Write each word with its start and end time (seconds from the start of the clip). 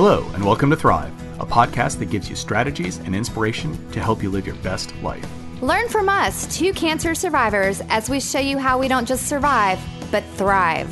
Hello, 0.00 0.24
and 0.34 0.44
welcome 0.44 0.70
to 0.70 0.76
Thrive, 0.76 1.12
a 1.40 1.44
podcast 1.44 1.98
that 1.98 2.08
gives 2.08 2.30
you 2.30 2.36
strategies 2.36 2.98
and 2.98 3.16
inspiration 3.16 3.90
to 3.90 3.98
help 3.98 4.22
you 4.22 4.30
live 4.30 4.46
your 4.46 4.54
best 4.58 4.94
life. 5.02 5.26
Learn 5.60 5.88
from 5.88 6.08
us, 6.08 6.56
two 6.56 6.72
cancer 6.72 7.16
survivors, 7.16 7.82
as 7.88 8.08
we 8.08 8.20
show 8.20 8.38
you 8.38 8.58
how 8.58 8.78
we 8.78 8.86
don't 8.86 9.08
just 9.08 9.26
survive, 9.26 9.80
but 10.12 10.22
thrive. 10.36 10.88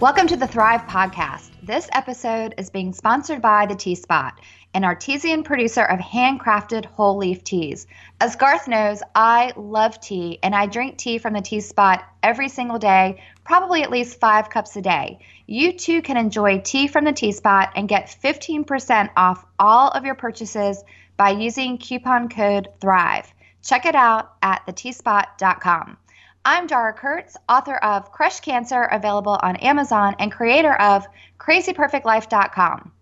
Welcome 0.00 0.26
to 0.28 0.38
the 0.38 0.46
Thrive 0.46 0.80
Podcast. 0.88 1.50
This 1.62 1.86
episode 1.92 2.54
is 2.56 2.70
being 2.70 2.94
sponsored 2.94 3.42
by 3.42 3.66
the 3.66 3.74
Tea 3.74 3.94
Spot, 3.94 4.32
an 4.72 4.82
artesian 4.82 5.42
producer 5.42 5.82
of 5.82 5.98
handcrafted 5.98 6.86
whole 6.86 7.18
leaf 7.18 7.44
teas. 7.44 7.86
As 8.22 8.36
Garth 8.36 8.68
knows, 8.68 9.02
I 9.14 9.52
love 9.54 10.00
tea 10.00 10.38
and 10.42 10.54
I 10.54 10.64
drink 10.64 10.96
tea 10.96 11.18
from 11.18 11.34
the 11.34 11.42
Tea 11.42 11.60
Spot 11.60 12.02
every 12.22 12.48
single 12.48 12.78
day, 12.78 13.22
probably 13.44 13.82
at 13.82 13.90
least 13.90 14.18
five 14.18 14.48
cups 14.48 14.76
a 14.76 14.80
day. 14.80 15.18
You 15.46 15.72
too 15.72 16.02
can 16.02 16.16
enjoy 16.16 16.60
tea 16.60 16.88
from 16.88 17.04
the 17.04 17.12
Tea 17.12 17.30
Spot 17.30 17.70
and 17.76 17.88
get 17.88 18.16
15% 18.22 19.10
off 19.16 19.46
all 19.60 19.90
of 19.90 20.04
your 20.04 20.16
purchases 20.16 20.82
by 21.16 21.30
using 21.30 21.78
coupon 21.78 22.28
code 22.28 22.68
THRIVE. 22.80 23.32
Check 23.62 23.86
it 23.86 23.94
out 23.94 24.32
at 24.42 24.66
theteaspot.com. 24.66 25.96
I'm 26.44 26.66
Dara 26.66 26.92
Kurtz, 26.92 27.36
author 27.48 27.76
of 27.76 28.10
Crush 28.10 28.40
Cancer, 28.40 28.84
available 28.84 29.38
on 29.42 29.56
Amazon, 29.56 30.16
and 30.18 30.32
creator 30.32 30.74
of 30.74 31.06
crazyperfectlife.com. 31.38 32.92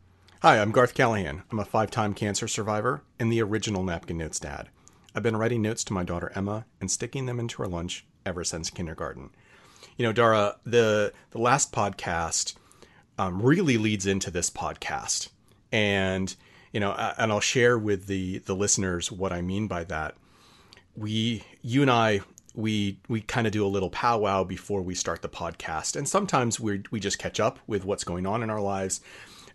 Hi, 0.43 0.61
I'm 0.61 0.73
Garth 0.73 0.93
Callaghan. 0.93 1.43
I'm 1.51 1.59
a 1.59 1.65
five 1.65 1.91
time 1.91 2.13
cancer 2.13 2.47
survivor 2.47 3.03
and 3.19 3.33
the 3.33 3.43
original 3.43 3.83
Napkin 3.83 4.19
Notes 4.19 4.39
dad. 4.39 4.69
I've 5.15 5.23
been 5.23 5.37
writing 5.39 5.63
notes 5.63 5.85
to 5.85 5.95
my 5.95 6.05
daughter 6.05 6.31
Emma 6.35 6.67
and 6.81 6.91
sticking 6.91 7.25
them 7.25 7.41
into 7.41 7.63
her 7.63 7.69
lunch 7.69 8.05
ever 8.27 8.45
since 8.45 8.69
kindergarten. 8.69 9.31
You 9.97 10.07
know, 10.07 10.13
Dara, 10.13 10.57
the, 10.65 11.13
the 11.31 11.39
last 11.39 11.73
podcast 11.73 12.55
um, 13.19 13.41
really 13.41 13.79
leads 13.79 14.07
into 14.07 14.31
this 14.31 14.51
podcast. 14.51 15.29
And 15.73 16.35
you 16.73 16.81
know, 16.81 16.93
and 16.93 17.31
I'll 17.31 17.39
share 17.39 17.79
with 17.79 18.07
the 18.07 18.39
the 18.39 18.57
listeners 18.57 19.11
what 19.13 19.33
I 19.33 19.43
mean 19.43 19.69
by 19.69 19.85
that. 19.85 20.17
We, 20.97 21.45
you 21.63 21.83
and 21.83 21.91
I, 21.91 22.21
we 22.55 22.99
we 23.09 23.21
kind 23.21 23.47
of 23.47 23.53
do 23.53 23.65
a 23.65 23.69
little 23.69 23.91
powwow 23.91 24.43
before 24.43 24.83
we 24.83 24.95
start 24.95 25.23
the 25.23 25.29
podcast, 25.29 25.95
and 25.95 26.09
sometimes 26.09 26.59
we 26.59 26.83
we 26.91 26.99
just 26.99 27.19
catch 27.19 27.39
up 27.39 27.61
with 27.69 27.85
what's 27.85 28.05
going 28.05 28.27
on 28.27 28.43
in 28.43 28.51
our 28.51 28.61
lives. 28.61 29.01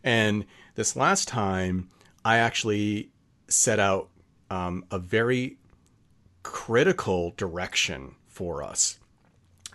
And 0.04 0.46
this 0.76 0.96
last 0.96 1.28
time, 1.28 1.90
I 2.24 2.38
actually 2.38 3.12
set 3.50 3.80
out 3.80 4.10
um, 4.50 4.86
a 4.92 5.00
very 5.00 5.58
critical 6.44 7.34
direction 7.36 8.16
for 8.28 8.64
us, 8.64 8.99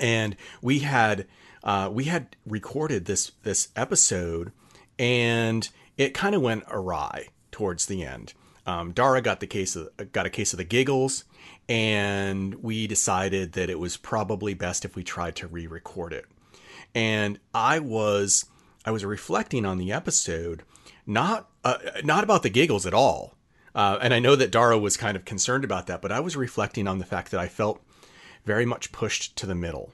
and 0.01 0.37
we 0.63 0.81
had 0.81 1.27
uh, 1.63 1.89
we 1.93 2.05
had 2.05 2.37
recorded 2.47 3.07
this 3.07 3.33
this 3.43 3.69
episode, 3.75 4.53
and 4.99 5.69
it 5.97 6.15
kind 6.15 6.35
of 6.35 6.43
went 6.43 6.65
awry 6.69 7.29
towards 7.51 7.87
the 7.87 8.05
end. 8.05 8.35
Um, 8.67 8.93
Dara 8.93 9.21
got 9.21 9.41
the 9.41 9.47
case 9.47 9.77
of 9.77 10.13
got 10.13 10.27
a 10.27 10.31
case 10.31 10.53
of 10.53 10.59
the 10.59 10.65
giggles, 10.65 11.25
and 11.69 12.55
we 12.57 12.87
decided 12.87 13.53
that 13.53 13.71
it 13.71 13.79
was 13.79 13.97
probably 13.97 14.55
best 14.55 14.85
if 14.85 14.97
we 14.97 15.03
tried 15.03 15.37
to 15.37 15.47
re-record 15.47 16.13
it. 16.13 16.27
And 16.95 17.39
I 17.55 17.79
was 17.79 18.47
I 18.85 18.91
was 18.91 19.05
reflecting 19.05 19.65
on 19.65 19.79
the 19.79 19.93
episode, 19.93 20.63
not 21.07 21.49
uh, 21.65 21.79
not 22.03 22.25
about 22.25 22.43
the 22.43 22.51
giggles 22.51 22.87
at 22.87 22.95
all. 22.95 23.35
Uh, 23.75 23.99
and 24.01 24.15
I 24.15 24.21
know 24.21 24.37
that 24.37 24.53
Dara 24.53 24.79
was 24.79 24.97
kind 24.97 25.17
of 25.17 25.25
concerned 25.25 25.65
about 25.65 25.89
that, 25.89 26.01
but 26.01 26.13
I 26.13 26.21
was 26.21 26.37
reflecting 26.37 26.87
on 26.87 26.99
the 26.99 27.05
fact 27.05 27.33
that 27.33 27.41
I 27.41 27.49
felt 27.49 27.83
very 28.45 28.67
much 28.67 28.93
pushed 28.93 29.37
to 29.37 29.47
the 29.47 29.55
middle. 29.55 29.93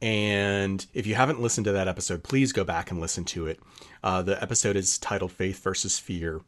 And 0.00 0.84
if 0.92 1.06
you 1.06 1.14
haven't 1.14 1.40
listened 1.40 1.64
to 1.66 1.72
that 1.72 1.86
episode, 1.86 2.24
please 2.24 2.52
go 2.52 2.64
back 2.64 2.90
and 2.90 3.00
listen 3.00 3.24
to 3.26 3.46
it. 3.46 3.60
Uh, 4.02 4.20
the 4.22 4.40
episode 4.42 4.74
is 4.74 4.98
titled 4.98 5.30
Faith 5.30 5.62
versus 5.62 5.98
Fear. 5.98 6.40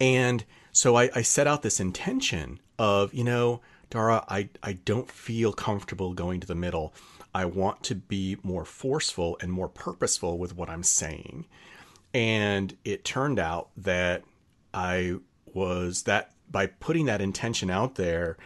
And 0.00 0.44
so 0.72 0.96
I, 0.96 1.10
I 1.14 1.22
set 1.22 1.46
out 1.46 1.60
this 1.62 1.80
intention 1.80 2.58
of, 2.78 3.12
you 3.12 3.24
know, 3.24 3.60
Dara, 3.90 4.24
I, 4.28 4.48
I 4.62 4.72
don't 4.72 5.10
feel 5.10 5.52
comfortable 5.52 6.14
going 6.14 6.40
to 6.40 6.46
the 6.46 6.54
middle. 6.54 6.94
I 7.34 7.44
want 7.44 7.82
to 7.84 7.94
be 7.94 8.38
more 8.42 8.64
forceful 8.64 9.36
and 9.42 9.52
more 9.52 9.68
purposeful 9.68 10.38
with 10.38 10.56
what 10.56 10.70
I'm 10.70 10.82
saying. 10.82 11.46
And 12.14 12.76
it 12.84 13.04
turned 13.04 13.38
out 13.38 13.68
that 13.76 14.24
I 14.72 15.16
was 15.52 16.04
that 16.04 16.32
by 16.50 16.66
putting 16.66 17.06
that 17.06 17.20
intention 17.20 17.70
out 17.70 17.96
there, 17.96 18.36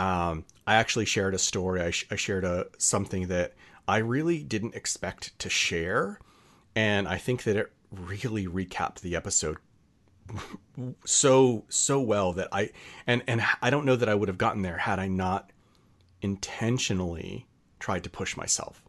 um, 0.00 0.46
I 0.66 0.76
actually 0.76 1.04
shared 1.04 1.34
a 1.34 1.38
story. 1.38 1.82
I, 1.82 1.90
sh- 1.90 2.06
I 2.10 2.16
shared 2.16 2.44
a 2.44 2.68
something 2.78 3.28
that 3.28 3.52
I 3.86 3.98
really 3.98 4.42
didn't 4.42 4.74
expect 4.74 5.38
to 5.40 5.50
share, 5.50 6.18
and 6.74 7.06
I 7.06 7.18
think 7.18 7.42
that 7.42 7.56
it 7.56 7.70
really 7.90 8.46
recapped 8.46 9.00
the 9.00 9.14
episode 9.14 9.58
so 11.04 11.64
so 11.68 12.00
well 12.00 12.32
that 12.32 12.48
I 12.50 12.70
and 13.06 13.22
and 13.26 13.42
I 13.60 13.68
don't 13.68 13.84
know 13.84 13.96
that 13.96 14.08
I 14.08 14.14
would 14.14 14.28
have 14.28 14.38
gotten 14.38 14.62
there 14.62 14.78
had 14.78 14.98
I 14.98 15.08
not 15.08 15.50
intentionally 16.22 17.46
tried 17.78 18.04
to 18.04 18.10
push 18.10 18.38
myself. 18.38 18.82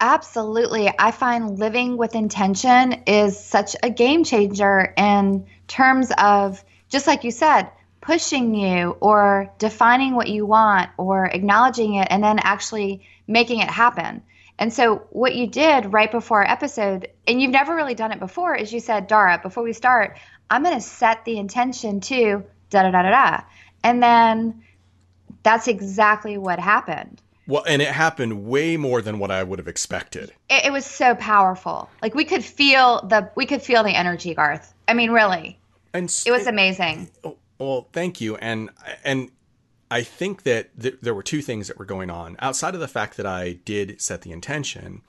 Absolutely. 0.00 0.92
I 0.98 1.12
find 1.12 1.58
living 1.58 1.96
with 1.96 2.14
intention 2.14 2.92
is 3.06 3.38
such 3.38 3.74
a 3.82 3.88
game 3.88 4.22
changer 4.22 4.92
in 4.98 5.46
terms 5.66 6.12
of 6.18 6.62
just 6.88 7.06
like 7.06 7.24
you 7.24 7.30
said, 7.30 7.70
pushing 8.08 8.54
you 8.54 8.96
or 9.00 9.52
defining 9.58 10.14
what 10.14 10.28
you 10.28 10.46
want 10.46 10.88
or 10.96 11.26
acknowledging 11.26 11.96
it 11.96 12.08
and 12.10 12.24
then 12.24 12.38
actually 12.38 13.02
making 13.26 13.60
it 13.60 13.68
happen. 13.68 14.22
And 14.58 14.72
so, 14.72 15.06
what 15.10 15.34
you 15.34 15.46
did 15.46 15.92
right 15.92 16.10
before 16.10 16.38
our 16.38 16.50
episode, 16.50 17.08
and 17.26 17.40
you've 17.40 17.50
never 17.50 17.76
really 17.76 17.94
done 17.94 18.10
it 18.10 18.18
before, 18.18 18.56
is 18.56 18.72
you 18.72 18.80
said, 18.80 19.08
Dara, 19.08 19.38
before 19.42 19.62
we 19.62 19.74
start, 19.74 20.16
I'm 20.48 20.62
going 20.62 20.74
to 20.74 20.80
set 20.80 21.26
the 21.26 21.36
intention 21.36 22.00
to 22.00 22.42
da 22.70 22.84
da 22.84 22.90
da 22.92 23.02
da 23.02 23.10
da. 23.10 23.40
And 23.84 24.02
then 24.02 24.64
that's 25.42 25.68
exactly 25.68 26.38
what 26.38 26.58
happened. 26.58 27.20
Well, 27.46 27.64
and 27.68 27.82
it 27.82 27.88
happened 27.88 28.46
way 28.46 28.78
more 28.78 29.02
than 29.02 29.18
what 29.18 29.30
I 29.30 29.42
would 29.42 29.58
have 29.58 29.68
expected. 29.68 30.32
It, 30.48 30.64
it 30.64 30.72
was 30.72 30.86
so 30.86 31.14
powerful. 31.14 31.90
Like 32.00 32.14
we 32.14 32.24
could 32.24 32.44
feel 32.44 33.06
the 33.06 33.30
we 33.34 33.44
could 33.44 33.60
feel 33.60 33.84
the 33.84 33.94
energy, 33.94 34.32
Garth. 34.32 34.72
I 34.88 34.94
mean, 34.94 35.10
really. 35.10 35.58
And 35.92 36.10
it 36.26 36.30
was 36.30 36.46
amazing. 36.46 37.10
Oh, 37.22 37.36
well, 37.58 37.88
thank 37.92 38.20
you. 38.20 38.36
And 38.36 38.70
and 39.04 39.30
I 39.90 40.02
think 40.02 40.42
that 40.42 40.78
th- 40.80 40.98
there 41.00 41.14
were 41.14 41.22
two 41.22 41.42
things 41.42 41.68
that 41.68 41.78
were 41.78 41.84
going 41.84 42.10
on 42.10 42.36
outside 42.40 42.74
of 42.74 42.80
the 42.80 42.88
fact 42.88 43.16
that 43.16 43.26
I 43.26 43.52
did 43.64 44.00
set 44.00 44.22
the 44.22 44.32
intention. 44.32 45.02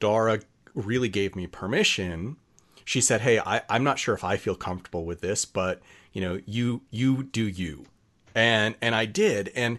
Dara 0.00 0.40
really 0.74 1.08
gave 1.08 1.36
me 1.36 1.46
permission. 1.46 2.36
She 2.84 3.00
said, 3.00 3.22
"Hey, 3.22 3.38
I, 3.38 3.62
I'm 3.68 3.84
not 3.84 3.98
sure 3.98 4.14
if 4.14 4.24
I 4.24 4.36
feel 4.36 4.56
comfortable 4.56 5.04
with 5.04 5.20
this, 5.20 5.44
but 5.44 5.80
you 6.12 6.20
know, 6.20 6.40
you 6.46 6.82
you 6.90 7.22
do 7.22 7.46
you," 7.46 7.86
and 8.34 8.74
and 8.82 8.94
I 8.94 9.06
did, 9.06 9.50
and 9.54 9.78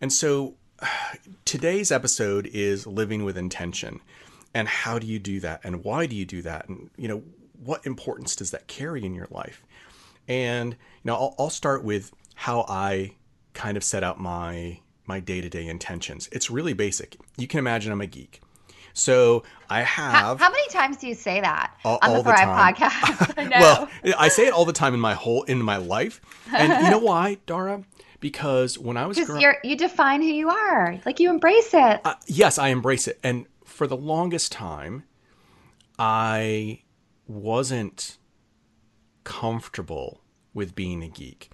and 0.00 0.12
so 0.12 0.56
today's 1.44 1.90
episode 1.90 2.46
is 2.46 2.86
living 2.86 3.24
with 3.24 3.38
intention, 3.38 4.00
and 4.52 4.68
how 4.68 4.98
do 4.98 5.06
you 5.06 5.18
do 5.18 5.40
that, 5.40 5.60
and 5.64 5.84
why 5.84 6.06
do 6.06 6.16
you 6.16 6.26
do 6.26 6.42
that, 6.42 6.68
and 6.68 6.90
you 6.96 7.08
know, 7.08 7.22
what 7.62 7.86
importance 7.86 8.36
does 8.36 8.50
that 8.50 8.66
carry 8.66 9.04
in 9.04 9.14
your 9.14 9.28
life? 9.30 9.64
And 10.28 10.72
you 10.72 10.78
know, 11.04 11.14
I'll, 11.14 11.34
I'll 11.38 11.50
start 11.50 11.84
with 11.84 12.12
how 12.34 12.64
I 12.68 13.12
kind 13.52 13.76
of 13.76 13.84
set 13.84 14.02
out 14.02 14.20
my 14.20 14.80
my 15.06 15.20
day-to-day 15.20 15.66
intentions. 15.66 16.28
It's 16.32 16.50
really 16.50 16.72
basic. 16.72 17.16
You 17.36 17.46
can 17.46 17.58
imagine 17.58 17.92
I'm 17.92 18.00
a 18.00 18.06
geek. 18.06 18.40
So 18.94 19.42
I 19.68 19.82
have. 19.82 20.38
How, 20.38 20.46
how 20.46 20.50
many 20.50 20.68
times 20.68 20.96
do 20.96 21.08
you 21.08 21.14
say 21.14 21.40
that 21.40 21.74
all, 21.84 21.98
on 22.00 22.14
the 22.14 22.22
Thrive 22.22 22.76
podcast? 22.76 23.34
I 23.52 23.60
well, 23.60 23.88
I 24.16 24.28
say 24.28 24.46
it 24.46 24.54
all 24.54 24.64
the 24.64 24.72
time 24.72 24.94
in 24.94 25.00
my 25.00 25.14
whole 25.14 25.42
in 25.42 25.60
my 25.60 25.76
life, 25.76 26.20
and 26.56 26.84
you 26.84 26.90
know 26.90 27.00
why, 27.00 27.38
Dara? 27.46 27.82
Because 28.20 28.78
when 28.78 28.96
I 28.96 29.06
was 29.06 29.18
because 29.18 29.40
you 29.40 29.52
you 29.64 29.76
define 29.76 30.22
who 30.22 30.28
you 30.28 30.48
are, 30.48 30.98
like 31.04 31.18
you 31.18 31.28
embrace 31.28 31.74
it. 31.74 32.00
Uh, 32.04 32.14
yes, 32.26 32.56
I 32.56 32.68
embrace 32.68 33.08
it, 33.08 33.18
and 33.22 33.46
for 33.64 33.86
the 33.88 33.96
longest 33.96 34.52
time, 34.52 35.02
I 35.98 36.82
wasn't 37.26 38.16
comfortable 39.24 40.20
with 40.52 40.74
being 40.74 41.02
a 41.02 41.08
geek. 41.08 41.50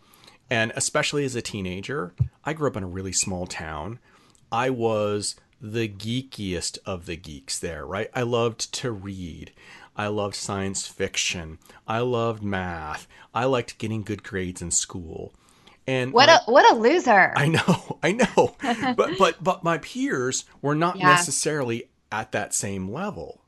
And 0.51 0.73
especially 0.75 1.25
as 1.25 1.37
a 1.37 1.43
teenager, 1.43 2.13
I 2.45 2.53
grew 2.53 2.69
up 2.69 2.77
in 2.77 2.83
a 2.83 2.89
really 2.89 3.13
small 3.13 3.47
town. 3.47 4.01
I 4.51 4.71
was 4.71 5.37
the 5.61 5.89
geekiest 5.89 6.79
of 6.85 7.07
the 7.07 7.17
geeks 7.17 7.59
there, 7.59 7.87
right? 7.87 8.11
I 8.15 8.23
loved 8.23 8.73
to 8.75 8.91
read. 8.91 9.53
I 9.97 10.09
loved 10.09 10.35
science 10.35 10.87
fiction. 10.87 11.59
I 11.87 11.99
loved 12.01 12.43
math. 12.43 13.07
I 13.35 13.45
liked 13.45 13.79
getting 13.79 14.03
good 14.03 14.23
grades 14.23 14.63
in 14.63 14.71
school. 14.71 15.33
And 15.87 16.13
what 16.13 16.29
a 16.29 16.41
what 16.47 16.71
a 16.71 16.77
loser. 16.77 17.33
I 17.37 17.49
know. 17.49 17.99
I 18.03 18.13
know. 18.13 18.57
but 18.97 19.19
but 19.19 19.43
but 19.43 19.65
my 19.65 19.79
peers 19.79 20.45
were 20.63 20.75
not 20.75 20.97
yeah. 20.97 21.09
necessarily 21.09 21.91
at 22.11 22.33
that 22.33 22.55
same 22.55 22.91
level. 22.91 23.43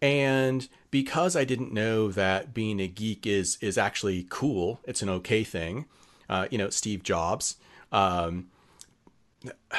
And 0.00 0.68
because 0.94 1.34
I 1.34 1.42
didn't 1.42 1.72
know 1.72 2.12
that 2.12 2.54
being 2.54 2.78
a 2.78 2.86
geek 2.86 3.26
is 3.26 3.58
is 3.60 3.76
actually 3.76 4.26
cool, 4.30 4.78
it's 4.84 5.02
an 5.02 5.08
okay 5.08 5.42
thing 5.42 5.86
uh, 6.28 6.46
you 6.50 6.58
know, 6.58 6.70
Steve 6.70 7.02
Jobs. 7.02 7.56
Um, 7.92 8.48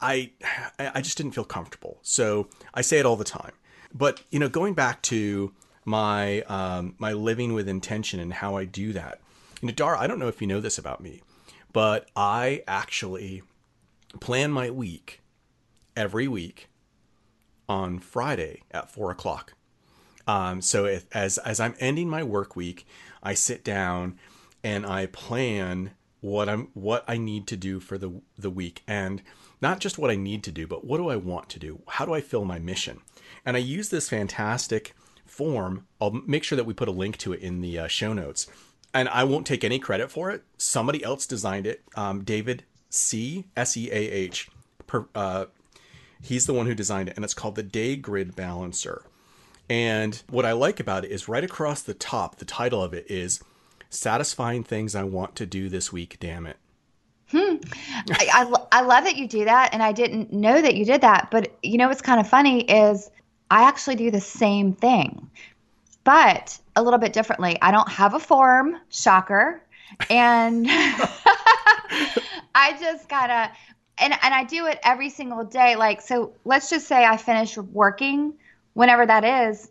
I 0.00 0.30
I 0.78 1.00
just 1.00 1.16
didn't 1.16 1.32
feel 1.32 1.44
comfortable. 1.44 1.98
So 2.02 2.48
I 2.74 2.80
say 2.80 2.98
it 2.98 3.06
all 3.06 3.16
the 3.16 3.24
time. 3.24 3.52
But 3.92 4.22
you 4.30 4.38
know, 4.38 4.48
going 4.48 4.74
back 4.74 5.02
to 5.02 5.52
my 5.84 6.42
um, 6.42 6.94
my 6.98 7.12
living 7.12 7.52
with 7.52 7.68
intention 7.68 8.18
and 8.18 8.32
how 8.32 8.56
I 8.56 8.64
do 8.64 8.92
that. 8.94 9.20
You 9.60 9.68
know, 9.68 9.74
Dara, 9.74 9.98
I 9.98 10.06
don't 10.06 10.18
know 10.18 10.28
if 10.28 10.40
you 10.40 10.46
know 10.46 10.60
this 10.60 10.78
about 10.78 11.00
me, 11.00 11.22
but 11.72 12.08
I 12.16 12.62
actually 12.66 13.42
plan 14.20 14.50
my 14.50 14.70
week 14.70 15.20
every 15.94 16.26
week 16.26 16.68
on 17.68 17.98
Friday 17.98 18.62
at 18.70 18.90
four 18.90 19.10
o'clock. 19.10 19.54
Um, 20.26 20.60
so 20.60 20.84
if, 20.86 21.06
as 21.12 21.38
as 21.38 21.60
I'm 21.60 21.74
ending 21.78 22.08
my 22.08 22.22
work 22.22 22.56
week, 22.56 22.86
I 23.22 23.34
sit 23.34 23.64
down 23.64 24.18
and 24.64 24.84
I 24.84 25.06
plan 25.06 25.92
what 26.20 26.48
I'm 26.48 26.68
what 26.74 27.04
I 27.06 27.16
need 27.16 27.46
to 27.48 27.56
do 27.56 27.78
for 27.80 27.98
the 27.98 28.20
the 28.36 28.50
week 28.50 28.82
and 28.86 29.22
not 29.62 29.80
just 29.80 29.98
what 29.98 30.10
I 30.10 30.16
need 30.16 30.42
to 30.44 30.52
do, 30.52 30.66
but 30.66 30.84
what 30.84 30.98
do 30.98 31.08
I 31.08 31.16
want 31.16 31.48
to 31.50 31.58
do? 31.58 31.80
How 31.88 32.04
do 32.04 32.12
I 32.12 32.20
fill 32.20 32.44
my 32.44 32.58
mission? 32.58 33.00
And 33.44 33.56
I 33.56 33.60
use 33.60 33.88
this 33.88 34.08
fantastic 34.08 34.94
form. 35.24 35.86
I'll 36.00 36.10
make 36.10 36.44
sure 36.44 36.56
that 36.56 36.66
we 36.66 36.74
put 36.74 36.88
a 36.88 36.92
link 36.92 37.16
to 37.18 37.32
it 37.32 37.40
in 37.40 37.60
the 37.60 37.78
uh, 37.78 37.86
show 37.86 38.12
notes. 38.12 38.46
And 38.92 39.08
I 39.08 39.24
won't 39.24 39.46
take 39.46 39.64
any 39.64 39.78
credit 39.78 40.10
for 40.10 40.30
it. 40.30 40.42
Somebody 40.58 41.04
else 41.04 41.26
designed 41.26 41.66
it. 41.66 41.82
Um, 41.96 42.24
David 42.24 42.64
C 42.88 43.44
S 43.56 43.76
E 43.76 43.90
A 43.90 43.94
H. 43.94 44.48
Uh, 45.14 45.46
he's 46.22 46.46
the 46.46 46.54
one 46.54 46.66
who 46.66 46.74
designed 46.74 47.08
it, 47.08 47.16
and 47.16 47.24
it's 47.24 47.34
called 47.34 47.56
the 47.56 47.62
Day 47.62 47.96
Grid 47.96 48.34
Balancer. 48.36 49.04
And 49.68 50.22
what 50.28 50.44
I 50.44 50.52
like 50.52 50.78
about 50.80 51.04
it 51.04 51.10
is 51.10 51.28
right 51.28 51.42
across 51.42 51.82
the 51.82 51.94
top, 51.94 52.36
the 52.36 52.44
title 52.44 52.82
of 52.82 52.94
it 52.94 53.10
is 53.10 53.42
Satisfying 53.90 54.62
Things 54.62 54.94
I 54.94 55.02
Want 55.02 55.34
to 55.36 55.46
Do 55.46 55.68
This 55.68 55.92
Week, 55.92 56.18
Damn 56.20 56.46
It. 56.46 56.56
Hmm. 57.30 57.56
I, 58.10 58.28
I, 58.32 58.78
I 58.78 58.80
love 58.82 59.04
that 59.04 59.16
you 59.16 59.26
do 59.26 59.44
that. 59.44 59.70
And 59.72 59.82
I 59.82 59.90
didn't 59.90 60.32
know 60.32 60.62
that 60.62 60.76
you 60.76 60.84
did 60.84 61.00
that. 61.00 61.28
But 61.30 61.56
you 61.62 61.78
know 61.78 61.88
what's 61.88 62.02
kind 62.02 62.20
of 62.20 62.28
funny 62.28 62.62
is 62.62 63.10
I 63.50 63.62
actually 63.68 63.96
do 63.96 64.10
the 64.12 64.20
same 64.20 64.72
thing, 64.72 65.28
but 66.04 66.58
a 66.76 66.82
little 66.82 67.00
bit 67.00 67.12
differently. 67.12 67.58
I 67.60 67.72
don't 67.72 67.88
have 67.88 68.14
a 68.14 68.20
form, 68.20 68.76
shocker. 68.90 69.60
And 70.08 70.66
I 72.54 72.76
just 72.78 73.08
gotta, 73.08 73.50
and, 73.98 74.12
and 74.22 74.34
I 74.34 74.44
do 74.44 74.66
it 74.66 74.78
every 74.84 75.10
single 75.10 75.44
day. 75.44 75.74
Like, 75.74 76.00
so 76.02 76.32
let's 76.44 76.70
just 76.70 76.86
say 76.86 77.04
I 77.04 77.16
finish 77.16 77.56
working 77.56 78.34
whenever 78.76 79.06
that 79.06 79.24
is 79.48 79.70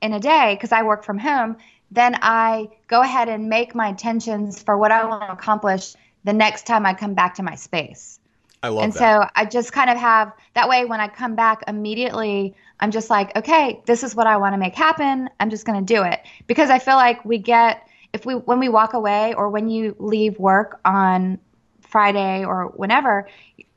in 0.00 0.12
a 0.12 0.20
day, 0.20 0.54
because 0.54 0.70
I 0.70 0.84
work 0.84 1.02
from 1.02 1.18
home. 1.18 1.56
Then 1.90 2.16
I 2.22 2.68
go 2.86 3.02
ahead 3.02 3.28
and 3.28 3.48
make 3.48 3.74
my 3.74 3.88
intentions 3.88 4.62
for 4.62 4.78
what 4.78 4.92
I 4.92 5.04
want 5.04 5.22
to 5.22 5.32
accomplish 5.32 5.94
the 6.22 6.32
next 6.32 6.64
time 6.64 6.86
I 6.86 6.94
come 6.94 7.14
back 7.14 7.34
to 7.34 7.42
my 7.42 7.56
space. 7.56 8.20
I 8.62 8.68
love 8.68 8.84
and 8.84 8.92
that. 8.92 8.98
so 8.98 9.28
I 9.34 9.44
just 9.44 9.72
kind 9.72 9.90
of 9.90 9.96
have 9.96 10.32
that 10.54 10.68
way 10.68 10.84
when 10.84 11.00
I 11.00 11.08
come 11.08 11.34
back 11.34 11.64
immediately, 11.66 12.54
I'm 12.78 12.92
just 12.92 13.10
like, 13.10 13.36
okay, 13.36 13.82
this 13.86 14.04
is 14.04 14.14
what 14.14 14.28
I 14.28 14.36
want 14.36 14.52
to 14.52 14.58
make 14.58 14.76
happen. 14.76 15.28
I'm 15.40 15.50
just 15.50 15.66
going 15.66 15.84
to 15.84 15.94
do 15.94 16.04
it 16.04 16.20
because 16.46 16.70
I 16.70 16.78
feel 16.78 16.94
like 16.94 17.24
we 17.24 17.38
get 17.38 17.88
if 18.12 18.24
we 18.24 18.34
when 18.34 18.60
we 18.60 18.68
walk 18.68 18.94
away 18.94 19.34
or 19.34 19.50
when 19.50 19.68
you 19.68 19.96
leave 19.98 20.38
work 20.38 20.80
on 20.84 21.40
Friday 21.80 22.44
or 22.44 22.66
whenever, 22.76 23.28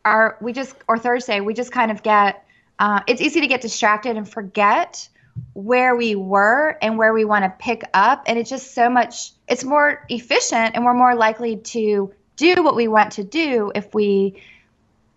our 0.06 0.38
we 0.40 0.54
just 0.54 0.76
or 0.88 1.00
Thursday 1.00 1.40
we 1.40 1.56
just 1.56 1.72
kind 1.72 1.90
of 1.90 2.04
get 2.04 2.47
uh, 2.80 3.02
it's 3.08 3.22
easy 3.22 3.42
to 3.42 3.48
get 3.48 3.62
distracted 3.62 4.18
and 4.18 4.30
forget 4.30 5.08
where 5.54 5.96
we 5.96 6.16
were 6.16 6.78
and 6.82 6.98
where 6.98 7.14
we 7.14 7.24
want 7.24 7.44
to 7.44 7.54
pick 7.60 7.84
up 7.94 8.24
and 8.26 8.40
it's 8.40 8.50
just 8.50 8.74
so 8.74 8.90
much 8.90 9.32
it's 9.48 9.64
more 9.64 10.04
efficient 10.10 10.76
and 10.76 10.84
we're 10.84 10.94
more 10.94 11.16
likely 11.16 11.58
to 11.58 12.12
do 12.36 12.64
what 12.64 12.76
we 12.76 12.88
want 12.88 13.12
to 13.12 13.24
do 13.24 13.72
if 13.76 13.94
we 13.94 14.42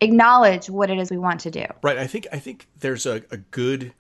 acknowledge 0.00 0.68
what 0.68 0.90
it 0.90 0.98
is 0.98 1.10
we 1.10 1.18
want 1.18 1.40
to 1.40 1.50
do. 1.50 1.64
Right. 1.82 1.98
I 1.98 2.06
think 2.06 2.26
I 2.32 2.38
think 2.38 2.66
there's 2.78 3.06
a, 3.06 3.22
a 3.30 3.36
good 3.36 3.92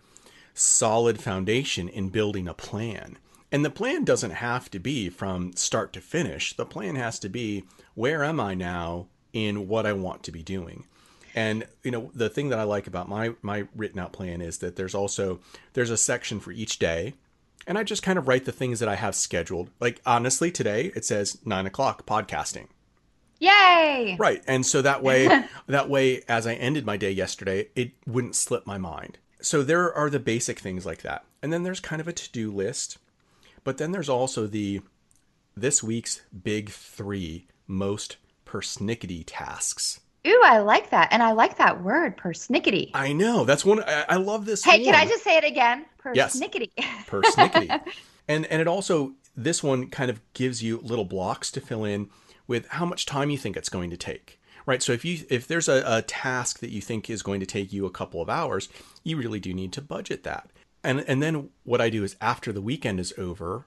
solid 0.54 1.20
foundation 1.20 1.88
in 1.88 2.08
building 2.08 2.48
a 2.48 2.54
plan. 2.54 3.18
And 3.52 3.64
the 3.64 3.70
plan 3.70 4.04
doesn't 4.04 4.30
have 4.30 4.70
to 4.70 4.78
be 4.78 5.08
from 5.08 5.52
start 5.54 5.92
to 5.94 6.00
finish. 6.00 6.54
The 6.54 6.66
plan 6.66 6.96
has 6.96 7.18
to 7.20 7.28
be 7.28 7.64
where 7.94 8.24
am 8.24 8.40
I 8.40 8.54
now 8.54 9.08
in 9.32 9.68
what 9.68 9.86
I 9.86 9.92
want 9.92 10.22
to 10.24 10.32
be 10.32 10.42
doing. 10.42 10.86
And 11.34 11.66
you 11.82 11.90
know, 11.90 12.10
the 12.14 12.28
thing 12.28 12.48
that 12.48 12.58
I 12.58 12.64
like 12.64 12.86
about 12.86 13.08
my 13.08 13.34
my 13.42 13.66
written 13.74 14.00
out 14.00 14.12
plan 14.12 14.40
is 14.40 14.58
that 14.58 14.76
there's 14.76 14.94
also 14.94 15.40
there's 15.74 15.90
a 15.90 15.96
section 15.96 16.40
for 16.40 16.52
each 16.52 16.78
day. 16.78 17.14
And 17.66 17.76
I 17.76 17.84
just 17.84 18.02
kind 18.02 18.18
of 18.18 18.26
write 18.26 18.46
the 18.46 18.52
things 18.52 18.80
that 18.80 18.88
I 18.88 18.96
have 18.96 19.14
scheduled. 19.14 19.70
Like 19.80 20.00
honestly, 20.06 20.50
today 20.50 20.92
it 20.94 21.04
says 21.04 21.38
nine 21.44 21.66
o'clock 21.66 22.06
podcasting. 22.06 22.68
Yay! 23.38 24.16
Right. 24.18 24.42
And 24.46 24.66
so 24.66 24.82
that 24.82 25.02
way 25.02 25.44
that 25.66 25.88
way 25.88 26.22
as 26.28 26.46
I 26.46 26.54
ended 26.54 26.84
my 26.84 26.96
day 26.96 27.10
yesterday, 27.10 27.68
it 27.74 27.92
wouldn't 28.06 28.36
slip 28.36 28.66
my 28.66 28.78
mind. 28.78 29.18
So 29.40 29.62
there 29.62 29.92
are 29.92 30.10
the 30.10 30.20
basic 30.20 30.58
things 30.58 30.84
like 30.84 31.02
that. 31.02 31.24
And 31.42 31.52
then 31.52 31.62
there's 31.62 31.80
kind 31.80 32.00
of 32.00 32.08
a 32.08 32.12
to-do 32.12 32.50
list. 32.50 32.98
But 33.64 33.78
then 33.78 33.92
there's 33.92 34.08
also 34.08 34.46
the 34.46 34.82
this 35.56 35.82
week's 35.82 36.22
big 36.42 36.70
3 36.70 37.46
most 37.66 38.16
persnickety 38.46 39.24
tasks. 39.26 40.00
Ooh, 40.26 40.42
I 40.44 40.58
like 40.58 40.90
that. 40.90 41.08
And 41.12 41.22
I 41.22 41.32
like 41.32 41.56
that 41.58 41.82
word, 41.82 42.16
persnickety. 42.16 42.90
I 42.94 43.12
know. 43.12 43.44
That's 43.44 43.64
one 43.64 43.82
I, 43.82 44.04
I 44.08 44.16
love 44.16 44.44
this 44.44 44.62
Hey, 44.64 44.78
one. 44.78 44.84
can 44.84 44.94
I 44.94 45.06
just 45.06 45.24
say 45.24 45.36
it 45.36 45.44
again? 45.44 45.86
Yes. 46.14 46.38
Persnickety. 46.38 46.70
persnickety. 47.06 47.80
and 48.28 48.46
and 48.46 48.60
it 48.60 48.68
also 48.68 49.12
this 49.36 49.62
one 49.62 49.88
kind 49.88 50.10
of 50.10 50.20
gives 50.34 50.62
you 50.62 50.78
little 50.82 51.04
blocks 51.04 51.50
to 51.52 51.60
fill 51.60 51.84
in 51.84 52.10
with 52.46 52.66
how 52.68 52.84
much 52.84 53.06
time 53.06 53.30
you 53.30 53.38
think 53.38 53.56
it's 53.56 53.68
going 53.68 53.90
to 53.90 53.96
take. 53.96 54.40
Right? 54.66 54.82
So 54.82 54.92
if 54.92 55.04
you 55.04 55.24
if 55.30 55.46
there's 55.48 55.68
a, 55.68 55.82
a 55.86 56.02
task 56.02 56.58
that 56.60 56.70
you 56.70 56.80
think 56.82 57.08
is 57.08 57.22
going 57.22 57.40
to 57.40 57.46
take 57.46 57.72
you 57.72 57.86
a 57.86 57.90
couple 57.90 58.20
of 58.20 58.28
hours, 58.28 58.68
you 59.02 59.16
really 59.16 59.40
do 59.40 59.54
need 59.54 59.72
to 59.74 59.80
budget 59.82 60.22
that. 60.24 60.50
And 60.84 61.00
and 61.08 61.22
then 61.22 61.50
what 61.64 61.80
I 61.80 61.88
do 61.90 62.04
is 62.04 62.16
after 62.20 62.52
the 62.52 62.60
weekend 62.62 63.00
is 63.00 63.14
over, 63.16 63.66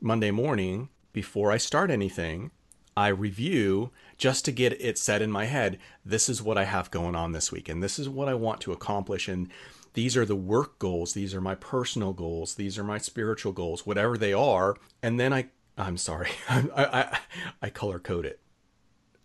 Monday 0.00 0.30
morning, 0.30 0.88
before 1.12 1.52
I 1.52 1.58
start 1.58 1.90
anything, 1.90 2.50
I 2.96 3.08
review 3.08 3.90
just 4.18 4.44
to 4.44 4.52
get 4.52 4.80
it 4.80 4.98
set 4.98 5.22
in 5.22 5.30
my 5.30 5.46
head. 5.46 5.78
This 6.04 6.28
is 6.28 6.42
what 6.42 6.58
I 6.58 6.64
have 6.64 6.90
going 6.90 7.14
on 7.14 7.32
this 7.32 7.50
week, 7.50 7.68
and 7.68 7.82
this 7.82 7.98
is 7.98 8.08
what 8.08 8.28
I 8.28 8.34
want 8.34 8.60
to 8.62 8.72
accomplish. 8.72 9.28
And 9.28 9.48
these 9.94 10.16
are 10.16 10.24
the 10.24 10.36
work 10.36 10.78
goals. 10.78 11.12
These 11.14 11.34
are 11.34 11.40
my 11.40 11.54
personal 11.54 12.12
goals. 12.12 12.54
These 12.54 12.78
are 12.78 12.84
my 12.84 12.98
spiritual 12.98 13.52
goals, 13.52 13.86
whatever 13.86 14.16
they 14.16 14.32
are. 14.32 14.76
And 15.02 15.18
then 15.18 15.32
I, 15.32 15.46
I'm 15.76 15.96
sorry, 15.96 16.30
I, 16.48 16.68
I, 16.76 17.18
I 17.62 17.70
color 17.70 17.98
code 17.98 18.26
it. 18.26 18.40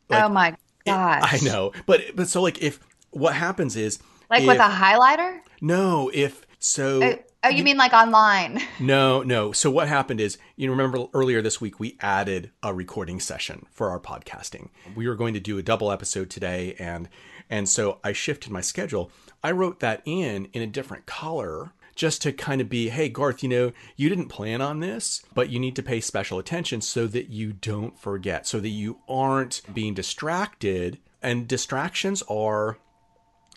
Like, 0.09 0.23
oh 0.23 0.29
my 0.29 0.55
gosh. 0.85 1.43
I 1.43 1.45
know, 1.45 1.73
but 1.85 2.01
but 2.15 2.27
so 2.27 2.41
like 2.41 2.61
if 2.61 2.79
what 3.11 3.33
happens 3.33 3.75
is 3.75 3.99
Like 4.29 4.41
if, 4.41 4.47
with 4.47 4.59
a 4.59 4.69
highlighter? 4.69 5.39
no, 5.61 6.09
if 6.13 6.45
so. 6.59 7.03
Oh, 7.03 7.19
oh, 7.47 7.55
you 7.55 7.63
mean 7.63 7.77
like 7.77 7.94
online? 7.94 8.61
No, 8.79 9.23
no. 9.23 9.51
So 9.51 9.71
what 9.71 9.87
happened 9.87 10.21
is, 10.21 10.37
you 10.56 10.69
remember 10.69 11.06
earlier 11.13 11.42
this 11.42 11.59
week 11.59 11.80
we 11.80 11.97
added 11.99 12.51
a 12.61 12.73
recording 12.73 13.19
session 13.19 13.66
for 13.71 13.89
our 13.89 13.99
podcasting. 13.99 14.69
We 14.95 15.07
were 15.07 15.16
going 15.16 15.33
to 15.33 15.39
do 15.39 15.57
a 15.57 15.63
double 15.63 15.92
episode 15.92 16.30
today 16.30 16.75
and 16.80 17.09
and 17.49 17.68
so 17.68 17.99
I 18.04 18.11
shifted 18.13 18.51
my 18.51 18.61
schedule. 18.61 19.09
I 19.44 19.51
wrote 19.51 19.80
that 19.80 20.01
in 20.06 20.45
in 20.54 20.61
a 20.61 20.68
different 20.68 21.06
color 21.06 21.71
just 21.95 22.21
to 22.21 22.31
kind 22.31 22.61
of 22.61 22.69
be, 22.69 22.89
hey 22.89 23.09
Garth, 23.09 23.42
you 23.42 23.49
know, 23.49 23.71
you 23.95 24.09
didn't 24.09 24.27
plan 24.27 24.61
on 24.61 24.80
this, 24.80 25.23
but 25.33 25.49
you 25.49 25.59
need 25.59 25.75
to 25.77 25.83
pay 25.83 25.99
special 25.99 26.37
attention 26.37 26.80
so 26.81 27.07
that 27.07 27.30
you 27.30 27.54
don't 27.54 27.97
forget, 27.99 28.45
so 28.45 28.59
that 28.59 28.69
you 28.69 28.99
aren't 29.09 29.61
being 29.73 29.95
distracted 29.95 30.99
and 31.23 31.47
distractions 31.47 32.21
are 32.30 32.77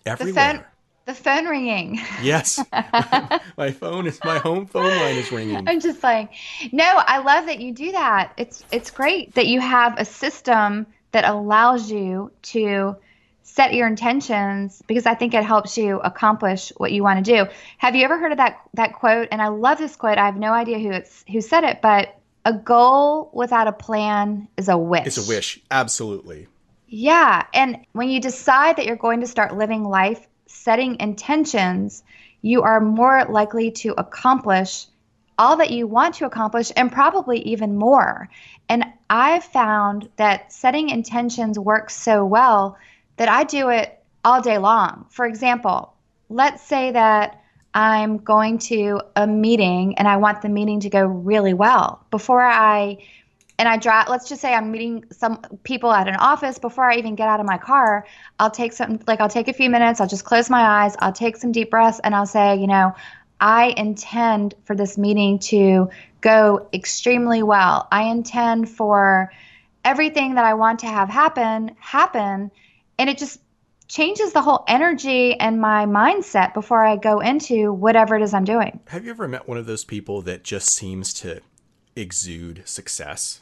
The 0.04 0.11
everywhere. 0.12 0.52
phone, 0.54 0.64
the 1.11 1.23
phone 1.23 1.47
ringing. 1.47 2.00
Yes. 2.23 2.62
my 3.57 3.71
phone 3.73 4.07
is 4.07 4.21
my 4.25 4.38
home 4.38 4.67
phone 4.67 4.97
line 4.97 5.17
is 5.17 5.33
ringing. 5.33 5.69
I'm 5.69 5.81
just 5.81 6.02
like, 6.02 6.33
no, 6.73 6.85
I 6.85 7.19
love 7.19 7.47
that 7.47 7.61
you 7.61 7.73
do 7.73 7.93
that. 7.93 8.33
It's 8.37 8.64
it's 8.71 8.90
great 8.90 9.35
that 9.35 9.47
you 9.47 9.61
have 9.61 9.99
a 9.99 10.05
system 10.05 10.87
that 11.12 11.25
allows 11.25 11.90
you 11.90 12.31
to 12.43 12.97
set 13.43 13.75
your 13.75 13.88
intentions 13.88 14.83
because 14.87 15.07
I 15.07 15.14
think 15.14 15.35
it 15.35 15.45
helps 15.45 15.76
you 15.76 15.99
accomplish 16.00 16.73
what 16.76 16.93
you 16.93 17.02
want 17.02 17.25
to 17.25 17.37
do. 17.37 17.50
Have 17.79 17.97
you 17.97 18.05
ever 18.05 18.19
heard 18.19 18.33
of 18.33 18.38
that 18.38 18.61
that 18.75 18.95
quote? 18.95 19.29
And 19.33 19.43
I 19.43 19.49
love 19.49 19.79
this 19.79 19.97
quote. 19.97 20.19
I 20.19 20.26
have 20.26 20.37
no 20.37 20.52
idea 20.52 20.79
who 20.79 20.90
it's 20.90 21.25
who 21.31 21.40
said 21.40 21.64
it, 21.64 21.81
but 21.83 22.17
a 22.45 22.52
goal 22.52 23.31
without 23.33 23.67
a 23.67 23.73
plan 23.73 24.49
is 24.57 24.69
a 24.69 24.79
wish. 24.79 25.07
It's 25.07 25.19
a 25.19 25.29
wish. 25.29 25.61
Absolutely. 25.71 26.47
Yeah. 26.87 27.47
And 27.55 27.85
when 27.93 28.09
you 28.09 28.21
decide 28.21 28.76
that 28.76 28.87
you're 28.87 28.97
going 28.97 29.21
to 29.21 29.26
start 29.26 29.57
living 29.57 29.85
life 29.85 30.26
setting 30.61 31.00
intentions, 31.00 32.02
you 32.43 32.62
are 32.62 32.81
more 32.81 33.25
likely 33.25 33.71
to 33.71 33.95
accomplish 33.97 34.87
all 35.38 35.57
that 35.57 35.71
you 35.71 35.87
want 35.87 36.17
to 36.17 36.26
accomplish 36.26 36.71
and 36.76 36.93
probably 36.93 37.38
even 37.40 37.79
more. 37.79 38.29
And 38.69 38.85
I've 39.09 39.45
found 39.45 40.11
that 40.17 40.52
setting 40.52 40.90
intentions 40.90 41.59
works 41.59 41.97
so 41.97 42.26
well 42.26 42.76
that 43.17 43.29
I 43.29 43.45
do 43.45 43.71
it 43.71 43.99
all 44.23 44.43
day 44.43 44.59
long. 44.59 45.07
For 45.09 45.25
example, 45.25 45.95
let's 46.29 46.62
say 46.62 46.93
that 46.93 47.43
I'm 47.73 48.19
going 48.19 48.59
to 48.59 49.00
a 49.17 49.26
meeting 49.26 49.97
and 49.97 50.07
I 50.07 50.19
want 50.19 50.43
the 50.43 50.50
meeting 50.50 50.81
to 50.81 50.90
go 50.90 51.07
really 51.07 51.55
well. 51.55 52.05
Before 52.11 52.45
I 52.45 52.99
and 53.61 53.69
I 53.69 53.76
drive, 53.76 54.09
let's 54.09 54.26
just 54.26 54.40
say 54.40 54.55
I'm 54.55 54.71
meeting 54.71 55.05
some 55.12 55.43
people 55.64 55.93
at 55.93 56.09
an 56.09 56.17
office 56.17 56.59
before 56.59 56.90
I 56.90 56.97
even 56.97 57.14
get 57.14 57.29
out 57.29 57.40
of 57.40 57.47
my 57.47 57.59
car, 57.59 58.07
I'll 58.38 58.50
take 58.50 58.73
some, 58.73 59.00
like, 59.07 59.21
I'll 59.21 59.29
take 59.29 59.49
a 59.49 59.52
few 59.52 59.69
minutes, 59.69 60.00
I'll 60.00 60.09
just 60.09 60.25
close 60.25 60.49
my 60.49 60.62
eyes, 60.62 60.97
I'll 60.99 61.12
take 61.12 61.37
some 61.37 61.52
deep 61.52 61.71
breaths, 61.71 62.00
and 62.02 62.14
I'll 62.14 62.25
say, 62.25 62.57
you 62.57 62.67
know, 62.67 62.95
I 63.38 63.75
intend 63.76 64.55
for 64.64 64.75
this 64.75 64.97
meeting 64.97 65.40
to 65.50 65.90
go 66.23 66.69
extremely 66.73 67.43
well. 67.43 67.87
I 67.93 68.05
intend 68.05 68.71
for 68.71 69.31
everything 69.85 70.37
that 70.37 70.47
I 70.47 70.55
want 70.55 70.79
to 70.81 70.87
have 70.87 71.11
happen 71.11 71.76
happen 71.79 72.50
and 72.99 73.11
it 73.11 73.19
just 73.19 73.40
changes 73.88 74.33
the 74.33 74.40
whole 74.40 74.64
energy 74.69 75.38
and 75.38 75.61
my 75.61 75.85
mindset 75.85 76.55
before 76.55 76.83
I 76.83 76.97
go 76.97 77.21
into 77.21 77.75
whatever 77.75 78.17
it 78.17 78.23
is 78.23 78.33
I'm 78.33 78.45
doing. 78.45 78.81
Have 78.88 79.05
you 79.05 79.11
ever 79.11 79.29
met 79.29 79.47
one 79.47 79.59
of 79.59 79.67
those 79.67 79.85
people 79.85 80.23
that 80.23 80.45
just 80.45 80.75
seems 80.75 81.12
to 81.14 81.40
exude 81.95 82.62
success? 82.67 83.40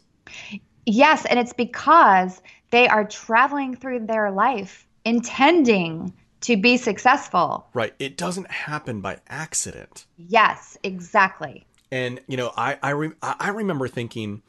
Yes, 0.87 1.27
and 1.27 1.39
it's 1.39 1.53
because 1.53 2.41
they 2.71 2.89
are 2.89 3.05
traveling 3.05 3.77
through 3.77 4.07
their 4.07 4.31
life 4.31 4.87
intending 5.05 6.13
to 6.43 6.57
be 6.57 6.77
successful. 6.77 7.67
Right. 7.75 7.95
It 7.99 8.17
doesn't 8.17 8.51
happen 8.51 9.01
by 9.01 9.19
accident. 9.29 10.07
Yes, 10.17 10.77
exactly. 10.83 11.67
And 11.91 12.21
you 12.27 12.37
know, 12.37 12.53
I 12.57 12.79
I, 12.83 12.91
re- 12.91 13.13
I 13.23 13.49
remember 13.49 13.89
thinking 13.89 14.43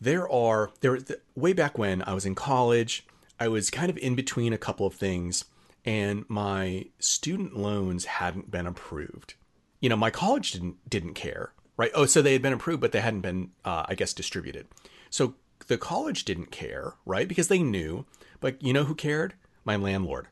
there 0.00 0.30
are 0.30 0.70
there 0.80 0.98
way 1.34 1.52
back 1.52 1.78
when 1.78 2.02
I 2.02 2.14
was 2.14 2.26
in 2.26 2.34
college, 2.34 3.06
I 3.40 3.48
was 3.48 3.70
kind 3.70 3.90
of 3.90 3.96
in 3.98 4.14
between 4.14 4.52
a 4.52 4.58
couple 4.58 4.86
of 4.86 4.94
things 4.94 5.44
and 5.84 6.24
my 6.28 6.86
student 7.00 7.56
loans 7.56 8.04
hadn't 8.04 8.50
been 8.50 8.66
approved. 8.66 9.34
You 9.80 9.88
know, 9.88 9.96
my 9.96 10.10
college 10.10 10.52
didn't 10.52 10.76
didn't 10.88 11.14
care, 11.14 11.52
right? 11.76 11.90
Oh, 11.94 12.06
so 12.06 12.22
they 12.22 12.34
had 12.34 12.42
been 12.42 12.52
approved 12.52 12.80
but 12.80 12.92
they 12.92 13.00
hadn't 13.00 13.22
been 13.22 13.50
uh, 13.64 13.84
I 13.88 13.94
guess 13.94 14.12
distributed. 14.12 14.66
So 15.12 15.34
the 15.66 15.76
college 15.76 16.24
didn't 16.24 16.50
care, 16.50 16.94
right? 17.04 17.28
Because 17.28 17.48
they 17.48 17.62
knew. 17.62 18.06
But 18.40 18.60
you 18.62 18.72
know 18.72 18.84
who 18.84 18.94
cared? 18.94 19.34
My 19.62 19.76
landlord. 19.76 20.28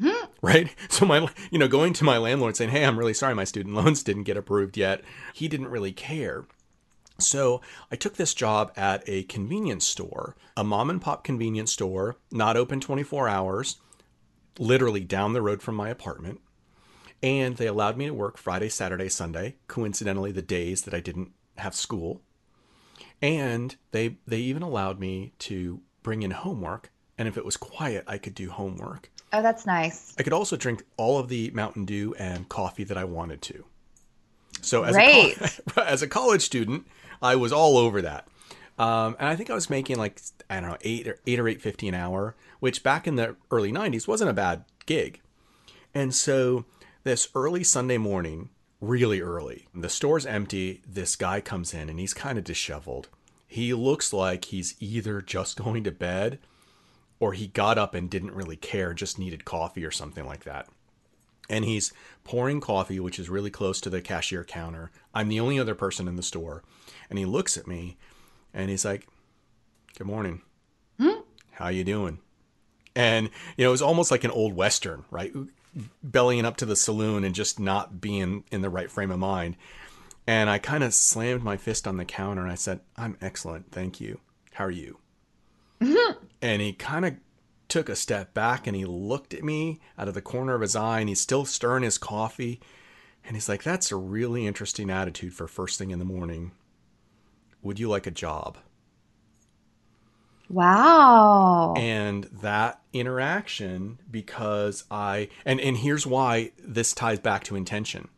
Hmm. 0.00 0.26
Right? 0.40 0.74
So 0.88 1.04
my 1.04 1.28
you 1.50 1.58
know, 1.58 1.68
going 1.68 1.92
to 1.94 2.04
my 2.04 2.18
landlord 2.18 2.56
saying, 2.56 2.70
"Hey, 2.70 2.84
I'm 2.84 2.98
really 2.98 3.14
sorry 3.14 3.34
my 3.34 3.44
student 3.44 3.74
loans 3.80 4.02
didn't 4.02 4.22
get 4.22 4.36
approved 4.36 4.76
yet." 4.76 5.02
He 5.34 5.48
didn't 5.48 5.68
really 5.68 5.92
care. 5.92 6.44
So 7.18 7.60
I 7.90 7.96
took 7.96 8.14
this 8.14 8.32
job 8.32 8.72
at 8.76 9.02
a 9.06 9.24
convenience 9.24 9.86
store, 9.86 10.36
a 10.56 10.64
mom 10.64 10.88
and 10.88 11.02
pop 11.02 11.24
convenience 11.24 11.72
store, 11.72 12.16
not 12.30 12.56
open 12.56 12.80
24 12.80 13.28
hours, 13.28 13.76
literally 14.58 15.00
down 15.00 15.32
the 15.32 15.42
road 15.42 15.62
from 15.62 15.74
my 15.74 15.88
apartment. 15.88 16.40
And 17.22 17.56
they 17.56 17.66
allowed 17.66 17.96
me 17.96 18.06
to 18.06 18.14
work 18.14 18.38
Friday, 18.38 18.68
Saturday, 18.68 19.08
Sunday, 19.08 19.56
coincidentally 19.68 20.32
the 20.32 20.42
days 20.42 20.82
that 20.82 20.94
I 20.94 21.00
didn't 21.00 21.32
have 21.58 21.74
school. 21.74 22.22
And 23.22 23.74
they 23.92 24.16
they 24.26 24.38
even 24.38 24.62
allowed 24.62 24.98
me 24.98 25.32
to 25.40 25.80
bring 26.02 26.22
in 26.22 26.32
homework, 26.32 26.90
and 27.16 27.28
if 27.28 27.38
it 27.38 27.44
was 27.44 27.56
quiet, 27.56 28.04
I 28.06 28.18
could 28.18 28.34
do 28.34 28.50
homework. 28.50 29.10
Oh, 29.32 29.40
that's 29.40 29.64
nice. 29.64 30.14
I 30.18 30.22
could 30.22 30.32
also 30.32 30.56
drink 30.56 30.82
all 30.96 31.18
of 31.18 31.28
the 31.28 31.50
Mountain 31.52 31.86
Dew 31.86 32.14
and 32.18 32.48
coffee 32.48 32.84
that 32.84 32.98
I 32.98 33.04
wanted 33.04 33.40
to. 33.42 33.64
So 34.60 34.82
as 34.82 34.96
a 34.96 35.34
as 35.80 36.02
a 36.02 36.08
college 36.08 36.42
student, 36.42 36.86
I 37.22 37.36
was 37.36 37.52
all 37.52 37.78
over 37.78 38.02
that. 38.02 38.26
Um, 38.78 39.16
and 39.18 39.28
I 39.28 39.36
think 39.36 39.50
I 39.50 39.54
was 39.54 39.70
making 39.70 39.96
like 39.96 40.20
I 40.50 40.60
don't 40.60 40.70
know 40.70 40.78
eight 40.82 41.06
or 41.06 41.18
eight 41.26 41.38
or 41.38 41.48
eight 41.48 41.62
fifty 41.62 41.88
an 41.88 41.94
hour, 41.94 42.34
which 42.60 42.82
back 42.82 43.06
in 43.06 43.16
the 43.16 43.36
early 43.50 43.72
'90s 43.72 44.08
wasn't 44.08 44.30
a 44.30 44.34
bad 44.34 44.64
gig. 44.86 45.20
And 45.94 46.14
so 46.14 46.64
this 47.04 47.28
early 47.34 47.64
Sunday 47.64 47.98
morning, 47.98 48.48
really 48.82 49.20
early. 49.20 49.68
The 49.72 49.88
store's 49.88 50.26
empty. 50.26 50.82
This 50.86 51.16
guy 51.16 51.40
comes 51.40 51.72
in 51.72 51.88
and 51.88 51.98
he's 51.98 52.12
kind 52.12 52.36
of 52.36 52.44
disheveled. 52.44 53.08
He 53.46 53.72
looks 53.72 54.12
like 54.12 54.46
he's 54.46 54.74
either 54.80 55.22
just 55.22 55.56
going 55.62 55.84
to 55.84 55.92
bed 55.92 56.40
or 57.20 57.32
he 57.32 57.46
got 57.46 57.78
up 57.78 57.94
and 57.94 58.10
didn't 58.10 58.34
really 58.34 58.56
care, 58.56 58.92
just 58.92 59.18
needed 59.18 59.44
coffee 59.44 59.84
or 59.84 59.92
something 59.92 60.26
like 60.26 60.44
that. 60.44 60.68
And 61.48 61.64
he's 61.64 61.92
pouring 62.24 62.60
coffee, 62.60 62.98
which 62.98 63.18
is 63.18 63.30
really 63.30 63.50
close 63.50 63.80
to 63.82 63.90
the 63.90 64.00
cashier 64.00 64.44
counter. 64.44 64.90
I'm 65.14 65.28
the 65.28 65.40
only 65.40 65.58
other 65.58 65.74
person 65.74 66.08
in 66.08 66.16
the 66.16 66.22
store. 66.22 66.62
And 67.08 67.18
he 67.18 67.24
looks 67.24 67.56
at 67.56 67.66
me 67.66 67.96
and 68.52 68.68
he's 68.68 68.84
like, 68.84 69.06
Good 69.96 70.06
morning. 70.06 70.40
Hmm? 70.98 71.20
How 71.52 71.68
you 71.68 71.84
doing? 71.84 72.18
And, 72.96 73.30
you 73.56 73.64
know, 73.64 73.68
it 73.68 73.72
was 73.72 73.82
almost 73.82 74.10
like 74.10 74.24
an 74.24 74.30
old 74.30 74.54
Western, 74.54 75.04
right? 75.10 75.32
Bellying 76.02 76.44
up 76.44 76.56
to 76.58 76.66
the 76.66 76.76
saloon 76.76 77.24
and 77.24 77.34
just 77.34 77.58
not 77.58 78.00
being 78.00 78.44
in 78.50 78.62
the 78.62 78.70
right 78.70 78.90
frame 78.90 79.10
of 79.10 79.18
mind. 79.18 79.56
And 80.26 80.48
I 80.48 80.58
kind 80.58 80.84
of 80.84 80.94
slammed 80.94 81.42
my 81.42 81.56
fist 81.56 81.86
on 81.86 81.96
the 81.96 82.04
counter 82.04 82.42
and 82.42 82.50
I 82.50 82.56
said, 82.56 82.80
I'm 82.96 83.16
excellent. 83.20 83.72
Thank 83.72 84.00
you. 84.00 84.20
How 84.52 84.66
are 84.66 84.70
you? 84.70 84.98
Mm-hmm. 85.80 86.24
And 86.40 86.62
he 86.62 86.72
kind 86.72 87.04
of 87.04 87.14
took 87.68 87.88
a 87.88 87.96
step 87.96 88.34
back 88.34 88.66
and 88.66 88.76
he 88.76 88.84
looked 88.84 89.34
at 89.34 89.42
me 89.42 89.80
out 89.98 90.08
of 90.08 90.14
the 90.14 90.22
corner 90.22 90.54
of 90.54 90.60
his 90.60 90.76
eye 90.76 91.00
and 91.00 91.08
he's 91.08 91.20
still 91.20 91.44
stirring 91.44 91.82
his 91.82 91.98
coffee. 91.98 92.60
And 93.24 93.34
he's 93.34 93.48
like, 93.48 93.62
That's 93.62 93.90
a 93.90 93.96
really 93.96 94.46
interesting 94.46 94.90
attitude 94.90 95.34
for 95.34 95.48
first 95.48 95.78
thing 95.78 95.90
in 95.90 95.98
the 95.98 96.04
morning. 96.04 96.52
Would 97.62 97.80
you 97.80 97.88
like 97.88 98.06
a 98.06 98.12
job? 98.12 98.58
Wow. 100.48 101.74
And 101.76 102.24
that 102.42 102.80
interaction, 102.92 103.98
because 104.10 104.84
I, 104.90 105.28
and, 105.44 105.60
and 105.60 105.76
here's 105.76 106.06
why 106.06 106.52
this 106.58 106.92
ties 106.92 107.18
back 107.18 107.44
to 107.44 107.56
intention. 107.56 108.08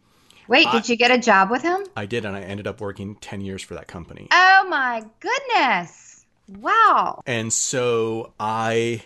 Wait, 0.46 0.70
did 0.72 0.88
you 0.88 0.96
get 0.96 1.10
a 1.10 1.18
job 1.18 1.50
with 1.50 1.62
him? 1.62 1.84
I 1.96 2.06
did, 2.06 2.24
and 2.24 2.36
I 2.36 2.40
ended 2.42 2.66
up 2.66 2.80
working 2.80 3.14
10 3.16 3.40
years 3.40 3.62
for 3.62 3.74
that 3.74 3.88
company. 3.88 4.28
Oh 4.30 4.66
my 4.68 5.02
goodness. 5.20 6.26
Wow. 6.48 7.22
And 7.24 7.52
so 7.52 8.34
I, 8.38 9.02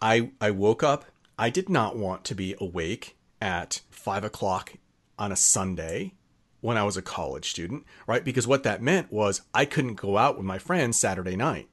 I, 0.00 0.30
I 0.40 0.50
woke 0.50 0.82
up. 0.82 1.04
I 1.38 1.50
did 1.50 1.68
not 1.68 1.96
want 1.96 2.24
to 2.24 2.34
be 2.34 2.54
awake 2.58 3.16
at 3.40 3.82
five 3.90 4.24
o'clock 4.24 4.74
on 5.18 5.30
a 5.30 5.36
Sunday 5.36 6.14
when 6.60 6.76
I 6.76 6.82
was 6.82 6.96
a 6.96 7.02
college 7.02 7.50
student, 7.50 7.84
right? 8.06 8.24
Because 8.24 8.46
what 8.46 8.62
that 8.64 8.82
meant 8.82 9.12
was 9.12 9.42
I 9.54 9.64
couldn't 9.64 9.94
go 9.94 10.16
out 10.16 10.36
with 10.36 10.46
my 10.46 10.58
friends 10.58 10.98
Saturday 10.98 11.36
night. 11.36 11.68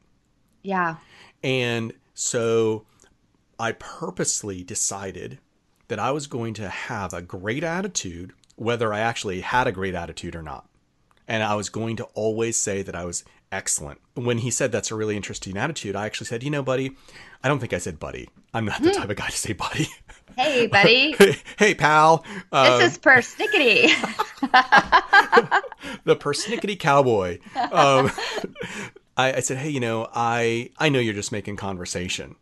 Yeah. 0.65 0.98
And 1.43 1.93
so 2.13 2.86
I 3.60 3.74
purposely 3.74 4.63
decided 4.63 5.39
that 5.88 6.00
I 6.00 6.12
was 6.12 6.27
going 6.27 6.53
to 6.55 6.69
have 6.69 7.13
a 7.13 7.22
great 7.22 7.63
attitude, 7.63 8.34
whether 8.55 8.93
I 8.93 9.00
actually 9.00 9.41
had 9.41 9.67
a 9.67 9.72
great 9.72 9.95
attitude 9.95 10.36
or 10.36 10.41
not. 10.41 10.67
And 11.27 11.43
I 11.43 11.55
was 11.55 11.69
going 11.69 11.95
to 11.98 12.05
always 12.13 12.57
say 12.57 12.81
that 12.81 12.95
I 12.95 13.05
was 13.05 13.24
excellent. 13.51 14.00
When 14.15 14.39
he 14.39 14.51
said 14.51 14.72
that's 14.72 14.91
a 14.91 14.95
really 14.95 15.15
interesting 15.15 15.57
attitude, 15.57 15.95
I 15.95 16.05
actually 16.05 16.27
said, 16.27 16.43
you 16.43 16.50
know, 16.50 16.63
buddy, 16.63 16.95
I 17.43 17.48
don't 17.48 17.60
think 17.60 17.74
I 17.74 17.77
said 17.77 18.00
buddy. 18.00 18.29
I'm 18.53 18.65
not 18.65 18.81
the 18.81 18.89
hmm. 18.89 18.95
type 18.95 19.10
of 19.10 19.15
guy 19.17 19.27
to 19.27 19.38
say 19.38 19.53
buddy. 19.53 19.88
Hey, 20.38 20.67
buddy. 20.67 21.12
hey, 21.17 21.38
hey, 21.57 21.75
pal. 21.75 22.25
Um, 22.51 22.79
this 22.79 22.93
is 22.93 22.98
persnickety. 22.98 23.88
the 26.03 26.15
persnickety 26.15 26.79
cowboy. 26.79 27.39
Um, 27.72 28.12
I, 29.17 29.34
I 29.34 29.39
said, 29.39 29.57
hey, 29.57 29.69
you 29.69 29.79
know, 29.79 30.07
I 30.13 30.72
I 30.77 30.89
know 30.89 31.00
you're 31.00 31.13
just 31.13 31.31
making 31.31 31.55
conversation, 31.55 32.36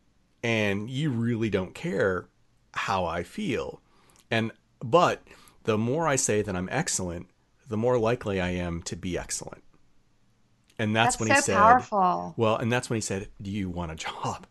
and 0.44 0.90
you 0.90 1.10
really 1.12 1.50
don't 1.50 1.76
care 1.76 2.28
how 2.74 3.06
I 3.06 3.24
feel, 3.24 3.82
and 4.32 4.52
but 4.80 5.24
the 5.64 5.78
more 5.78 6.08
I 6.08 6.16
say 6.16 6.42
that 6.42 6.56
I'm 6.56 6.70
excellent, 6.72 7.28
the 7.68 7.78
more 7.78 7.98
likely 7.98 8.42
I 8.42 8.50
am 8.50 8.82
to 8.84 8.96
be 8.96 9.18
excellent. 9.18 9.64
And 10.80 10.96
that's, 10.96 11.16
that's 11.16 11.20
when 11.20 11.30
so 11.30 11.36
he 11.36 11.42
said, 11.42 11.56
powerful. 11.56 12.34
"Well," 12.38 12.58
and 12.58 12.72
that's 12.72 12.90
when 12.90 12.98
he 12.98 13.02
said, 13.02 13.30
"Do 13.42 13.52
you 13.52 13.70
want 13.70 13.92
a 13.92 13.96
job?" 13.96 14.48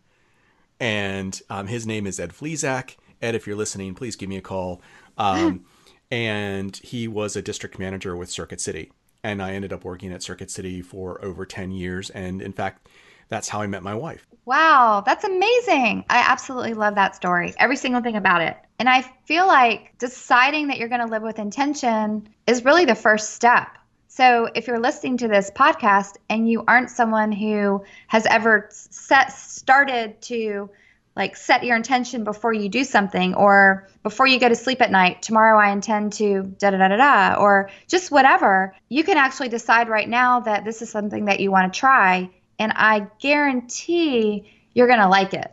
And 0.79 1.39
um, 1.49 1.67
his 1.67 1.85
name 1.85 2.07
is 2.07 2.19
Ed 2.19 2.31
Flezak. 2.31 2.97
Ed, 3.21 3.35
if 3.35 3.47
you're 3.47 3.55
listening, 3.55 3.95
please 3.95 4.15
give 4.15 4.29
me 4.29 4.37
a 4.37 4.41
call. 4.41 4.81
Um, 5.17 5.65
and 6.11 6.75
he 6.77 7.07
was 7.07 7.35
a 7.35 7.41
district 7.41 7.79
manager 7.79 8.15
with 8.15 8.29
Circuit 8.29 8.59
City 8.61 8.91
and 9.23 9.41
I 9.41 9.53
ended 9.53 9.73
up 9.73 9.83
working 9.83 10.11
at 10.11 10.21
Circuit 10.21 10.51
City 10.51 10.81
for 10.81 11.23
over 11.23 11.45
10 11.45 11.71
years. 11.71 12.09
And 12.09 12.41
in 12.41 12.53
fact, 12.53 12.87
that's 13.29 13.49
how 13.49 13.61
I 13.61 13.67
met 13.67 13.83
my 13.83 13.95
wife. 13.95 14.27
Wow, 14.45 15.01
that's 15.05 15.23
amazing. 15.23 16.05
I 16.09 16.25
absolutely 16.27 16.73
love 16.73 16.95
that 16.95 17.15
story, 17.15 17.53
every 17.57 17.77
single 17.77 18.01
thing 18.01 18.17
about 18.17 18.41
it. 18.41 18.57
And 18.79 18.89
I 18.89 19.01
feel 19.25 19.47
like 19.47 19.97
deciding 19.97 20.67
that 20.67 20.77
you're 20.77 20.89
going 20.89 21.01
to 21.01 21.07
live 21.07 21.23
with 21.23 21.39
intention 21.39 22.27
is 22.45 22.65
really 22.65 22.85
the 22.85 22.95
first 22.95 23.31
step. 23.31 23.69
So 24.09 24.49
if 24.53 24.67
you're 24.67 24.79
listening 24.79 25.17
to 25.17 25.27
this 25.27 25.49
podcast 25.49 26.17
and 26.29 26.47
you 26.47 26.63
aren't 26.67 26.91
someone 26.91 27.31
who 27.31 27.83
has 28.07 28.25
ever 28.25 28.67
set 28.71 29.31
started 29.31 30.21
to 30.23 30.69
like 31.15 31.35
set 31.35 31.63
your 31.63 31.75
intention 31.75 32.23
before 32.23 32.53
you 32.53 32.69
do 32.69 32.83
something 32.83 33.35
or 33.35 33.87
before 34.01 34.25
you 34.25 34.39
go 34.39 34.49
to 34.49 34.55
sleep 34.55 34.81
at 34.81 34.91
night 34.91 35.21
tomorrow 35.21 35.57
i 35.59 35.71
intend 35.71 36.13
to 36.13 36.43
da 36.57 36.71
da 36.71 36.77
da 36.77 36.87
da 36.89 36.97
da 36.97 37.35
or 37.39 37.69
just 37.87 38.11
whatever 38.11 38.75
you 38.89 39.03
can 39.03 39.17
actually 39.17 39.49
decide 39.49 39.89
right 39.89 40.09
now 40.09 40.39
that 40.41 40.65
this 40.65 40.81
is 40.81 40.89
something 40.89 41.25
that 41.25 41.39
you 41.39 41.51
want 41.51 41.71
to 41.71 41.79
try 41.79 42.29
and 42.59 42.71
i 42.75 43.05
guarantee 43.19 44.51
you're 44.73 44.87
going 44.87 44.99
to 44.99 45.07
like 45.07 45.33
it 45.33 45.51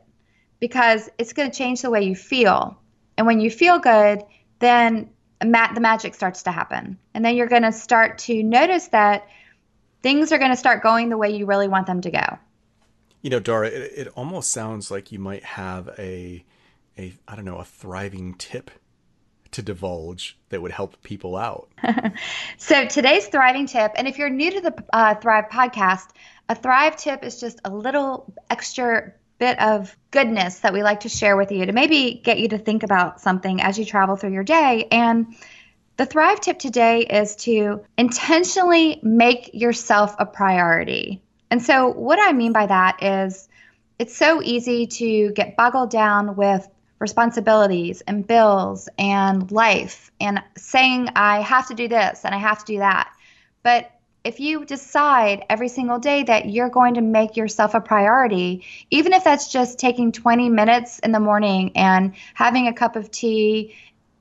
because 0.60 1.08
it's 1.18 1.32
going 1.32 1.50
to 1.50 1.56
change 1.56 1.82
the 1.82 1.90
way 1.90 2.02
you 2.02 2.14
feel 2.14 2.78
and 3.16 3.26
when 3.26 3.40
you 3.40 3.50
feel 3.50 3.78
good 3.78 4.22
then 4.58 5.10
the 5.40 5.80
magic 5.80 6.14
starts 6.14 6.42
to 6.42 6.50
happen 6.50 6.98
and 7.14 7.24
then 7.24 7.34
you're 7.34 7.46
going 7.46 7.62
to 7.62 7.72
start 7.72 8.18
to 8.18 8.42
notice 8.42 8.88
that 8.88 9.26
things 10.02 10.32
are 10.32 10.38
going 10.38 10.50
to 10.50 10.56
start 10.56 10.82
going 10.82 11.08
the 11.08 11.16
way 11.16 11.30
you 11.30 11.46
really 11.46 11.68
want 11.68 11.86
them 11.86 12.00
to 12.00 12.10
go 12.10 12.38
you 13.22 13.30
know, 13.30 13.40
Dara, 13.40 13.68
it, 13.68 13.92
it 13.96 14.08
almost 14.08 14.50
sounds 14.50 14.90
like 14.90 15.12
you 15.12 15.18
might 15.18 15.44
have 15.44 15.88
a, 15.98 16.44
a 16.98 17.14
I 17.28 17.36
don't 17.36 17.44
know, 17.44 17.58
a 17.58 17.64
thriving 17.64 18.34
tip 18.34 18.70
to 19.52 19.62
divulge 19.62 20.38
that 20.50 20.62
would 20.62 20.70
help 20.70 21.02
people 21.02 21.36
out? 21.36 21.68
so, 22.56 22.86
today's 22.86 23.26
thriving 23.26 23.66
tip, 23.66 23.92
and 23.96 24.06
if 24.06 24.18
you're 24.18 24.30
new 24.30 24.50
to 24.50 24.60
the 24.60 24.84
uh, 24.92 25.14
Thrive 25.16 25.46
podcast, 25.50 26.08
a 26.48 26.54
Thrive 26.54 26.96
tip 26.96 27.24
is 27.24 27.40
just 27.40 27.60
a 27.64 27.70
little 27.70 28.32
extra 28.48 29.12
bit 29.38 29.60
of 29.60 29.96
goodness 30.10 30.60
that 30.60 30.72
we 30.72 30.82
like 30.82 31.00
to 31.00 31.08
share 31.08 31.36
with 31.36 31.50
you 31.50 31.66
to 31.66 31.72
maybe 31.72 32.20
get 32.22 32.38
you 32.38 32.48
to 32.48 32.58
think 32.58 32.82
about 32.82 33.20
something 33.20 33.60
as 33.60 33.78
you 33.78 33.84
travel 33.84 34.16
through 34.16 34.32
your 34.32 34.44
day. 34.44 34.86
And 34.90 35.34
the 35.96 36.06
Thrive 36.06 36.40
tip 36.40 36.58
today 36.58 37.00
is 37.00 37.36
to 37.36 37.82
intentionally 37.96 39.00
make 39.02 39.50
yourself 39.54 40.14
a 40.18 40.26
priority. 40.26 41.22
And 41.50 41.62
so, 41.62 41.88
what 41.88 42.18
I 42.20 42.32
mean 42.32 42.52
by 42.52 42.66
that 42.66 43.02
is 43.02 43.48
it's 43.98 44.16
so 44.16 44.40
easy 44.42 44.86
to 44.86 45.32
get 45.32 45.56
boggled 45.56 45.90
down 45.90 46.36
with 46.36 46.68
responsibilities 47.00 48.02
and 48.02 48.26
bills 48.26 48.88
and 48.98 49.50
life 49.50 50.10
and 50.20 50.42
saying, 50.56 51.08
I 51.16 51.40
have 51.40 51.68
to 51.68 51.74
do 51.74 51.88
this 51.88 52.24
and 52.24 52.34
I 52.34 52.38
have 52.38 52.60
to 52.60 52.64
do 52.74 52.78
that. 52.78 53.10
But 53.62 53.90
if 54.22 54.38
you 54.38 54.64
decide 54.66 55.44
every 55.48 55.68
single 55.68 55.98
day 55.98 56.22
that 56.24 56.48
you're 56.50 56.68
going 56.68 56.94
to 56.94 57.00
make 57.00 57.36
yourself 57.36 57.74
a 57.74 57.80
priority, 57.80 58.64
even 58.90 59.12
if 59.14 59.24
that's 59.24 59.50
just 59.50 59.78
taking 59.78 60.12
20 60.12 60.50
minutes 60.50 60.98
in 60.98 61.12
the 61.12 61.20
morning 61.20 61.72
and 61.74 62.14
having 62.34 62.68
a 62.68 62.72
cup 62.72 62.96
of 62.96 63.10
tea 63.10 63.74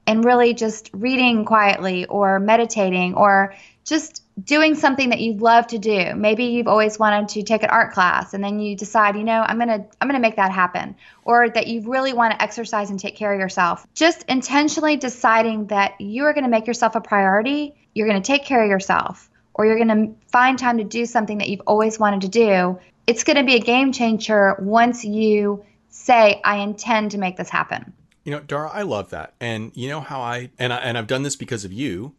and 0.07 0.24
really 0.24 0.53
just 0.53 0.89
reading 0.93 1.43
quietly 1.43 2.05
or 2.05 2.39
meditating 2.39 3.13
or 3.13 3.53
just 3.83 4.24
doing 4.43 4.75
something 4.75 5.10
that 5.10 5.19
you 5.19 5.34
love 5.34 5.67
to 5.67 5.77
do. 5.77 6.13
Maybe 6.15 6.46
you've 6.46 6.67
always 6.67 7.00
wanted 7.00 7.29
to 7.29 7.43
take 7.43 7.63
an 7.63 7.69
art 7.69 7.93
class 7.93 8.34
and 8.34 8.43
then 8.43 8.60
you 8.60 8.75
decide, 8.75 9.15
you 9.15 9.24
know, 9.24 9.41
I'm 9.41 9.58
going 9.58 9.69
to 9.69 9.86
I'm 10.00 10.08
going 10.08 10.19
to 10.19 10.19
make 10.19 10.36
that 10.36 10.51
happen 10.51 10.96
or 11.24 11.50
that 11.50 11.67
you 11.67 11.81
really 11.89 12.13
want 12.13 12.34
to 12.34 12.41
exercise 12.41 12.89
and 12.89 13.00
take 13.00 13.15
care 13.15 13.34
of 13.34 13.39
yourself. 13.39 13.86
Just 13.93 14.24
intentionally 14.24 14.98
deciding 14.98 15.67
that 15.67 16.00
you 16.00 16.25
are 16.25 16.34
going 16.34 16.43
to 16.43 16.50
make 16.50 16.67
yourself 16.67 16.96
a 16.96 17.01
priority, 17.01 17.75
you're 17.93 18.08
going 18.08 18.22
to 18.22 18.25
take 18.25 18.46
care 18.46 18.63
of 18.63 18.69
yourself 18.69 19.29
or 19.53 19.65
you're 19.65 19.84
going 19.84 19.88
to 19.88 20.15
find 20.31 20.58
time 20.58 20.77
to 20.77 20.84
do 20.84 21.05
something 21.05 21.39
that 21.39 21.50
you've 21.50 21.62
always 21.67 22.00
wanted 22.00 22.22
to 22.22 22.29
do. 22.29 22.79
It's 23.08 23.24
going 23.24 23.38
to 23.38 23.43
be 23.43 23.55
a 23.55 23.60
game 23.60 23.91
changer 23.91 24.55
once 24.60 25.03
you 25.03 25.65
say 25.89 26.39
I 26.43 26.58
intend 26.58 27.12
to 27.12 27.17
make 27.17 27.36
this 27.36 27.50
happen. 27.50 27.93
You 28.24 28.31
know, 28.34 28.39
Dara, 28.41 28.69
I 28.69 28.84
love 28.84 29.10
that. 29.10 29.34
And 29.39 29.72
you 29.75 29.89
know 29.89 30.01
how 30.01 30.22
I 30.22 30.51
and 30.60 30.72
I, 30.72 30.77
and 30.77 30.98
I've 30.98 31.08
done 31.08 31.24
this 31.24 31.36
because 31.36 31.65
of 31.65 31.74
you. 31.74 32.13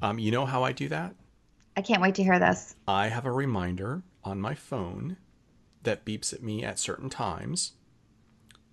Um, 0.00 0.18
you 0.18 0.30
know 0.30 0.46
how 0.46 0.62
I 0.62 0.72
do 0.72 0.88
that? 0.88 1.14
I 1.76 1.82
can't 1.82 2.00
wait 2.00 2.14
to 2.14 2.22
hear 2.22 2.38
this. 2.38 2.74
I 2.88 3.08
have 3.08 3.26
a 3.26 3.32
reminder 3.32 4.02
on 4.24 4.40
my 4.40 4.54
phone 4.54 5.18
that 5.82 6.04
beeps 6.04 6.32
at 6.32 6.42
me 6.42 6.64
at 6.64 6.78
certain 6.78 7.10
times 7.10 7.72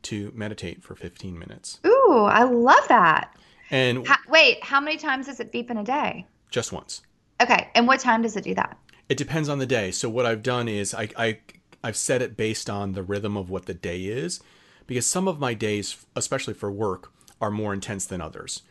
to 0.03 0.31
meditate 0.33 0.83
for 0.83 0.95
15 0.95 1.37
minutes. 1.37 1.79
Ooh, 1.85 2.25
I 2.29 2.43
love 2.43 2.87
that. 2.87 3.35
And 3.69 4.07
wait, 4.29 4.63
how 4.63 4.79
many 4.79 4.97
times 4.97 5.25
does 5.25 5.39
it 5.39 5.51
beep 5.51 5.69
in 5.69 5.77
a 5.77 5.83
day? 5.83 6.25
Just 6.49 6.71
once. 6.71 7.01
Okay, 7.41 7.69
and 7.75 7.87
what 7.87 7.99
time 7.99 8.21
does 8.21 8.37
it 8.37 8.43
do 8.43 8.53
that? 8.55 8.77
It 9.09 9.17
depends 9.17 9.49
on 9.49 9.59
the 9.59 9.65
day. 9.65 9.91
So 9.91 10.09
what 10.09 10.25
I've 10.25 10.43
done 10.43 10.67
is 10.67 10.93
I, 10.93 11.09
I 11.17 11.39
I've 11.83 11.97
set 11.97 12.21
it 12.21 12.37
based 12.37 12.69
on 12.69 12.93
the 12.93 13.03
rhythm 13.03 13.35
of 13.35 13.49
what 13.49 13.65
the 13.65 13.73
day 13.73 14.05
is, 14.05 14.39
because 14.87 15.05
some 15.05 15.27
of 15.27 15.39
my 15.39 15.53
days, 15.53 16.05
especially 16.15 16.53
for 16.53 16.71
work, 16.71 17.11
are 17.41 17.51
more 17.51 17.73
intense 17.73 18.05
than 18.05 18.21
others, 18.21 18.61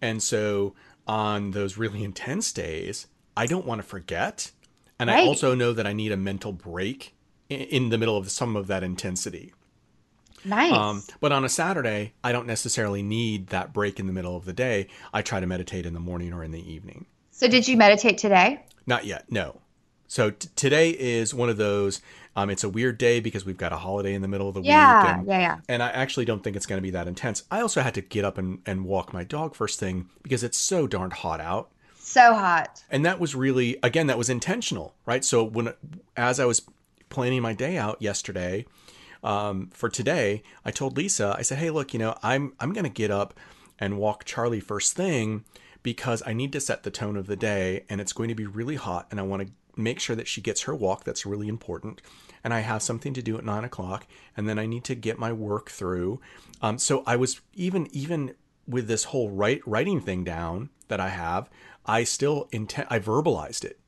and 0.00 0.22
so 0.22 0.74
on 1.06 1.52
those 1.52 1.76
really 1.76 2.04
intense 2.10 2.52
days, 2.52 3.06
I 3.40 3.46
don't 3.46 3.64
want 3.64 3.80
to 3.80 3.88
forget. 3.88 4.50
And 4.98 5.08
right. 5.08 5.24
I 5.24 5.26
also 5.26 5.54
know 5.54 5.72
that 5.72 5.86
I 5.86 5.94
need 5.94 6.12
a 6.12 6.16
mental 6.18 6.52
break 6.52 7.14
in 7.48 7.88
the 7.88 7.96
middle 7.96 8.18
of 8.18 8.30
some 8.30 8.54
of 8.54 8.66
that 8.66 8.82
intensity. 8.82 9.54
Nice. 10.44 10.74
Um, 10.74 11.02
but 11.20 11.32
on 11.32 11.42
a 11.42 11.48
Saturday, 11.48 12.12
I 12.22 12.32
don't 12.32 12.46
necessarily 12.46 13.02
need 13.02 13.46
that 13.46 13.72
break 13.72 13.98
in 13.98 14.06
the 14.06 14.12
middle 14.12 14.36
of 14.36 14.44
the 14.44 14.52
day. 14.52 14.88
I 15.14 15.22
try 15.22 15.40
to 15.40 15.46
meditate 15.46 15.86
in 15.86 15.94
the 15.94 16.00
morning 16.00 16.34
or 16.34 16.44
in 16.44 16.50
the 16.50 16.70
evening. 16.70 17.06
So, 17.30 17.48
did 17.48 17.66
you 17.66 17.78
meditate 17.78 18.18
today? 18.18 18.62
Not 18.86 19.06
yet, 19.06 19.32
no. 19.32 19.62
So, 20.06 20.32
t- 20.32 20.50
today 20.54 20.90
is 20.90 21.32
one 21.32 21.48
of 21.48 21.56
those. 21.56 22.02
Um, 22.36 22.50
it's 22.50 22.64
a 22.64 22.68
weird 22.68 22.98
day 22.98 23.20
because 23.20 23.46
we've 23.46 23.56
got 23.56 23.72
a 23.72 23.78
holiday 23.78 24.12
in 24.12 24.20
the 24.20 24.28
middle 24.28 24.48
of 24.48 24.54
the 24.54 24.60
yeah, 24.60 25.02
week. 25.02 25.14
And, 25.14 25.26
yeah, 25.26 25.40
yeah. 25.40 25.58
And 25.66 25.82
I 25.82 25.88
actually 25.88 26.26
don't 26.26 26.44
think 26.44 26.56
it's 26.56 26.66
going 26.66 26.78
to 26.78 26.82
be 26.82 26.90
that 26.90 27.08
intense. 27.08 27.44
I 27.50 27.62
also 27.62 27.80
had 27.80 27.94
to 27.94 28.02
get 28.02 28.26
up 28.26 28.36
and, 28.36 28.60
and 28.66 28.84
walk 28.84 29.14
my 29.14 29.24
dog 29.24 29.54
first 29.54 29.80
thing 29.80 30.10
because 30.22 30.44
it's 30.44 30.58
so 30.58 30.86
darned 30.86 31.14
hot 31.14 31.40
out. 31.40 31.70
So 32.10 32.34
hot. 32.34 32.82
And 32.90 33.06
that 33.06 33.20
was 33.20 33.36
really, 33.36 33.78
again, 33.84 34.08
that 34.08 34.18
was 34.18 34.28
intentional, 34.28 34.94
right? 35.06 35.24
So 35.24 35.44
when, 35.44 35.74
as 36.16 36.40
I 36.40 36.44
was 36.44 36.62
planning 37.08 37.40
my 37.40 37.52
day 37.52 37.78
out 37.78 38.02
yesterday, 38.02 38.66
um, 39.22 39.70
for 39.72 39.88
today, 39.88 40.42
I 40.64 40.72
told 40.72 40.96
Lisa, 40.96 41.36
I 41.38 41.42
said, 41.42 41.58
"Hey, 41.58 41.70
look, 41.70 41.92
you 41.92 42.00
know, 42.00 42.16
I'm 42.20 42.52
I'm 42.58 42.72
going 42.72 42.82
to 42.82 42.90
get 42.90 43.12
up 43.12 43.38
and 43.78 43.96
walk 43.96 44.24
Charlie 44.24 44.58
first 44.58 44.94
thing 44.94 45.44
because 45.84 46.20
I 46.26 46.32
need 46.32 46.52
to 46.54 46.60
set 46.60 46.82
the 46.82 46.90
tone 46.90 47.16
of 47.16 47.28
the 47.28 47.36
day, 47.36 47.84
and 47.88 48.00
it's 48.00 48.12
going 48.12 48.28
to 48.28 48.34
be 48.34 48.46
really 48.46 48.74
hot, 48.74 49.06
and 49.12 49.20
I 49.20 49.22
want 49.22 49.46
to 49.46 49.52
make 49.80 50.00
sure 50.00 50.16
that 50.16 50.26
she 50.26 50.40
gets 50.40 50.62
her 50.62 50.74
walk. 50.74 51.04
That's 51.04 51.24
really 51.24 51.46
important. 51.46 52.02
And 52.42 52.52
I 52.52 52.60
have 52.60 52.82
something 52.82 53.14
to 53.14 53.22
do 53.22 53.38
at 53.38 53.44
nine 53.44 53.62
o'clock, 53.62 54.08
and 54.36 54.48
then 54.48 54.58
I 54.58 54.66
need 54.66 54.82
to 54.84 54.96
get 54.96 55.16
my 55.16 55.32
work 55.32 55.70
through. 55.70 56.20
Um, 56.60 56.76
so 56.78 57.04
I 57.06 57.14
was 57.14 57.40
even 57.54 57.86
even 57.92 58.34
with 58.66 58.88
this 58.88 59.04
whole 59.04 59.30
write, 59.30 59.62
writing 59.64 60.00
thing 60.00 60.24
down 60.24 60.70
that 60.88 61.00
I 61.00 61.08
have. 61.08 61.48
I 61.90 62.04
still 62.04 62.48
intent 62.52 62.86
I 62.90 63.00
verbalized 63.00 63.64
it. 63.64 63.78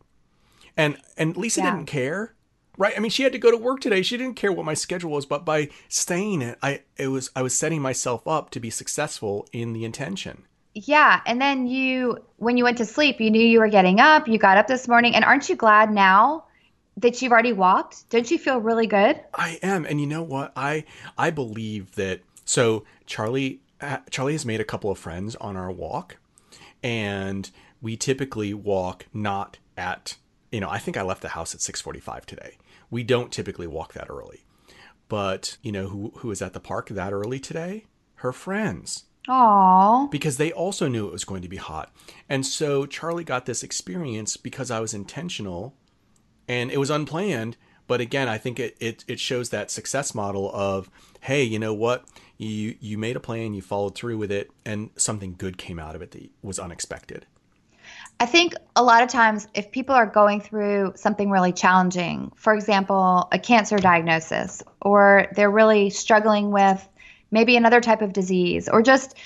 And 0.76 0.96
and 1.16 1.36
Lisa 1.36 1.60
yeah. 1.60 1.70
didn't 1.70 1.86
care. 1.86 2.34
Right? 2.78 2.94
I 2.96 3.00
mean, 3.00 3.10
she 3.10 3.22
had 3.22 3.32
to 3.32 3.38
go 3.38 3.50
to 3.50 3.56
work 3.56 3.80
today. 3.80 4.00
She 4.00 4.16
didn't 4.16 4.34
care 4.34 4.50
what 4.50 4.64
my 4.64 4.72
schedule 4.72 5.10
was, 5.10 5.26
but 5.26 5.44
by 5.44 5.68
saying 5.88 6.42
it, 6.42 6.58
I 6.62 6.82
it 6.96 7.08
was 7.08 7.30
I 7.36 7.42
was 7.42 7.56
setting 7.56 7.80
myself 7.80 8.26
up 8.26 8.50
to 8.50 8.60
be 8.60 8.70
successful 8.70 9.46
in 9.52 9.72
the 9.72 9.84
intention. 9.84 10.44
Yeah, 10.74 11.20
and 11.26 11.40
then 11.40 11.66
you 11.66 12.18
when 12.38 12.56
you 12.56 12.64
went 12.64 12.78
to 12.78 12.86
sleep, 12.86 13.20
you 13.20 13.30
knew 13.30 13.44
you 13.44 13.60
were 13.60 13.68
getting 13.68 14.00
up. 14.00 14.26
You 14.26 14.38
got 14.38 14.56
up 14.56 14.66
this 14.66 14.88
morning, 14.88 15.14
and 15.14 15.24
aren't 15.24 15.48
you 15.48 15.54
glad 15.54 15.92
now 15.92 16.44
that 16.96 17.20
you've 17.20 17.32
already 17.32 17.52
walked? 17.52 18.08
Don't 18.08 18.30
you 18.30 18.38
feel 18.38 18.58
really 18.58 18.86
good? 18.86 19.20
I 19.34 19.58
am, 19.62 19.84
and 19.84 20.00
you 20.00 20.06
know 20.06 20.22
what? 20.22 20.52
I 20.56 20.84
I 21.16 21.30
believe 21.30 21.94
that. 21.96 22.20
So 22.46 22.84
Charlie 23.06 23.60
uh, 23.82 23.98
Charlie 24.10 24.32
has 24.32 24.46
made 24.46 24.60
a 24.60 24.64
couple 24.64 24.90
of 24.90 24.98
friends 24.98 25.36
on 25.36 25.56
our 25.56 25.70
walk, 25.70 26.16
and 26.82 27.50
we 27.82 27.96
typically 27.96 28.54
walk 28.54 29.06
not 29.12 29.58
at 29.76 30.16
you 30.50 30.60
know 30.60 30.70
i 30.70 30.78
think 30.78 30.96
i 30.96 31.02
left 31.02 31.20
the 31.20 31.28
house 31.28 31.54
at 31.54 31.60
6.45 31.60 32.24
today 32.24 32.56
we 32.90 33.02
don't 33.02 33.32
typically 33.32 33.66
walk 33.66 33.92
that 33.92 34.08
early 34.08 34.44
but 35.08 35.58
you 35.62 35.72
know 35.72 35.88
who 35.88 36.12
who 36.16 36.28
was 36.28 36.40
at 36.40 36.54
the 36.54 36.60
park 36.60 36.88
that 36.88 37.12
early 37.12 37.38
today 37.38 37.84
her 38.16 38.32
friends 38.32 39.04
Aww. 39.28 40.10
Because 40.10 40.36
they 40.36 40.52
also 40.52 40.88
knew 40.88 41.06
it 41.06 41.12
was 41.12 41.24
going 41.24 41.42
to 41.42 41.48
be 41.48 41.56
hot. 41.56 41.92
And 42.28 42.44
so 42.44 42.86
Charlie 42.86 43.24
got 43.24 43.46
this 43.46 43.62
experience 43.62 44.36
because 44.36 44.70
I 44.70 44.80
was 44.80 44.94
intentional 44.94 45.74
and 46.48 46.70
it 46.70 46.78
was 46.78 46.90
unplanned. 46.90 47.56
But 47.86 48.00
again, 48.00 48.28
I 48.28 48.38
think 48.38 48.58
it, 48.58 48.76
it, 48.80 49.04
it 49.06 49.20
shows 49.20 49.50
that 49.50 49.70
success 49.70 50.14
model 50.14 50.50
of, 50.54 50.90
hey, 51.20 51.42
you 51.42 51.58
know 51.58 51.74
what? 51.74 52.04
You 52.38 52.76
you 52.80 52.98
made 52.98 53.16
a 53.16 53.20
plan, 53.20 53.54
you 53.54 53.62
followed 53.62 53.94
through 53.94 54.18
with 54.18 54.32
it, 54.32 54.50
and 54.64 54.90
something 54.96 55.34
good 55.36 55.58
came 55.58 55.78
out 55.78 55.94
of 55.94 56.02
it 56.02 56.10
that 56.12 56.30
was 56.42 56.58
unexpected. 56.58 57.26
I 58.22 58.26
think 58.26 58.54
a 58.76 58.84
lot 58.84 59.02
of 59.02 59.08
times, 59.08 59.48
if 59.52 59.72
people 59.72 59.96
are 59.96 60.06
going 60.06 60.40
through 60.40 60.92
something 60.94 61.28
really 61.28 61.52
challenging, 61.52 62.30
for 62.36 62.54
example, 62.54 63.26
a 63.32 63.38
cancer 63.40 63.78
diagnosis, 63.78 64.62
or 64.80 65.26
they're 65.34 65.50
really 65.50 65.90
struggling 65.90 66.52
with 66.52 66.88
maybe 67.32 67.56
another 67.56 67.80
type 67.80 68.00
of 68.00 68.12
disease, 68.12 68.68
or 68.68 68.80
just 68.80 69.16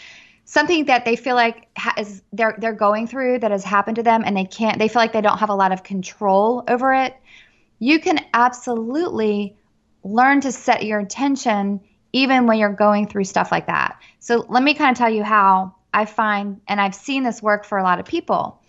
something 0.46 0.86
that 0.86 1.04
they 1.04 1.14
feel 1.14 1.34
like 1.34 1.68
ha- 1.76 1.92
is 1.98 2.22
they're 2.32 2.56
they're 2.56 2.72
going 2.72 3.06
through 3.06 3.40
that 3.40 3.50
has 3.50 3.64
happened 3.64 3.96
to 3.96 4.02
them, 4.02 4.22
and 4.24 4.34
they 4.34 4.46
can't, 4.46 4.78
they 4.78 4.88
feel 4.88 5.02
like 5.02 5.12
they 5.12 5.20
don't 5.20 5.36
have 5.36 5.50
a 5.50 5.54
lot 5.54 5.72
of 5.72 5.82
control 5.82 6.64
over 6.66 6.94
it. 6.94 7.14
You 7.78 8.00
can 8.00 8.18
absolutely 8.32 9.58
learn 10.04 10.40
to 10.40 10.52
set 10.52 10.86
your 10.86 11.00
intention 11.00 11.80
even 12.14 12.46
when 12.46 12.56
you're 12.56 12.72
going 12.72 13.08
through 13.08 13.24
stuff 13.24 13.52
like 13.52 13.66
that. 13.66 14.00
So 14.20 14.46
let 14.48 14.62
me 14.62 14.72
kind 14.72 14.92
of 14.92 14.96
tell 14.96 15.10
you 15.10 15.22
how 15.22 15.74
I 15.92 16.06
find, 16.06 16.62
and 16.66 16.80
I've 16.80 16.94
seen 16.94 17.24
this 17.24 17.42
work 17.42 17.66
for 17.66 17.76
a 17.76 17.82
lot 17.82 18.00
of 18.00 18.06
people 18.06 18.62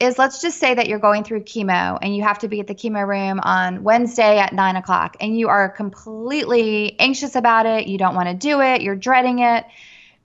is 0.00 0.18
let's 0.18 0.40
just 0.40 0.58
say 0.58 0.74
that 0.74 0.88
you're 0.88 1.00
going 1.00 1.24
through 1.24 1.40
chemo 1.40 1.98
and 2.00 2.14
you 2.14 2.22
have 2.22 2.38
to 2.38 2.48
be 2.48 2.60
at 2.60 2.66
the 2.66 2.74
chemo 2.74 3.06
room 3.06 3.40
on 3.42 3.82
Wednesday 3.82 4.38
at 4.38 4.52
nine 4.52 4.76
o'clock 4.76 5.16
and 5.20 5.36
you 5.36 5.48
are 5.48 5.68
completely 5.68 6.98
anxious 7.00 7.34
about 7.34 7.66
it. 7.66 7.88
You 7.88 7.98
don't 7.98 8.14
want 8.14 8.28
to 8.28 8.34
do 8.34 8.60
it. 8.60 8.82
You're 8.82 8.96
dreading 8.96 9.40
it. 9.40 9.64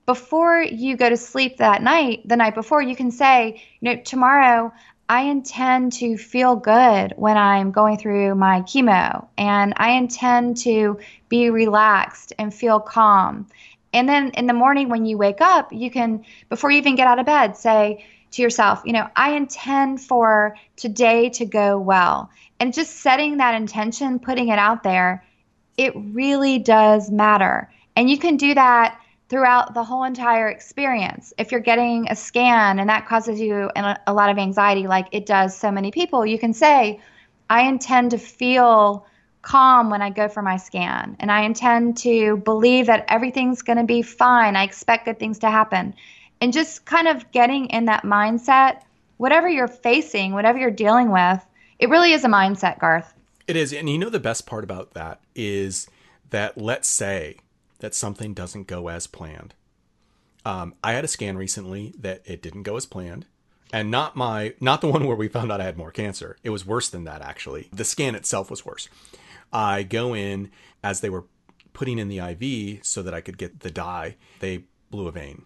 Before 0.06 0.62
you 0.62 0.98
go 0.98 1.10
to 1.10 1.18
sleep 1.18 1.58
that 1.58 1.82
night, 1.82 2.28
the 2.28 2.36
night 2.36 2.56
before, 2.56 2.82
you 2.82 2.96
can 2.96 3.10
say, 3.10 3.64
you 3.80 3.96
know, 3.96 4.02
tomorrow 4.02 4.74
I 5.10 5.22
intend 5.22 5.94
to 5.94 6.18
feel 6.18 6.56
good 6.56 7.14
when 7.16 7.38
I'm 7.38 7.72
going 7.72 7.98
through 7.98 8.36
my 8.36 8.62
chemo 8.62 9.28
and 9.38 9.74
I 9.78 9.92
intend 9.92 10.58
to 10.58 11.00
be 11.30 11.50
relaxed 11.50 12.34
and 12.38 12.54
feel 12.54 12.80
calm. 12.80 13.48
And 13.94 14.10
then 14.10 14.32
in 14.32 14.46
the 14.46 14.54
morning 14.54 14.90
when 14.90 15.06
you 15.06 15.18
wake 15.18 15.42
up, 15.42 15.72
you 15.72 15.90
can, 15.90 16.26
before 16.50 16.70
you 16.70 16.78
even 16.78 16.96
get 16.96 17.08
out 17.08 17.20
of 17.20 17.26
bed, 17.26 17.58
say, 17.58 18.06
to 18.34 18.42
yourself, 18.42 18.82
you 18.86 18.94
know, 18.94 19.08
I 19.16 19.32
intend 19.32 20.02
for 20.02 20.56
today 20.76 21.30
to 21.30 21.46
go 21.46 21.80
well. 21.80 22.30
And 22.60 22.74
just 22.74 22.98
setting 22.98 23.38
that 23.38 23.56
intention, 23.56 24.20
putting 24.20 24.50
it 24.50 24.60
out 24.60 24.84
there, 24.84 25.24
it 25.78 25.94
really 25.96 26.60
does 26.60 27.10
matter. 27.10 27.72
And 27.96 28.10
you 28.10 28.18
can 28.18 28.38
do 28.38 28.54
that 28.54 29.00
throughout 29.30 29.74
the 29.74 29.84
whole 29.84 30.04
entire 30.04 30.48
experience. 30.48 31.34
If 31.38 31.52
you're 31.52 31.62
getting 31.62 32.08
a 32.10 32.16
scan 32.16 32.80
and 32.80 32.90
that 32.90 33.08
causes 33.08 33.40
you 33.40 33.70
a 33.76 34.14
lot 34.14 34.30
of 34.30 34.38
anxiety, 34.38 34.88
like 34.88 35.08
it 35.12 35.26
does 35.26 35.58
so 35.58 35.72
many 35.72 35.92
people, 35.92 36.26
you 36.26 36.38
can 36.38 36.54
say, 36.54 37.00
I 37.50 37.64
intend 37.64 38.12
to 38.12 38.18
feel 38.18 39.06
calm 39.42 39.90
when 39.90 40.02
I 40.02 40.10
go 40.10 40.30
for 40.30 40.42
my 40.42 40.56
scan, 40.56 41.18
and 41.20 41.30
I 41.30 41.42
intend 41.42 41.98
to 41.98 42.38
believe 42.38 42.86
that 42.86 43.06
everything's 43.10 43.62
going 43.62 43.78
to 43.78 43.84
be 43.84 44.02
fine. 44.02 44.56
I 44.56 44.64
expect 44.64 45.06
good 45.06 45.20
things 45.20 45.40
to 45.40 45.50
happen. 45.50 45.96
And 46.44 46.52
just 46.52 46.84
kind 46.84 47.08
of 47.08 47.32
getting 47.32 47.68
in 47.68 47.86
that 47.86 48.04
mindset, 48.04 48.82
whatever 49.16 49.48
you're 49.48 49.70
facing, 49.70 50.34
whatever 50.34 50.60
you're 50.60 50.72
dealing 50.72 51.10
with, 51.10 51.40
it 51.80 51.88
really 51.88 52.12
is 52.12 52.26
a 52.26 52.28
mindset, 52.28 52.80
Garth. 52.80 53.14
It 53.48 53.56
is. 53.56 53.72
And 53.72 53.90
you 53.90 53.98
know, 53.98 54.10
the 54.10 54.20
best 54.20 54.46
part 54.46 54.66
about 54.66 54.94
that 54.94 55.22
is 55.36 55.88
that 56.32 56.58
let's 56.58 56.90
say 56.90 57.38
that 57.80 57.96
something 57.96 58.34
doesn't 58.34 58.68
go 58.68 58.90
as 58.90 59.08
planned. 59.08 59.54
Um, 60.46 60.76
I 60.84 60.92
had 60.92 61.06
a 61.06 61.08
scan 61.08 61.38
recently 61.38 61.94
that 61.98 62.22
it 62.26 62.42
didn't 62.42 62.64
go 62.64 62.76
as 62.76 62.86
planned 62.86 63.26
and 63.72 63.90
not 63.90 64.18
my 64.18 64.54
not 64.60 64.82
the 64.82 64.88
one 64.90 65.08
where 65.08 65.16
we 65.16 65.30
found 65.30 65.50
out 65.50 65.62
I 65.62 65.64
had 65.64 65.78
more 65.78 65.92
cancer. 65.92 66.36
It 66.44 66.50
was 66.50 66.66
worse 66.66 66.90
than 66.90 67.06
that 67.06 67.22
actually. 67.22 67.70
The 67.72 67.86
scan 67.86 68.16
itself 68.16 68.50
was 68.50 68.66
worse. 68.66 68.90
I 69.54 69.84
go 69.84 70.14
in 70.14 70.52
as 70.84 71.00
they 71.00 71.10
were 71.10 71.24
putting 71.72 72.00
in 72.00 72.10
the 72.10 72.20
IV 72.20 72.86
so 72.86 73.02
that 73.02 73.14
I 73.14 73.22
could 73.22 73.38
get 73.38 73.62
the 73.62 73.72
dye. 73.72 74.18
They 74.42 74.66
blew 74.92 75.08
a 75.08 75.12
vein. 75.14 75.46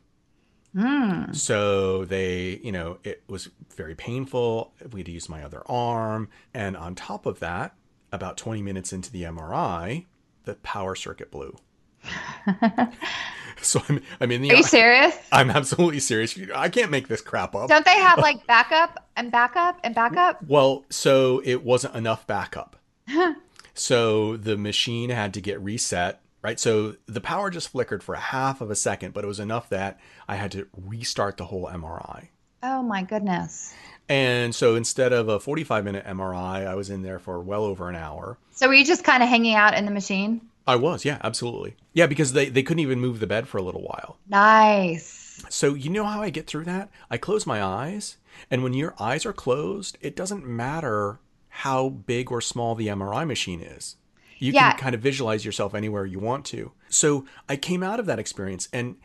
Mm. 0.75 1.35
So 1.35 2.05
they, 2.05 2.59
you 2.63 2.71
know, 2.71 2.99
it 3.03 3.23
was 3.27 3.49
very 3.75 3.95
painful. 3.95 4.73
We 4.91 4.99
had 4.99 5.05
to 5.07 5.11
use 5.11 5.29
my 5.29 5.43
other 5.43 5.63
arm. 5.67 6.29
And 6.53 6.77
on 6.77 6.95
top 6.95 7.25
of 7.25 7.39
that, 7.39 7.75
about 8.11 8.37
20 8.37 8.61
minutes 8.61 8.93
into 8.93 9.11
the 9.11 9.23
MRI, 9.23 10.05
the 10.45 10.55
power 10.55 10.95
circuit 10.95 11.31
blew. 11.31 11.57
so 13.61 13.81
I'm, 13.89 14.01
I'm 14.21 14.31
in 14.31 14.41
the. 14.41 14.51
Are 14.51 14.55
you 14.55 14.63
serious? 14.63 15.15
I'm 15.31 15.49
absolutely 15.49 15.99
serious. 15.99 16.37
I 16.53 16.69
can't 16.69 16.91
make 16.91 17.07
this 17.07 17.21
crap 17.21 17.55
up. 17.55 17.69
Don't 17.69 17.85
they 17.85 17.99
have 17.99 18.17
like 18.19 18.45
backup 18.47 19.07
and 19.15 19.31
backup 19.31 19.79
and 19.83 19.93
backup? 19.93 20.43
Well, 20.47 20.85
so 20.89 21.41
it 21.43 21.63
wasn't 21.63 21.95
enough 21.95 22.25
backup. 22.27 22.77
so 23.73 24.37
the 24.37 24.57
machine 24.57 25.09
had 25.09 25.33
to 25.33 25.41
get 25.41 25.61
reset. 25.61 26.21
Right. 26.41 26.59
So 26.59 26.95
the 27.07 27.21
power 27.21 27.49
just 27.49 27.69
flickered 27.69 28.03
for 28.03 28.15
a 28.15 28.19
half 28.19 28.61
of 28.61 28.69
a 28.71 28.75
second, 28.75 29.13
but 29.13 29.23
it 29.23 29.27
was 29.27 29.39
enough 29.39 29.69
that 29.69 29.99
I 30.27 30.35
had 30.35 30.51
to 30.51 30.67
restart 30.75 31.37
the 31.37 31.45
whole 31.45 31.67
MRI. 31.67 32.27
Oh 32.63 32.81
my 32.81 33.03
goodness. 33.03 33.73
And 34.09 34.55
so 34.55 34.75
instead 34.75 35.13
of 35.13 35.27
a 35.27 35.39
45 35.39 35.83
minute 35.83 36.05
MRI, 36.05 36.65
I 36.65 36.75
was 36.75 36.89
in 36.89 37.01
there 37.01 37.19
for 37.19 37.39
well 37.39 37.63
over 37.63 37.89
an 37.89 37.95
hour. 37.95 38.37
So 38.51 38.67
were 38.67 38.73
you 38.73 38.85
just 38.85 39.03
kind 39.03 39.21
of 39.21 39.29
hanging 39.29 39.55
out 39.55 39.73
in 39.73 39.85
the 39.85 39.91
machine? 39.91 40.41
I 40.65 40.75
was, 40.75 41.05
yeah, 41.05 41.19
absolutely. 41.23 41.75
Yeah, 41.93 42.07
because 42.07 42.33
they, 42.33 42.49
they 42.49 42.63
couldn't 42.63 42.81
even 42.81 42.99
move 42.99 43.19
the 43.19 43.27
bed 43.27 43.47
for 43.47 43.57
a 43.57 43.61
little 43.61 43.83
while. 43.83 44.17
Nice. 44.27 45.43
So 45.49 45.73
you 45.73 45.89
know 45.89 46.03
how 46.03 46.21
I 46.21 46.29
get 46.29 46.47
through 46.47 46.65
that? 46.65 46.89
I 47.09 47.17
close 47.17 47.45
my 47.45 47.63
eyes, 47.63 48.17
and 48.51 48.63
when 48.63 48.73
your 48.73 48.93
eyes 48.99 49.25
are 49.25 49.33
closed, 49.33 49.97
it 50.01 50.15
doesn't 50.15 50.45
matter 50.45 51.19
how 51.47 51.89
big 51.89 52.31
or 52.31 52.41
small 52.41 52.75
the 52.75 52.87
MRI 52.87 53.25
machine 53.25 53.61
is. 53.61 53.95
You 54.39 54.53
yeah. 54.53 54.71
can 54.71 54.79
kind 54.79 54.95
of 54.95 55.01
visualize 55.01 55.45
yourself 55.45 55.73
anywhere 55.73 56.05
you 56.05 56.19
want 56.19 56.45
to. 56.47 56.71
So 56.89 57.25
I 57.49 57.55
came 57.55 57.83
out 57.83 57.99
of 57.99 58.05
that 58.05 58.19
experience 58.19 58.67
and 58.71 58.95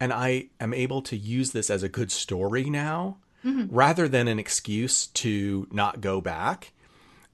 and 0.00 0.12
I 0.12 0.48
am 0.60 0.74
able 0.74 1.02
to 1.02 1.16
use 1.16 1.52
this 1.52 1.70
as 1.70 1.82
a 1.82 1.88
good 1.88 2.10
story 2.10 2.64
now 2.64 3.18
mm-hmm. 3.44 3.74
rather 3.74 4.08
than 4.08 4.28
an 4.28 4.38
excuse 4.38 5.06
to 5.08 5.66
not 5.70 6.00
go 6.00 6.20
back 6.20 6.72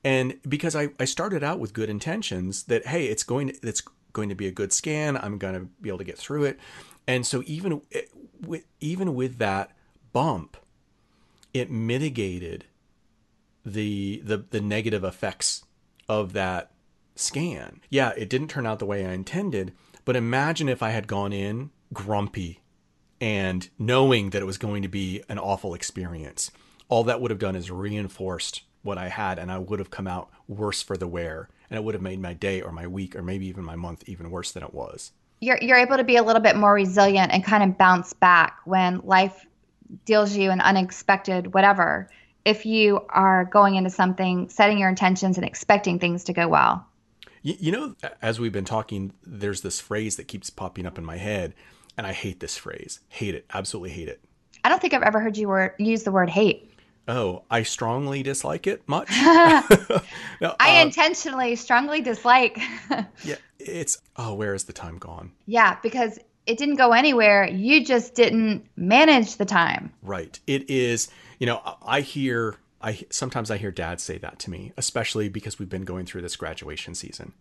and 0.05 0.39
because 0.49 0.75
I, 0.75 0.89
I 0.99 1.05
started 1.05 1.43
out 1.43 1.59
with 1.59 1.73
good 1.73 1.89
intentions 1.89 2.65
that 2.65 2.87
hey 2.87 3.07
it's 3.07 3.23
going 3.23 3.49
to 3.49 3.59
it's 3.63 3.83
going 4.13 4.29
to 4.29 4.35
be 4.35 4.47
a 4.47 4.51
good 4.51 4.73
scan 4.73 5.17
i'm 5.17 5.39
going 5.39 5.55
to 5.55 5.61
be 5.81 5.89
able 5.89 5.99
to 5.99 6.05
get 6.05 6.19
through 6.19 6.45
it 6.45 6.59
and 7.07 7.27
so 7.27 7.43
even 7.47 7.81
with 8.41 8.65
even 8.81 9.15
with 9.15 9.39
that 9.39 9.71
bump 10.13 10.57
it 11.55 11.71
mitigated 11.71 12.67
the 13.65 14.21
the 14.25 14.45
the 14.51 14.61
negative 14.61 15.05
effects 15.05 15.65
of 16.09 16.33
that 16.35 16.72
scan 17.15 17.81
yeah 17.91 18.13
it 18.17 18.29
didn't 18.29 18.49
turn 18.49 18.67
out 18.67 18.79
the 18.79 18.87
way 18.87 19.05
i 19.05 19.13
intended 19.13 19.73
but 20.05 20.17
imagine 20.17 20.69
if 20.69 20.83
i 20.83 20.91
had 20.91 21.07
gone 21.07 21.33
in 21.33 21.71
grumpy 21.93 22.61
and 23.21 23.69
knowing 23.79 24.31
that 24.31 24.43
it 24.43 24.47
was 24.47 24.59
going 24.59 24.83
to 24.83 24.89
be 24.89 25.23
an 25.29 25.39
awful 25.39 25.75
experience 25.75 26.51
all 26.89 27.05
that 27.05 27.21
would 27.21 27.31
have 27.31 27.39
done 27.39 27.57
is 27.57 27.71
reinforced 27.71 28.63
what 28.83 28.99
I 28.99 29.09
had, 29.09 29.39
and 29.39 29.51
I 29.51 29.59
would 29.59 29.79
have 29.79 29.91
come 29.91 30.07
out 30.07 30.31
worse 30.49 30.83
for 30.83 30.97
the 30.97 31.09
wear, 31.09 31.49
and 31.71 31.79
it 31.79 31.85
would 31.85 31.95
have 31.95 32.03
made 32.03 32.21
my 32.21 32.35
day 32.35 32.61
or 32.61 32.73
my 32.73 32.87
week 32.87 33.17
or 33.17 33.23
maybe 33.23 33.47
even 33.47 33.65
my 33.65 33.77
month 33.77 34.05
even 34.07 34.31
worse 34.31 34.53
than 34.53 34.63
it 34.63 34.75
was. 34.75 35.13
You're 35.41 35.59
you're 35.61 35.79
able 35.79 35.97
to 35.97 36.05
be 36.05 36.17
a 36.17 36.23
little 36.23 36.43
bit 36.43 36.57
more 36.57 36.73
resilient 36.73 37.33
and 37.33 37.43
kind 37.43 37.63
of 37.63 37.79
bounce 37.79 38.13
back 38.13 38.59
when 38.65 39.01
life 39.05 39.47
deals 40.05 40.37
you 40.37 40.51
an 40.51 40.61
unexpected 40.61 41.55
whatever. 41.55 42.11
If 42.45 42.67
you 42.67 43.01
are 43.09 43.45
going 43.45 43.77
into 43.77 43.91
something, 43.91 44.49
setting 44.49 44.79
your 44.79 44.89
intentions 44.89 45.39
and 45.39 45.47
expecting 45.47 45.99
things 45.99 46.25
to 46.25 46.33
go 46.33 46.49
well. 46.49 46.87
You, 47.43 47.55
you 47.59 47.73
know, 47.73 47.95
as 48.21 48.41
we've 48.41 48.53
been 48.53 48.65
talking, 48.65 49.13
there's 49.25 49.61
this 49.61 49.81
phrase 49.81 50.17
that 50.17 50.29
keeps 50.29 50.51
popping 50.51 50.87
up 50.87 50.99
in 50.99 51.05
my 51.05 51.17
head, 51.17 51.55
and 51.97 52.07
I 52.07 52.13
hate 52.13 52.41
this 52.41 52.57
phrase. 52.57 53.01
Hate 53.09 53.35
it. 53.35 53.45
Absolutely 53.53 53.91
hate 53.91 54.09
it. 54.09 54.21
I 54.65 54.69
don't 54.69 54.81
think 54.81 54.95
I've 54.95 55.03
ever 55.03 55.21
heard 55.21 55.37
you 55.37 55.49
word, 55.49 55.73
use 55.79 56.05
the 56.05 56.13
word 56.13 56.31
hate. 56.31 56.71
Oh, 57.09 57.43
I 57.51 57.65
strongly 57.65 58.23
dislike 58.23 58.69
it 58.69 58.89
much. 58.89 59.11
no, 59.21 60.55
I 60.61 60.79
uh, 60.79 60.83
intentionally 60.83 61.57
strongly 61.57 62.01
dislike. 62.01 62.61
yeah, 63.25 63.37
it's 63.59 63.99
oh, 64.17 64.35
where 64.35 64.55
is 64.55 64.65
the 64.65 64.73
time 64.73 64.99
gone? 64.99 65.33
Yeah, 65.47 65.79
because 65.83 66.21
it 66.47 66.59
didn't 66.59 66.77
go 66.77 66.93
anywhere. 66.93 67.49
You 67.49 67.85
just 67.85 68.15
didn't 68.15 68.67
manage 68.77 69.37
the 69.37 69.45
time. 69.45 69.93
Right. 70.03 70.39
It 70.47 70.71
is. 70.71 71.11
You 71.39 71.47
know, 71.47 71.77
I 71.85 72.03
hear. 72.03 72.57
I 72.83 73.05
sometimes 73.11 73.51
I 73.51 73.59
hear 73.59 73.71
dads 73.71 74.03
say 74.03 74.19
that 74.19 74.39
to 74.41 74.51
me, 74.51 74.73
especially 74.77 75.29
because 75.29 75.59
we've 75.59 75.69
been 75.69 75.85
going 75.85 76.07
through 76.07 76.23
this 76.23 76.37
graduation 76.37 76.95
season. 76.95 77.33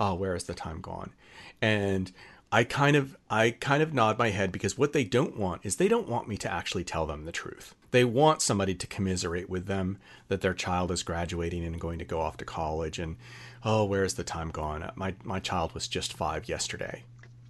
Oh, 0.00 0.14
where 0.14 0.34
is 0.34 0.44
the 0.44 0.54
time 0.54 0.80
gone? 0.80 1.12
And 1.60 2.12
I 2.50 2.64
kind 2.64 2.96
of 2.96 3.16
I 3.30 3.50
kind 3.50 3.82
of 3.82 3.92
nod 3.92 4.18
my 4.18 4.30
head 4.30 4.52
because 4.52 4.78
what 4.78 4.92
they 4.92 5.04
don't 5.04 5.36
want 5.36 5.62
is 5.64 5.76
they 5.76 5.88
don't 5.88 6.08
want 6.08 6.28
me 6.28 6.36
to 6.38 6.52
actually 6.52 6.84
tell 6.84 7.06
them 7.06 7.24
the 7.24 7.32
truth. 7.32 7.74
They 7.90 8.04
want 8.04 8.42
somebody 8.42 8.74
to 8.74 8.86
commiserate 8.86 9.48
with 9.48 9.66
them 9.66 9.98
that 10.28 10.40
their 10.40 10.54
child 10.54 10.90
is 10.90 11.02
graduating 11.02 11.64
and 11.64 11.80
going 11.80 11.98
to 11.98 12.04
go 12.04 12.20
off 12.20 12.36
to 12.38 12.44
college 12.44 12.98
and 12.98 13.16
oh, 13.64 13.84
where's 13.84 14.14
the 14.14 14.24
time 14.24 14.50
gone? 14.50 14.82
Uh, 14.82 14.92
my 14.94 15.14
my 15.24 15.40
child 15.40 15.72
was 15.72 15.88
just 15.88 16.12
5 16.12 16.48
yesterday. 16.48 17.04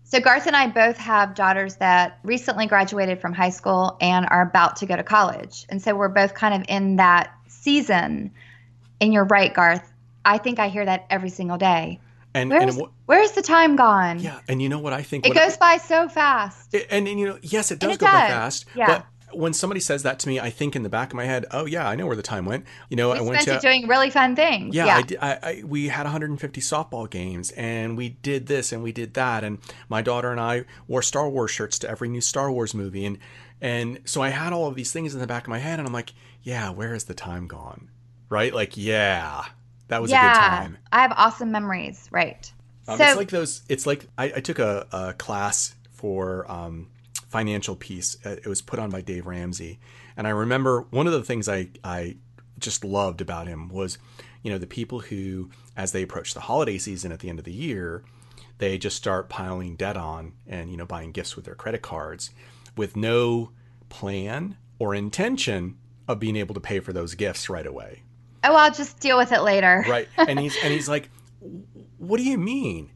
So 0.04 0.20
Garth 0.20 0.46
and 0.46 0.56
I 0.56 0.68
both 0.68 0.96
have 0.96 1.34
daughters 1.34 1.76
that 1.76 2.18
recently 2.24 2.66
graduated 2.66 3.20
from 3.20 3.34
high 3.34 3.50
school 3.50 3.98
and 4.00 4.26
are 4.30 4.40
about 4.40 4.76
to 4.76 4.86
go 4.86 4.96
to 4.96 5.02
college. 5.02 5.66
And 5.68 5.82
so 5.82 5.94
we're 5.94 6.08
both 6.08 6.32
kind 6.32 6.54
of 6.54 6.66
in 6.66 6.96
that 6.96 7.30
season. 7.68 8.30
And 8.98 9.12
you're 9.12 9.24
right, 9.24 9.52
Garth. 9.52 9.92
I 10.24 10.38
think 10.38 10.58
I 10.58 10.68
hear 10.68 10.84
that 10.84 11.06
every 11.10 11.28
single 11.28 11.58
day 11.58 12.00
and, 12.34 12.50
where's, 12.50 12.76
and 12.76 12.88
where's 13.06 13.32
the 13.32 13.42
time 13.42 13.76
gone? 13.76 14.20
Yeah, 14.20 14.40
and 14.48 14.60
you 14.62 14.68
know 14.68 14.78
what 14.78 14.92
I 14.92 15.02
think? 15.02 15.26
It 15.26 15.34
goes 15.34 15.56
I, 15.56 15.76
by 15.76 15.76
so 15.78 16.08
fast. 16.08 16.74
It, 16.74 16.86
and, 16.90 17.08
and, 17.08 17.18
you 17.18 17.26
know, 17.26 17.38
yes, 17.42 17.70
it 17.70 17.78
does 17.78 17.96
it 17.96 18.00
go 18.00 18.06
does. 18.06 18.12
by 18.12 18.28
fast. 18.28 18.66
Yeah. 18.74 18.86
But 18.86 19.06
when 19.38 19.52
somebody 19.52 19.80
says 19.80 20.04
that 20.04 20.18
to 20.20 20.28
me, 20.28 20.40
I 20.40 20.50
think 20.50 20.74
in 20.74 20.82
the 20.82 20.88
back 20.88 21.10
of 21.10 21.14
my 21.14 21.24
head, 21.24 21.44
oh 21.50 21.66
yeah, 21.66 21.86
I 21.86 21.96
know 21.96 22.06
where 22.06 22.16
the 22.16 22.22
time 22.22 22.46
went. 22.46 22.64
You 22.88 22.96
know, 22.96 23.10
we 23.10 23.18
I 23.18 23.20
went 23.20 23.42
to 23.42 23.58
doing 23.60 23.86
really 23.86 24.10
fun 24.10 24.34
things. 24.34 24.74
Yeah, 24.74 25.02
yeah. 25.10 25.18
I, 25.20 25.32
I, 25.32 25.38
I, 25.42 25.62
we 25.64 25.88
had 25.88 26.04
150 26.04 26.60
softball 26.60 27.08
games, 27.08 27.50
and 27.52 27.96
we 27.96 28.10
did 28.10 28.46
this 28.46 28.72
and 28.72 28.82
we 28.82 28.92
did 28.92 29.14
that, 29.14 29.44
and 29.44 29.58
my 29.88 30.00
daughter 30.02 30.30
and 30.30 30.40
I 30.40 30.64
wore 30.86 31.02
Star 31.02 31.28
Wars 31.28 31.50
shirts 31.50 31.78
to 31.80 31.90
every 31.90 32.08
new 32.08 32.20
Star 32.20 32.50
Wars 32.50 32.74
movie, 32.74 33.04
and 33.04 33.18
and 33.60 34.00
so 34.04 34.22
I 34.22 34.28
had 34.28 34.52
all 34.52 34.68
of 34.68 34.76
these 34.76 34.92
things 34.92 35.14
in 35.14 35.20
the 35.20 35.26
back 35.26 35.44
of 35.44 35.48
my 35.48 35.58
head, 35.58 35.78
and 35.78 35.86
I'm 35.86 35.92
like, 35.92 36.12
yeah, 36.48 36.70
where 36.70 36.94
is 36.94 37.04
the 37.04 37.12
time 37.12 37.46
gone? 37.46 37.90
Right? 38.30 38.54
Like, 38.54 38.78
yeah, 38.78 39.44
that 39.88 40.00
was 40.00 40.10
yeah, 40.10 40.22
a 40.22 40.32
good 40.32 40.40
time. 40.40 40.78
I 40.90 41.02
have 41.02 41.12
awesome 41.14 41.52
memories. 41.52 42.08
Right. 42.10 42.50
Um, 42.86 42.96
so, 42.96 43.04
it's 43.04 43.16
like 43.18 43.28
those. 43.28 43.62
It's 43.68 43.86
like 43.86 44.06
I, 44.16 44.24
I 44.36 44.40
took 44.40 44.58
a, 44.58 44.86
a, 44.90 45.12
class 45.12 45.74
for 45.92 46.50
um, 46.50 46.88
financial 47.28 47.76
peace. 47.76 48.16
Uh, 48.24 48.30
it 48.30 48.46
was 48.46 48.62
put 48.62 48.78
on 48.78 48.88
by 48.88 49.02
Dave 49.02 49.26
Ramsey, 49.26 49.78
and 50.16 50.26
I 50.26 50.30
remember 50.30 50.86
one 50.90 51.06
of 51.06 51.12
the 51.12 51.22
things 51.22 51.50
I 51.50 51.68
I 51.84 52.16
just 52.58 52.82
loved 52.82 53.20
about 53.20 53.46
him 53.46 53.68
was, 53.68 53.98
you 54.42 54.50
know, 54.50 54.56
the 54.56 54.66
people 54.66 55.00
who, 55.00 55.50
as 55.76 55.92
they 55.92 56.02
approach 56.02 56.32
the 56.32 56.40
holiday 56.40 56.78
season 56.78 57.12
at 57.12 57.18
the 57.18 57.28
end 57.28 57.38
of 57.38 57.44
the 57.44 57.52
year, 57.52 58.04
they 58.56 58.78
just 58.78 58.96
start 58.96 59.28
piling 59.28 59.76
debt 59.76 59.98
on 59.98 60.32
and 60.46 60.70
you 60.70 60.78
know 60.78 60.86
buying 60.86 61.12
gifts 61.12 61.36
with 61.36 61.44
their 61.44 61.54
credit 61.54 61.82
cards, 61.82 62.30
with 62.74 62.96
no 62.96 63.50
plan 63.90 64.56
or 64.78 64.94
intention 64.94 65.76
of 66.08 66.18
being 66.18 66.36
able 66.36 66.54
to 66.54 66.60
pay 66.60 66.80
for 66.80 66.92
those 66.92 67.14
gifts 67.14 67.48
right 67.48 67.66
away. 67.66 68.02
Oh, 68.42 68.54
I'll 68.54 68.72
just 68.72 68.98
deal 68.98 69.16
with 69.18 69.32
it 69.32 69.42
later. 69.42 69.84
right, 69.88 70.08
and 70.16 70.40
he's 70.40 70.56
and 70.62 70.72
he's 70.72 70.88
like 70.88 71.10
what 71.98 72.18
do 72.18 72.24
you 72.24 72.38
mean? 72.38 72.90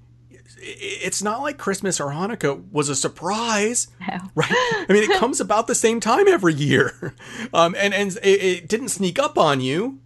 It's 0.64 1.22
not 1.22 1.42
like 1.42 1.58
Christmas 1.58 2.00
or 2.00 2.10
Hanukkah 2.10 2.70
was 2.70 2.88
a 2.88 2.94
surprise, 2.94 3.88
no. 4.00 4.18
right? 4.34 4.50
I 4.50 4.86
mean, 4.88 5.10
it 5.10 5.18
comes 5.18 5.40
about 5.40 5.66
the 5.66 5.74
same 5.74 5.98
time 5.98 6.28
every 6.28 6.54
year, 6.54 7.14
um, 7.54 7.74
and 7.76 7.92
and 7.92 8.16
it, 8.22 8.42
it 8.42 8.68
didn't 8.68 8.88
sneak 8.88 9.18
up 9.18 9.36
on 9.36 9.60
you. 9.60 9.98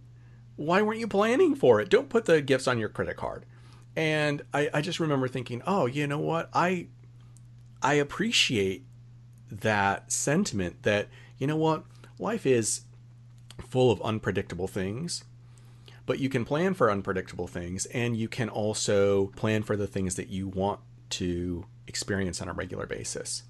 Why 0.55 0.81
weren't 0.81 0.99
you 0.99 1.07
planning 1.07 1.55
for 1.55 1.79
it? 1.79 1.89
Don't 1.89 2.09
put 2.09 2.25
the 2.25 2.41
gifts 2.41 2.67
on 2.67 2.79
your 2.79 2.89
credit 2.89 3.15
card. 3.15 3.45
And 3.95 4.41
I, 4.53 4.69
I 4.73 4.81
just 4.81 4.99
remember 4.99 5.27
thinking, 5.27 5.61
oh, 5.67 5.85
you 5.85 6.07
know 6.07 6.17
what? 6.17 6.49
I 6.53 6.87
I 7.81 7.95
appreciate 7.95 8.83
that 9.51 10.11
sentiment 10.11 10.83
that, 10.83 11.07
you 11.37 11.45
know 11.45 11.55
what, 11.55 11.83
life 12.17 12.45
is 12.47 12.81
full 13.59 13.91
of 13.91 14.01
unpredictable 14.01 14.67
things, 14.67 15.23
but 16.05 16.19
you 16.19 16.29
can 16.29 16.45
plan 16.45 16.73
for 16.73 16.89
unpredictable 16.89 17.47
things 17.47 17.85
and 17.87 18.15
you 18.15 18.27
can 18.27 18.49
also 18.49 19.27
plan 19.35 19.63
for 19.63 19.75
the 19.75 19.87
things 19.87 20.15
that 20.15 20.29
you 20.29 20.47
want 20.47 20.79
to 21.09 21.65
experience 21.87 22.41
on 22.41 22.49
a 22.49 22.53
regular 22.53 22.85
basis. 22.85 23.43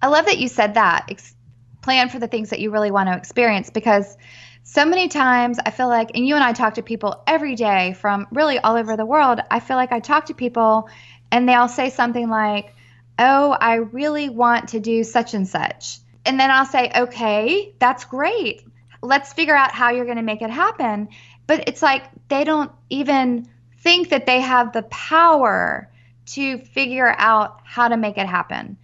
I 0.00 0.08
love 0.08 0.26
that 0.26 0.38
you 0.38 0.48
said 0.48 0.74
that. 0.74 1.06
Ex- 1.10 1.34
plan 1.82 2.08
for 2.08 2.18
the 2.18 2.26
things 2.26 2.50
that 2.50 2.60
you 2.60 2.70
really 2.70 2.90
want 2.90 3.08
to 3.08 3.16
experience 3.16 3.70
because 3.70 4.16
so 4.62 4.84
many 4.84 5.08
times 5.08 5.58
I 5.64 5.70
feel 5.70 5.88
like, 5.88 6.10
and 6.14 6.26
you 6.26 6.34
and 6.34 6.44
I 6.44 6.52
talk 6.52 6.74
to 6.74 6.82
people 6.82 7.22
every 7.26 7.54
day 7.54 7.94
from 7.94 8.26
really 8.32 8.58
all 8.58 8.76
over 8.76 8.96
the 8.96 9.06
world. 9.06 9.40
I 9.50 9.60
feel 9.60 9.76
like 9.76 9.92
I 9.92 10.00
talk 10.00 10.26
to 10.26 10.34
people 10.34 10.88
and 11.30 11.48
they'll 11.48 11.68
say 11.68 11.90
something 11.90 12.28
like, 12.28 12.74
Oh, 13.18 13.56
I 13.58 13.76
really 13.76 14.28
want 14.28 14.68
to 14.68 14.80
do 14.80 15.02
such 15.02 15.34
and 15.34 15.48
such. 15.48 15.98
And 16.24 16.38
then 16.38 16.50
I'll 16.50 16.66
say, 16.66 16.90
Okay, 16.94 17.72
that's 17.78 18.04
great. 18.04 18.62
Let's 19.02 19.32
figure 19.32 19.56
out 19.56 19.72
how 19.72 19.90
you're 19.90 20.04
going 20.04 20.16
to 20.16 20.22
make 20.22 20.42
it 20.42 20.50
happen. 20.50 21.08
But 21.46 21.68
it's 21.68 21.82
like 21.82 22.04
they 22.28 22.44
don't 22.44 22.70
even 22.90 23.48
think 23.78 24.10
that 24.10 24.26
they 24.26 24.40
have 24.40 24.72
the 24.72 24.82
power 24.82 25.90
to 26.26 26.58
figure 26.58 27.14
out 27.16 27.60
how 27.64 27.88
to 27.88 27.96
make 27.96 28.18
it 28.18 28.26
happen. 28.26 28.76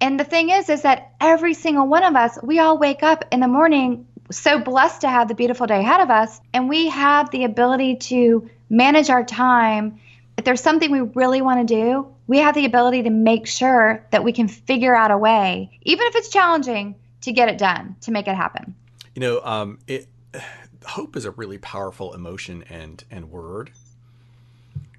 And 0.00 0.20
the 0.20 0.24
thing 0.24 0.50
is, 0.50 0.68
is 0.68 0.82
that 0.82 1.12
every 1.20 1.54
single 1.54 1.86
one 1.86 2.04
of 2.04 2.16
us, 2.16 2.38
we 2.42 2.58
all 2.58 2.78
wake 2.78 3.02
up 3.02 3.24
in 3.32 3.40
the 3.40 3.48
morning 3.48 4.06
so 4.30 4.58
blessed 4.58 5.02
to 5.02 5.08
have 5.08 5.28
the 5.28 5.34
beautiful 5.34 5.66
day 5.66 5.80
ahead 5.80 6.00
of 6.00 6.10
us, 6.10 6.40
and 6.52 6.68
we 6.68 6.88
have 6.88 7.30
the 7.30 7.44
ability 7.44 7.96
to 7.96 8.50
manage 8.68 9.10
our 9.10 9.24
time. 9.24 10.00
If 10.36 10.44
there's 10.44 10.60
something 10.60 10.90
we 10.90 11.00
really 11.00 11.42
want 11.42 11.66
to 11.66 11.74
do, 11.74 12.08
we 12.26 12.38
have 12.38 12.54
the 12.54 12.64
ability 12.64 13.04
to 13.04 13.10
make 13.10 13.46
sure 13.46 14.04
that 14.10 14.24
we 14.24 14.32
can 14.32 14.48
figure 14.48 14.94
out 14.94 15.10
a 15.10 15.18
way, 15.18 15.78
even 15.82 16.06
if 16.08 16.16
it's 16.16 16.28
challenging, 16.28 16.96
to 17.22 17.32
get 17.32 17.48
it 17.48 17.58
done, 17.58 17.96
to 18.02 18.10
make 18.10 18.28
it 18.28 18.34
happen. 18.34 18.74
You 19.16 19.20
know, 19.20 19.40
um, 19.42 19.80
it 19.88 20.06
hope 20.86 21.16
is 21.16 21.24
a 21.24 21.32
really 21.32 21.58
powerful 21.58 22.14
emotion 22.14 22.62
and 22.70 23.02
and 23.10 23.28
word 23.28 23.72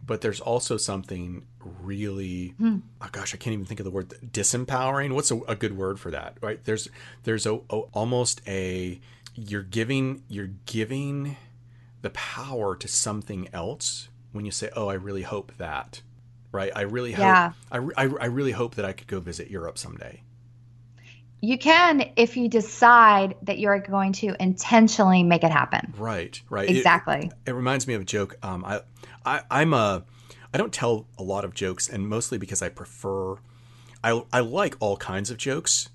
but 0.08 0.22
there's 0.22 0.40
also 0.40 0.78
something 0.78 1.46
really 1.84 2.56
hmm. 2.58 2.78
oh 3.02 3.10
gosh 3.12 3.36
i 3.36 3.38
can't 3.38 3.54
even 3.54 3.66
think 3.66 3.80
of 3.80 3.84
the 3.84 3.92
word 3.92 4.10
disempowering 4.32 5.14
what's 5.14 5.30
a, 5.30 5.38
a 5.48 5.56
good 5.56 5.78
word 5.78 6.00
for 6.00 6.10
that 6.12 6.38
right 6.42 6.64
there's 6.64 6.88
there's 7.24 7.46
a, 7.46 7.56
a, 7.70 7.78
almost 7.94 8.42
a 8.48 9.00
you're 9.36 9.64
giving 9.64 10.24
you're 10.28 10.52
giving 10.66 11.38
the 12.02 12.10
power 12.12 12.76
to 12.76 12.88
something 12.88 13.48
else 13.54 14.10
when 14.32 14.46
you 14.46 14.52
say 14.52 14.70
oh 14.76 14.88
i 14.88 14.94
really 14.94 15.24
hope 15.24 15.52
that 15.58 16.02
right 16.52 16.72
i 16.76 16.82
really 16.82 17.12
hope 17.12 17.24
yeah. 17.24 17.52
I, 17.72 17.78
I, 17.78 18.04
I 18.04 18.26
really 18.26 18.54
hope 18.54 18.76
that 18.76 18.86
i 18.86 18.94
could 18.94 19.08
go 19.08 19.20
visit 19.20 19.52
europe 19.52 19.78
someday 19.78 20.22
you 21.42 21.58
can 21.58 22.12
if 22.16 22.38
you 22.38 22.50
decide 22.50 23.36
that 23.44 23.60
you're 23.60 23.80
going 23.80 24.14
to 24.14 24.36
intentionally 24.40 25.24
make 25.24 25.44
it 25.44 25.52
happen. 25.52 25.94
Right, 25.98 26.42
right. 26.50 26.70
Exactly. 26.70 27.32
It, 27.46 27.52
it 27.52 27.54
reminds 27.54 27.88
me 27.88 27.94
of 27.94 28.02
a 28.02 28.06
joke. 28.06 28.38
Um, 28.42 28.66
I, 28.66 28.82
I, 29.26 29.42
I'm 29.52 29.74
a, 29.74 30.04
I 30.54 30.58
don't 30.58 30.74
tell 30.74 31.06
a 31.18 31.24
lot 31.24 31.46
of 31.46 31.54
jokes, 31.54 31.90
and 31.90 32.08
mostly 32.08 32.38
because 32.38 32.62
I 32.62 32.70
prefer, 32.70 33.36
I, 34.04 34.24
I 34.34 34.40
like 34.40 34.76
all 34.80 34.98
kinds 34.98 35.30
of 35.30 35.38
jokes 35.38 35.90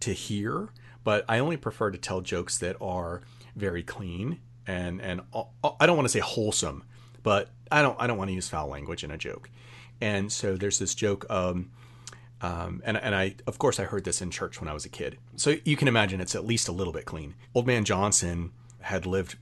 to 0.00 0.12
hear, 0.12 0.68
but 1.02 1.24
I 1.28 1.38
only 1.38 1.56
prefer 1.56 1.90
to 1.90 1.98
tell 1.98 2.20
jokes 2.20 2.58
that 2.58 2.76
are 2.80 3.22
very 3.56 3.82
clean 3.82 4.40
and 4.66 5.00
and 5.00 5.20
I 5.80 5.86
don't 5.86 5.96
want 5.96 6.06
to 6.06 6.12
say 6.12 6.20
wholesome, 6.20 6.84
but 7.22 7.50
I 7.70 7.82
don't 7.82 7.96
I 8.00 8.06
don't 8.06 8.18
want 8.18 8.28
to 8.28 8.34
use 8.34 8.48
foul 8.48 8.68
language 8.68 9.04
in 9.04 9.10
a 9.10 9.18
joke. 9.18 9.50
And 10.00 10.32
so 10.32 10.56
there's 10.56 10.78
this 10.78 10.94
joke. 10.94 11.26
Um, 11.30 11.70
um, 12.44 12.82
and, 12.84 12.98
and 12.98 13.14
I, 13.14 13.36
of 13.46 13.58
course, 13.58 13.80
I 13.80 13.84
heard 13.84 14.04
this 14.04 14.20
in 14.20 14.30
church 14.30 14.60
when 14.60 14.68
I 14.68 14.74
was 14.74 14.84
a 14.84 14.90
kid. 14.90 15.16
So 15.34 15.56
you 15.64 15.76
can 15.76 15.88
imagine 15.88 16.20
it's 16.20 16.34
at 16.34 16.44
least 16.44 16.68
a 16.68 16.72
little 16.72 16.92
bit 16.92 17.06
clean. 17.06 17.34
Old 17.54 17.66
man 17.66 17.86
Johnson 17.86 18.52
had 18.82 19.06
lived 19.06 19.36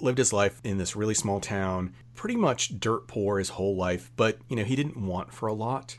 lived 0.00 0.16
his 0.16 0.32
life 0.32 0.60
in 0.64 0.78
this 0.78 0.96
really 0.96 1.14
small 1.14 1.38
town, 1.38 1.92
pretty 2.14 2.36
much 2.36 2.80
dirt 2.80 3.08
poor 3.08 3.38
his 3.38 3.50
whole 3.50 3.76
life, 3.76 4.10
but 4.16 4.38
you 4.48 4.56
know 4.56 4.64
he 4.64 4.74
didn't 4.74 4.96
want 4.96 5.34
for 5.34 5.48
a 5.48 5.52
lot. 5.52 5.98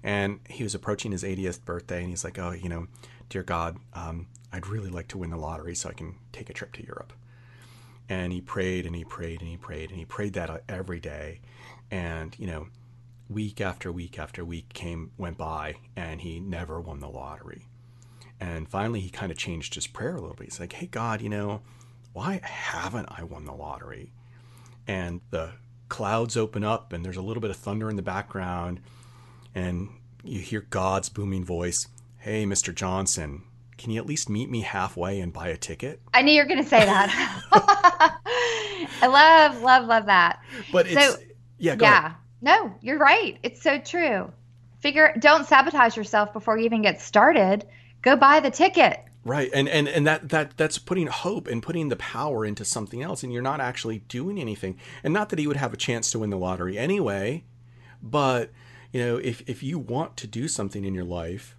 And 0.00 0.38
he 0.48 0.62
was 0.62 0.76
approaching 0.76 1.10
his 1.10 1.24
80th 1.24 1.64
birthday, 1.64 2.00
and 2.02 2.10
he's 2.10 2.22
like, 2.22 2.38
"Oh, 2.38 2.52
you 2.52 2.68
know, 2.68 2.86
dear 3.28 3.42
God, 3.42 3.78
um, 3.92 4.28
I'd 4.52 4.68
really 4.68 4.90
like 4.90 5.08
to 5.08 5.18
win 5.18 5.30
the 5.30 5.36
lottery 5.36 5.74
so 5.74 5.88
I 5.88 5.92
can 5.92 6.14
take 6.30 6.50
a 6.50 6.52
trip 6.52 6.72
to 6.74 6.86
Europe." 6.86 7.12
And 8.08 8.32
he 8.32 8.40
prayed 8.40 8.86
and 8.86 8.94
he 8.94 9.04
prayed 9.04 9.40
and 9.40 9.50
he 9.50 9.56
prayed 9.56 9.90
and 9.90 9.98
he 9.98 10.04
prayed 10.04 10.34
that 10.34 10.62
every 10.68 11.00
day. 11.00 11.40
And 11.90 12.36
you 12.38 12.46
know, 12.46 12.68
week 13.30 13.60
after 13.60 13.92
week 13.92 14.18
after 14.18 14.44
week 14.44 14.68
came 14.72 15.12
went 15.16 15.38
by 15.38 15.76
and 15.94 16.20
he 16.20 16.40
never 16.40 16.80
won 16.80 16.98
the 17.00 17.08
lottery. 17.08 17.68
And 18.40 18.68
finally 18.68 19.00
he 19.00 19.08
kind 19.08 19.30
of 19.30 19.38
changed 19.38 19.74
his 19.74 19.86
prayer 19.86 20.16
a 20.16 20.20
little 20.20 20.34
bit. 20.34 20.46
He's 20.46 20.60
like, 20.60 20.72
"Hey 20.72 20.86
God, 20.86 21.22
you 21.22 21.28
know, 21.28 21.62
why 22.12 22.40
haven't 22.42 23.08
I 23.10 23.22
won 23.22 23.44
the 23.44 23.52
lottery?" 23.52 24.12
And 24.88 25.20
the 25.30 25.52
clouds 25.88 26.36
open 26.36 26.64
up 26.64 26.92
and 26.92 27.04
there's 27.04 27.16
a 27.16 27.22
little 27.22 27.40
bit 27.40 27.50
of 27.50 27.56
thunder 27.56 27.88
in 27.88 27.96
the 27.96 28.02
background 28.02 28.80
and 29.54 29.88
you 30.24 30.40
hear 30.40 30.62
God's 30.62 31.08
booming 31.08 31.44
voice, 31.44 31.86
"Hey, 32.18 32.44
Mr. 32.44 32.74
Johnson, 32.74 33.44
can 33.78 33.90
you 33.90 34.00
at 34.00 34.06
least 34.06 34.28
meet 34.28 34.50
me 34.50 34.62
halfway 34.62 35.20
and 35.20 35.32
buy 35.32 35.48
a 35.48 35.56
ticket?" 35.56 36.00
I 36.12 36.22
knew 36.22 36.32
you 36.32 36.42
were 36.42 36.48
going 36.48 36.62
to 36.62 36.68
say 36.68 36.84
that. 36.84 37.10
I 39.02 39.06
love, 39.06 39.62
love, 39.62 39.86
love 39.86 40.06
that. 40.06 40.40
But 40.72 40.86
it's 40.86 40.94
so, 40.94 41.16
yeah, 41.58 41.76
yeah. 41.78 41.98
Ahead. 41.98 42.16
No, 42.42 42.74
you're 42.80 42.98
right. 42.98 43.38
It's 43.42 43.62
so 43.62 43.78
true. 43.78 44.32
Figure 44.80 45.14
don't 45.18 45.46
sabotage 45.46 45.96
yourself 45.96 46.32
before 46.32 46.58
you 46.58 46.64
even 46.64 46.82
get 46.82 47.00
started. 47.00 47.66
Go 48.02 48.16
buy 48.16 48.40
the 48.40 48.50
ticket. 48.50 49.04
Right. 49.24 49.50
And 49.52 49.68
and 49.68 49.86
and 49.86 50.06
that 50.06 50.30
that 50.30 50.56
that's 50.56 50.78
putting 50.78 51.06
hope 51.06 51.46
and 51.46 51.62
putting 51.62 51.88
the 51.88 51.96
power 51.96 52.46
into 52.46 52.64
something 52.64 53.02
else 53.02 53.22
and 53.22 53.32
you're 53.32 53.42
not 53.42 53.60
actually 53.60 53.98
doing 54.08 54.40
anything. 54.40 54.78
And 55.04 55.12
not 55.12 55.28
that 55.28 55.38
he 55.38 55.46
would 55.46 55.58
have 55.58 55.74
a 55.74 55.76
chance 55.76 56.10
to 56.12 56.18
win 56.18 56.30
the 56.30 56.38
lottery 56.38 56.78
anyway, 56.78 57.44
but 58.02 58.50
you 58.92 59.04
know, 59.04 59.18
if 59.18 59.42
if 59.46 59.62
you 59.62 59.78
want 59.78 60.16
to 60.18 60.26
do 60.26 60.48
something 60.48 60.84
in 60.84 60.94
your 60.94 61.04
life, 61.04 61.56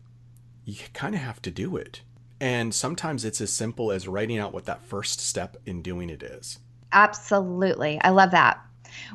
you 0.65 0.75
kind 0.93 1.13
of 1.13 1.21
have 1.21 1.41
to 1.43 1.51
do 1.51 1.77
it. 1.77 2.01
And 2.39 2.73
sometimes 2.73 3.23
it's 3.23 3.39
as 3.39 3.53
simple 3.53 3.91
as 3.91 4.07
writing 4.07 4.39
out 4.39 4.53
what 4.53 4.65
that 4.65 4.83
first 4.83 5.19
step 5.19 5.57
in 5.63 5.83
doing 5.83 6.09
it 6.09 6.23
is. 6.23 6.57
Absolutely. 6.91 8.01
I 8.01 8.09
love 8.09 8.31
that. 8.31 8.59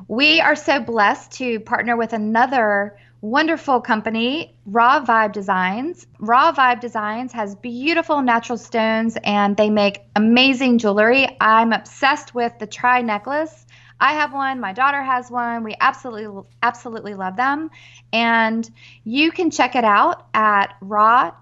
We 0.08 0.40
are 0.40 0.56
so 0.56 0.80
blessed 0.80 1.32
to 1.32 1.60
partner 1.60 1.96
with 1.96 2.12
another 2.12 2.96
wonderful 3.20 3.80
company, 3.80 4.54
Raw 4.66 5.04
Vibe 5.04 5.32
Designs. 5.32 6.06
Raw 6.18 6.52
Vibe 6.52 6.80
Designs 6.80 7.32
has 7.32 7.54
beautiful 7.56 8.22
natural 8.22 8.58
stones 8.58 9.16
and 9.24 9.56
they 9.56 9.70
make 9.70 10.02
amazing 10.14 10.78
jewelry. 10.78 11.26
I'm 11.40 11.72
obsessed 11.72 12.34
with 12.34 12.58
the 12.58 12.66
tri 12.66 13.02
necklace. 13.02 13.66
I 13.98 14.12
have 14.12 14.32
one, 14.34 14.60
my 14.60 14.72
daughter 14.74 15.02
has 15.02 15.30
one. 15.30 15.64
We 15.64 15.74
absolutely 15.80 16.42
absolutely 16.62 17.14
love 17.14 17.36
them. 17.36 17.70
And 18.12 18.70
you 19.04 19.32
can 19.32 19.50
check 19.50 19.74
it 19.74 19.84
out 19.84 20.26
at 20.34 20.76
raw-vibe.com 20.82 21.40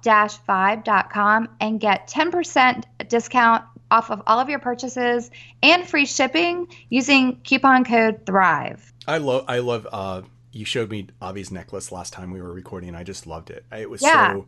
and 1.61 1.81
get 1.81 2.09
10% 2.09 2.85
discount 3.09 3.65
off 3.95 4.11
of 4.11 4.21
all 4.27 4.41
of 4.41 4.49
your 4.49 4.59
purchases 4.59 5.31
and 5.63 5.87
free 5.87 6.05
shipping 6.05 6.67
using 6.89 7.37
coupon 7.45 7.85
code 7.85 8.27
Thrive. 8.27 8.93
I 9.07 9.19
love 9.19 9.45
I 9.47 9.61
love 9.61 9.87
uh 9.93 10.23
you 10.53 10.65
showed 10.65 10.91
me 10.91 11.09
Avi's 11.23 11.53
necklace 11.53 11.93
last 11.93 12.13
time 12.13 12.33
we 12.33 12.43
were 12.43 12.53
recording. 12.53 12.95
I 12.95 13.05
just 13.05 13.27
loved 13.27 13.51
it. 13.51 13.65
It 13.73 13.89
was 13.89 14.03
yeah. 14.03 14.33
so 14.33 14.47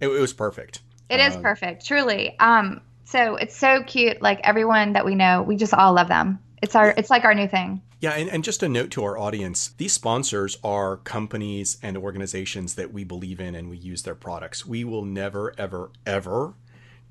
it, 0.00 0.08
it 0.08 0.20
was 0.20 0.34
perfect. 0.34 0.80
It 1.08 1.20
is 1.20 1.36
um, 1.36 1.42
perfect, 1.42 1.86
truly. 1.86 2.38
Um 2.38 2.82
so 3.04 3.36
it's 3.36 3.56
so 3.56 3.82
cute 3.84 4.20
like 4.20 4.40
everyone 4.44 4.92
that 4.92 5.06
we 5.06 5.14
know, 5.14 5.42
we 5.42 5.56
just 5.56 5.72
all 5.72 5.94
love 5.94 6.08
them. 6.08 6.38
It's 6.60 6.74
our 6.74 6.92
it's 6.94 7.08
like 7.08 7.24
our 7.24 7.34
new 7.34 7.48
thing. 7.48 7.80
Yeah, 8.00 8.10
and, 8.10 8.28
and 8.28 8.44
just 8.44 8.62
a 8.62 8.68
note 8.68 8.90
to 8.90 9.04
our 9.04 9.16
audience 9.16 9.68
these 9.78 9.94
sponsors 9.94 10.58
are 10.62 10.98
companies 10.98 11.78
and 11.82 11.96
organizations 11.96 12.74
that 12.74 12.92
we 12.92 13.02
believe 13.02 13.40
in 13.40 13.54
and 13.54 13.70
we 13.70 13.78
use 13.78 14.02
their 14.02 14.14
products. 14.14 14.66
We 14.66 14.84
will 14.84 15.06
never, 15.06 15.54
ever, 15.56 15.90
ever 16.04 16.54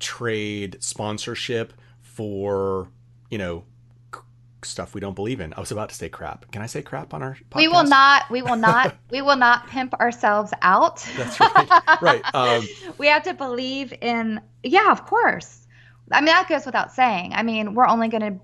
trade 0.04 0.76
sponsorship 0.80 1.72
for, 2.02 2.88
you 3.30 3.38
know, 3.38 3.64
stuff 4.62 4.94
we 4.94 5.00
don't 5.00 5.14
believe 5.14 5.40
in. 5.40 5.52
I 5.54 5.60
was 5.60 5.72
about 5.72 5.88
to 5.88 5.94
say 5.94 6.08
crap. 6.08 6.50
Can 6.52 6.62
I 6.62 6.66
say 6.66 6.82
crap 6.82 7.14
on 7.14 7.22
our 7.22 7.36
podcast? 7.50 7.56
We 7.56 7.68
will 7.68 7.84
not. 7.84 8.30
We 8.30 8.42
will 8.42 8.56
not. 8.70 8.96
we 9.10 9.22
will 9.22 9.36
not 9.36 9.66
pimp 9.66 9.94
ourselves 9.94 10.52
out. 10.62 11.06
That's 11.16 11.40
right. 11.40 12.00
Right. 12.00 12.34
Um, 12.34 12.66
we 12.98 13.06
have 13.08 13.24
to 13.24 13.34
believe 13.34 13.92
in. 14.00 14.40
Yeah, 14.62 14.90
of 14.92 15.06
course. 15.06 15.66
I 16.12 16.20
mean, 16.20 16.26
that 16.26 16.48
goes 16.48 16.66
without 16.66 16.92
saying. 16.92 17.32
I 17.34 17.42
mean, 17.42 17.74
we're 17.74 17.86
only 17.86 18.08
going 18.08 18.20
to 18.20 18.40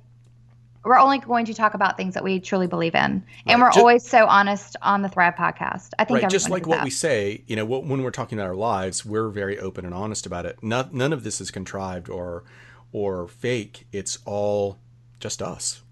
we're 0.84 0.98
only 0.98 1.18
going 1.18 1.44
to 1.46 1.54
talk 1.54 1.74
about 1.74 1.96
things 1.96 2.14
that 2.14 2.24
we 2.24 2.40
truly 2.40 2.66
believe 2.66 2.94
in, 2.94 3.00
and 3.00 3.24
right. 3.46 3.58
we're 3.58 3.68
just, 3.68 3.78
always 3.78 4.06
so 4.06 4.26
honest 4.26 4.76
on 4.82 5.02
the 5.02 5.08
Thrive 5.08 5.34
podcast. 5.34 5.90
I 5.98 6.04
think 6.04 6.22
right. 6.22 6.30
just 6.30 6.48
like 6.48 6.66
what 6.66 6.76
that. 6.76 6.84
we 6.84 6.90
say, 6.90 7.42
you 7.46 7.56
know, 7.56 7.64
when 7.64 8.02
we're 8.02 8.10
talking 8.10 8.38
about 8.38 8.48
our 8.48 8.54
lives, 8.54 9.04
we're 9.04 9.28
very 9.28 9.58
open 9.58 9.84
and 9.84 9.94
honest 9.94 10.26
about 10.26 10.46
it. 10.46 10.62
Not, 10.62 10.94
none 10.94 11.12
of 11.12 11.22
this 11.24 11.40
is 11.40 11.50
contrived 11.50 12.08
or 12.08 12.44
or 12.92 13.28
fake. 13.28 13.86
It's 13.92 14.18
all 14.24 14.78
just 15.20 15.42
us. 15.42 15.82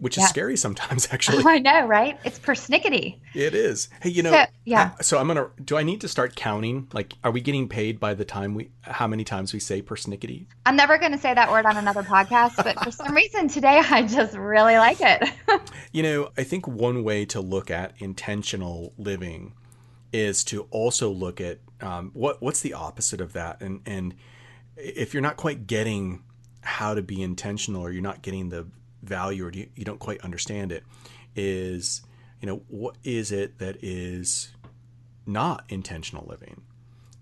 Which 0.00 0.18
is 0.18 0.28
scary 0.28 0.56
sometimes 0.56 1.08
actually. 1.12 1.44
Oh, 1.44 1.48
I 1.48 1.58
know, 1.58 1.86
right? 1.86 2.18
It's 2.24 2.38
persnickety. 2.38 3.18
It 3.34 3.54
is. 3.54 3.88
Hey, 4.02 4.10
you 4.10 4.22
know, 4.22 4.32
So, 4.32 4.44
yeah. 4.64 4.90
uh, 4.98 5.02
so 5.02 5.18
I'm 5.18 5.28
gonna. 5.28 5.48
Do 5.64 5.76
I 5.76 5.82
need 5.82 6.00
to 6.00 6.08
start 6.08 6.34
counting? 6.34 6.88
Like, 6.92 7.14
are 7.22 7.30
we 7.30 7.40
getting 7.40 7.68
paid 7.68 8.00
by 8.00 8.14
the 8.14 8.24
time 8.24 8.54
we? 8.54 8.70
How 8.82 9.06
many 9.06 9.24
times 9.24 9.52
we 9.52 9.60
say 9.60 9.82
persnickety? 9.82 10.46
I'm 10.66 10.76
never 10.76 10.98
going 10.98 11.12
to 11.12 11.18
say 11.18 11.32
that 11.34 11.50
word 11.50 11.66
on 11.66 11.76
another 11.76 12.02
podcast, 12.02 12.56
but 12.56 12.82
for 12.82 12.90
some 12.90 13.14
reason 13.14 13.48
today 13.48 13.80
I 13.90 14.02
just 14.06 14.36
really 14.36 14.76
like 14.76 14.98
it. 15.00 15.28
You 15.92 16.02
know, 16.02 16.30
I 16.38 16.44
think 16.44 16.66
one 16.66 17.04
way 17.04 17.24
to 17.26 17.40
look 17.40 17.70
at 17.70 17.92
intentional 17.98 18.92
living 18.98 19.54
is 20.12 20.42
to 20.44 20.62
also 20.70 21.10
look 21.10 21.40
at 21.40 21.58
um, 21.80 22.10
what 22.14 22.40
what's 22.42 22.60
the 22.60 22.74
opposite 22.74 23.20
of 23.20 23.32
that, 23.34 23.60
and 23.60 23.80
and 23.86 24.14
if 24.76 25.12
you're 25.14 25.20
not 25.22 25.36
quite 25.36 25.66
getting 25.66 26.22
how 26.62 26.94
to 26.94 27.02
be 27.02 27.22
intentional, 27.22 27.82
or 27.82 27.90
you're 27.90 28.02
not 28.02 28.22
getting 28.22 28.48
the 28.48 28.66
value, 29.02 29.46
or 29.46 29.52
you, 29.52 29.68
you 29.74 29.84
don't 29.84 29.98
quite 29.98 30.20
understand 30.20 30.72
it, 30.72 30.84
is 31.34 32.02
you 32.40 32.46
know 32.46 32.62
what 32.68 32.96
is 33.04 33.32
it 33.32 33.58
that 33.58 33.82
is 33.82 34.52
not 35.26 35.64
intentional 35.68 36.26
living? 36.26 36.62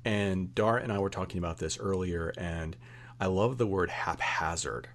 And 0.05 0.55
Dara 0.55 0.83
and 0.83 0.93
I 0.93 0.99
were 0.99 1.11
talking 1.11 1.39
about 1.39 1.59
this 1.59 1.79
earlier, 1.79 2.33
and 2.39 2.77
I 3.21 3.27
love 3.27 3.59
the 3.59 3.67
word 3.67 3.91
haphazard. 3.91 4.89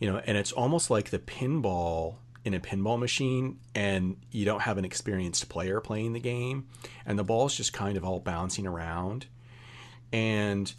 You 0.00 0.12
know, 0.12 0.20
and 0.26 0.36
it's 0.36 0.52
almost 0.52 0.90
like 0.90 1.10
the 1.10 1.18
pinball 1.18 2.16
in 2.44 2.54
a 2.54 2.60
pinball 2.60 2.98
machine, 2.98 3.58
and 3.74 4.16
you 4.30 4.44
don't 4.44 4.62
have 4.62 4.78
an 4.78 4.84
experienced 4.84 5.48
player 5.48 5.80
playing 5.80 6.12
the 6.12 6.20
game, 6.20 6.66
and 7.04 7.18
the 7.18 7.24
ball's 7.24 7.56
just 7.56 7.72
kind 7.72 7.96
of 7.96 8.04
all 8.04 8.20
bouncing 8.20 8.66
around. 8.66 9.26
And 10.12 10.72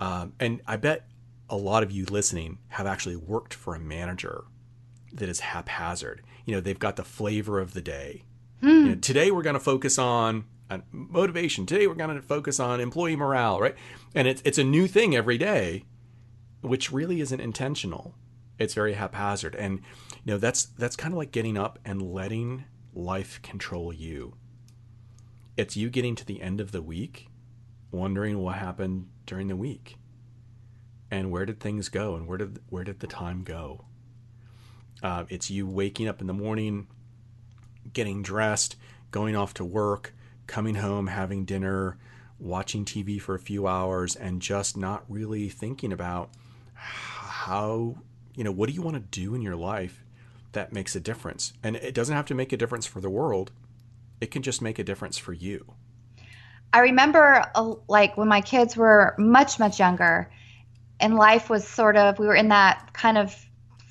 um, 0.00 0.32
and 0.40 0.60
I 0.66 0.76
bet 0.76 1.06
a 1.48 1.56
lot 1.56 1.82
of 1.82 1.92
you 1.92 2.04
listening 2.06 2.58
have 2.68 2.86
actually 2.86 3.16
worked 3.16 3.54
for 3.54 3.74
a 3.74 3.80
manager 3.80 4.44
that 5.12 5.28
is 5.28 5.40
haphazard. 5.40 6.22
You 6.44 6.54
know, 6.54 6.60
they've 6.60 6.78
got 6.78 6.96
the 6.96 7.04
flavor 7.04 7.58
of 7.58 7.72
the 7.72 7.80
day. 7.80 8.24
Hmm. 8.60 8.68
You 8.68 8.84
know, 8.86 8.94
today 8.96 9.30
we're 9.30 9.42
going 9.42 9.54
to 9.54 9.60
focus 9.60 9.98
on 9.98 10.44
on 10.68 10.82
motivation. 10.90 11.66
Today 11.66 11.86
we're 11.86 11.94
going 11.94 12.14
to 12.14 12.22
focus 12.22 12.58
on 12.58 12.80
employee 12.80 13.16
morale, 13.16 13.60
right? 13.60 13.76
And 14.14 14.26
it's 14.26 14.42
it's 14.44 14.58
a 14.58 14.64
new 14.64 14.86
thing 14.86 15.14
every 15.14 15.38
day, 15.38 15.84
which 16.60 16.92
really 16.92 17.20
isn't 17.20 17.40
intentional. 17.40 18.14
It's 18.58 18.74
very 18.74 18.94
haphazard, 18.94 19.54
and 19.54 19.80
you 20.24 20.32
know 20.32 20.38
that's 20.38 20.64
that's 20.64 20.96
kind 20.96 21.12
of 21.12 21.18
like 21.18 21.30
getting 21.30 21.58
up 21.58 21.78
and 21.84 22.02
letting 22.02 22.64
life 22.94 23.40
control 23.42 23.92
you. 23.92 24.34
It's 25.56 25.76
you 25.76 25.90
getting 25.90 26.14
to 26.16 26.24
the 26.24 26.40
end 26.40 26.60
of 26.60 26.72
the 26.72 26.82
week, 26.82 27.28
wondering 27.90 28.38
what 28.38 28.56
happened 28.56 29.08
during 29.26 29.48
the 29.48 29.56
week, 29.56 29.96
and 31.10 31.30
where 31.30 31.46
did 31.46 31.60
things 31.60 31.88
go, 31.88 32.16
and 32.16 32.26
where 32.26 32.38
did 32.38 32.60
where 32.68 32.84
did 32.84 33.00
the 33.00 33.06
time 33.06 33.42
go. 33.42 33.84
Uh, 35.02 35.24
it's 35.28 35.50
you 35.50 35.66
waking 35.66 36.08
up 36.08 36.20
in 36.20 36.26
the 36.26 36.32
morning, 36.32 36.86
getting 37.92 38.22
dressed, 38.22 38.76
going 39.10 39.36
off 39.36 39.54
to 39.54 39.64
work, 39.64 40.14
coming 40.46 40.76
home, 40.76 41.06
having 41.06 41.44
dinner, 41.44 41.98
watching 42.38 42.84
TV 42.84 43.20
for 43.20 43.34
a 43.34 43.38
few 43.38 43.66
hours, 43.66 44.16
and 44.16 44.40
just 44.40 44.76
not 44.76 45.04
really 45.08 45.48
thinking 45.48 45.92
about 45.92 46.30
how, 46.74 47.96
you 48.34 48.44
know, 48.44 48.52
what 48.52 48.68
do 48.68 48.74
you 48.74 48.82
want 48.82 48.96
to 48.96 49.20
do 49.20 49.34
in 49.34 49.42
your 49.42 49.56
life 49.56 50.04
that 50.52 50.72
makes 50.72 50.96
a 50.96 51.00
difference? 51.00 51.52
And 51.62 51.76
it 51.76 51.94
doesn't 51.94 52.14
have 52.14 52.26
to 52.26 52.34
make 52.34 52.52
a 52.52 52.56
difference 52.56 52.86
for 52.86 53.00
the 53.00 53.10
world, 53.10 53.52
it 54.20 54.30
can 54.30 54.42
just 54.42 54.62
make 54.62 54.78
a 54.78 54.84
difference 54.84 55.18
for 55.18 55.32
you. 55.32 55.74
I 56.72 56.80
remember 56.80 57.44
uh, 57.54 57.74
like 57.88 58.16
when 58.16 58.28
my 58.28 58.40
kids 58.40 58.76
were 58.76 59.14
much, 59.18 59.58
much 59.58 59.78
younger 59.78 60.30
and 61.00 61.16
life 61.16 61.50
was 61.50 61.66
sort 61.66 61.96
of, 61.96 62.18
we 62.18 62.26
were 62.26 62.34
in 62.34 62.48
that 62.48 62.92
kind 62.92 63.18
of 63.18 63.34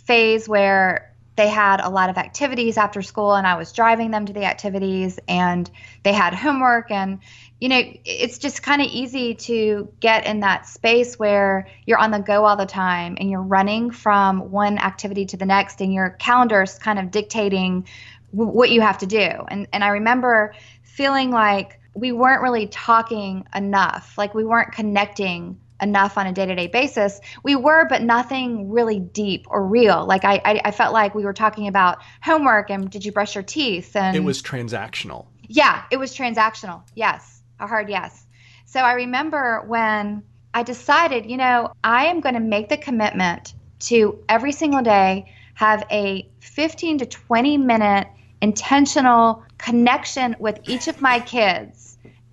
phase 0.05 0.47
where 0.47 1.15
they 1.35 1.49
had 1.49 1.81
a 1.81 1.89
lot 1.89 2.09
of 2.09 2.17
activities 2.17 2.77
after 2.77 3.01
school 3.01 3.35
and 3.35 3.45
I 3.45 3.55
was 3.55 3.71
driving 3.71 4.11
them 4.11 4.25
to 4.25 4.33
the 4.33 4.45
activities 4.45 5.19
and 5.27 5.69
they 6.03 6.13
had 6.13 6.33
homework 6.33 6.91
and 6.91 7.19
you 7.59 7.69
know 7.69 7.81
it's 8.05 8.37
just 8.37 8.63
kind 8.63 8.81
of 8.81 8.87
easy 8.87 9.35
to 9.35 9.91
get 9.99 10.25
in 10.25 10.41
that 10.41 10.65
space 10.67 11.19
where 11.19 11.67
you're 11.85 11.97
on 11.97 12.11
the 12.11 12.19
go 12.19 12.45
all 12.45 12.55
the 12.55 12.65
time 12.65 13.17
and 13.19 13.29
you're 13.29 13.41
running 13.41 13.91
from 13.91 14.51
one 14.51 14.77
activity 14.77 15.25
to 15.25 15.37
the 15.37 15.45
next 15.45 15.81
and 15.81 15.93
your 15.93 16.11
calendar's 16.19 16.77
kind 16.79 16.99
of 16.99 17.11
dictating 17.11 17.85
w- 18.33 18.51
what 18.51 18.71
you 18.71 18.81
have 18.81 18.97
to 18.99 19.05
do. 19.05 19.29
And 19.49 19.67
and 19.73 19.83
I 19.83 19.89
remember 19.89 20.53
feeling 20.83 21.31
like 21.31 21.79
we 21.93 22.11
weren't 22.11 22.41
really 22.41 22.67
talking 22.67 23.45
enough 23.53 24.17
like 24.17 24.33
we 24.33 24.43
weren't 24.43 24.71
connecting 24.71 25.57
enough 25.81 26.17
on 26.17 26.25
a 26.27 26.31
day-to-day 26.33 26.67
basis 26.67 27.19
we 27.43 27.55
were 27.55 27.85
but 27.89 28.01
nothing 28.01 28.69
really 28.69 28.99
deep 28.99 29.45
or 29.49 29.65
real. 29.65 30.05
Like 30.05 30.23
I, 30.23 30.41
I 30.45 30.61
i 30.65 30.71
felt 30.71 30.93
like 30.93 31.13
we 31.15 31.23
were 31.25 31.33
talking 31.33 31.67
about 31.67 31.97
homework 32.21 32.69
and 32.69 32.89
did 32.89 33.03
you 33.05 33.11
brush 33.11 33.35
your 33.35 33.43
teeth 33.43 33.95
and 33.95 34.15
It 34.15 34.23
was 34.23 34.41
transactional. 34.41 35.25
yeah 35.47 35.83
it 35.91 35.97
was 35.97 36.15
transactional. 36.15 36.83
Yes 36.95 37.41
a 37.59 37.67
hard 37.67 37.89
yes. 37.89 38.25
So 38.65 38.79
i 38.81 38.93
remember 38.93 39.63
when 39.67 40.23
i 40.53 40.63
decided 40.63 41.29
you 41.29 41.37
know 41.37 41.71
i 41.83 42.05
am 42.05 42.19
going 42.21 42.35
to 42.35 42.41
make 42.55 42.69
the 42.69 42.77
commitment 42.77 43.53
to 43.79 44.19
every 44.29 44.51
single 44.51 44.81
day 44.81 45.31
have 45.55 45.85
a 45.91 46.27
15 46.39 46.99
to 46.99 47.05
20 47.05 47.57
minute 47.57 48.07
intentional 48.41 49.43
connection 49.57 50.35
with 50.39 50.59
each 50.67 50.87
of 50.87 51.01
my 51.01 51.19
kids 51.19 51.84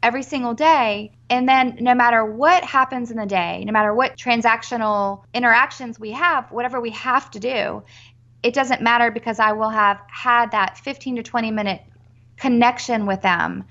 every 0.03 0.23
single 0.23 0.55
day. 0.55 1.13
And 1.31 1.49
then 1.49 1.79
no 1.81 1.95
matter 1.95 2.25
what 2.25 2.65
happens 2.65 3.11
in 3.11 3.17
the 3.17 3.27
day, 3.27 3.65
no 3.65 3.73
matter 3.73 3.95
what 3.95 4.17
transactional 4.17 5.25
interactions 5.33 5.99
we 5.99 6.13
have, 6.13 6.51
whatever 6.51 6.81
we 6.81 6.91
have 6.91 7.31
to 7.33 7.41
do, 7.41 7.83
it 8.43 8.55
doesn't 8.55 8.83
matter 8.83 9.11
because 9.11 9.39
I 9.39 9.53
will 9.53 9.71
have 9.71 10.01
had 10.09 10.51
that 10.51 10.79
15 10.79 11.17
to 11.17 11.23
20 11.23 11.51
minute 11.53 11.83
connection 12.37 13.07
with 13.07 13.23
them. 13.23 13.65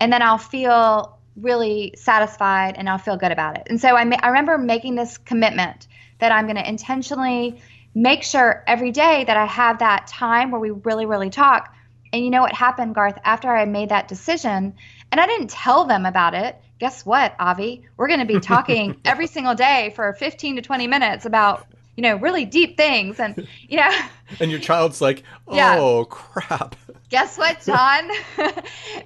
And 0.00 0.12
then 0.12 0.22
I'll 0.22 0.38
feel 0.38 1.18
really 1.36 1.94
satisfied 1.96 2.76
and 2.76 2.88
I'll 2.88 2.98
feel 2.98 3.16
good 3.16 3.32
about 3.32 3.58
it. 3.58 3.66
And 3.68 3.80
so 3.80 3.96
I, 3.96 4.04
ma- 4.04 4.20
I 4.22 4.28
remember 4.28 4.58
making 4.58 4.94
this 4.94 5.18
commitment 5.18 5.88
that 6.18 6.30
I'm 6.30 6.44
going 6.46 6.56
to 6.56 6.68
intentionally 6.68 7.60
make 7.94 8.22
sure 8.22 8.62
every 8.66 8.90
day 8.90 9.24
that 9.24 9.36
I 9.36 9.46
have 9.46 9.80
that 9.80 10.06
time 10.06 10.50
where 10.50 10.60
we 10.60 10.70
really, 10.70 11.06
really 11.06 11.30
talk. 11.30 11.74
And 12.12 12.24
you 12.24 12.30
know 12.30 12.42
what 12.42 12.52
happened, 12.52 12.94
Garth, 12.94 13.18
after 13.24 13.54
I 13.54 13.64
made 13.64 13.88
that 13.88 14.08
decision, 14.08 14.74
and 15.12 15.20
I 15.20 15.26
didn't 15.26 15.50
tell 15.50 15.84
them 15.84 16.04
about 16.06 16.34
it. 16.34 16.60
Guess 16.80 17.06
what, 17.06 17.36
Avi? 17.38 17.84
We're 17.96 18.08
going 18.08 18.18
to 18.20 18.26
be 18.26 18.40
talking 18.40 19.00
every 19.04 19.28
single 19.28 19.54
day 19.54 19.92
for 19.94 20.12
15 20.14 20.56
to 20.56 20.62
20 20.62 20.86
minutes 20.88 21.26
about, 21.26 21.66
you 21.96 22.02
know, 22.02 22.16
really 22.16 22.44
deep 22.44 22.76
things. 22.76 23.20
And, 23.20 23.46
you 23.68 23.76
know, 23.76 23.90
And 24.40 24.50
your 24.50 24.58
child's 24.58 25.00
like, 25.00 25.22
oh, 25.46 25.56
Yeah. 25.56 26.04
crap. 26.08 26.74
guess 27.10 27.38
what, 27.38 27.60
John? 27.64 28.10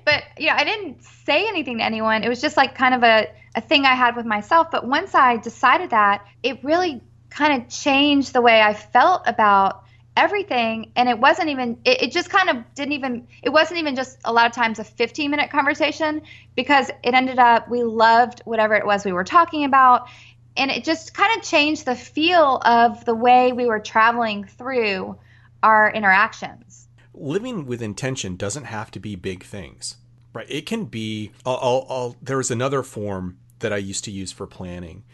but, 0.04 0.22
you 0.38 0.46
know, 0.46 0.54
I 0.54 0.64
didn't 0.64 1.02
say 1.02 1.46
anything 1.48 1.78
to 1.78 1.84
anyone. 1.84 2.22
It 2.24 2.28
was 2.28 2.40
just 2.40 2.56
like 2.56 2.74
kind 2.74 2.94
of 2.94 3.02
a, 3.02 3.26
a 3.54 3.60
thing 3.60 3.84
I 3.84 3.94
had 3.94 4.16
with 4.16 4.24
myself. 4.26 4.70
But 4.70 4.86
once 4.86 5.14
I 5.14 5.36
decided 5.36 5.90
that, 5.90 6.24
it 6.42 6.62
really 6.64 7.02
kind 7.30 7.60
of 7.62 7.68
changed 7.68 8.32
the 8.32 8.40
way 8.40 8.62
I 8.62 8.72
felt 8.72 9.22
about 9.26 9.82
everything 10.16 10.90
and 10.96 11.08
it 11.08 11.18
wasn't 11.18 11.48
even 11.48 11.78
it, 11.84 12.02
it 12.02 12.12
just 12.12 12.30
kind 12.30 12.48
of 12.48 12.56
didn't 12.74 12.92
even 12.92 13.26
it 13.42 13.50
wasn't 13.50 13.78
even 13.78 13.94
just 13.94 14.18
a 14.24 14.32
lot 14.32 14.46
of 14.46 14.52
times 14.52 14.78
a 14.78 14.84
15 14.84 15.30
minute 15.30 15.50
conversation 15.50 16.22
because 16.54 16.90
it 17.04 17.14
ended 17.14 17.38
up 17.38 17.68
we 17.68 17.82
loved 17.82 18.40
whatever 18.44 18.74
it 18.74 18.86
was 18.86 19.04
we 19.04 19.12
were 19.12 19.24
talking 19.24 19.64
about 19.64 20.08
and 20.56 20.70
it 20.70 20.84
just 20.84 21.12
kind 21.12 21.36
of 21.36 21.44
changed 21.44 21.84
the 21.84 21.94
feel 21.94 22.62
of 22.64 23.04
the 23.04 23.14
way 23.14 23.52
we 23.52 23.66
were 23.66 23.80
traveling 23.80 24.44
through 24.44 25.16
our 25.62 25.92
interactions 25.92 26.86
living 27.16 27.66
with 27.66 27.82
intention 27.82 28.36
doesn't 28.36 28.64
have 28.64 28.90
to 28.92 29.00
be 29.00 29.16
big 29.16 29.42
things, 29.42 29.96
right? 30.32 30.46
It 30.48 30.66
can 30.66 30.84
be. 30.84 31.32
I'll, 31.44 31.58
I'll, 31.60 31.86
I'll, 31.88 32.16
there 32.22 32.36
was 32.36 32.50
another 32.50 32.82
form 32.82 33.38
that 33.60 33.72
I 33.72 33.78
used 33.78 34.04
to 34.04 34.10
use 34.10 34.32
for 34.32 34.46
planning, 34.46 35.04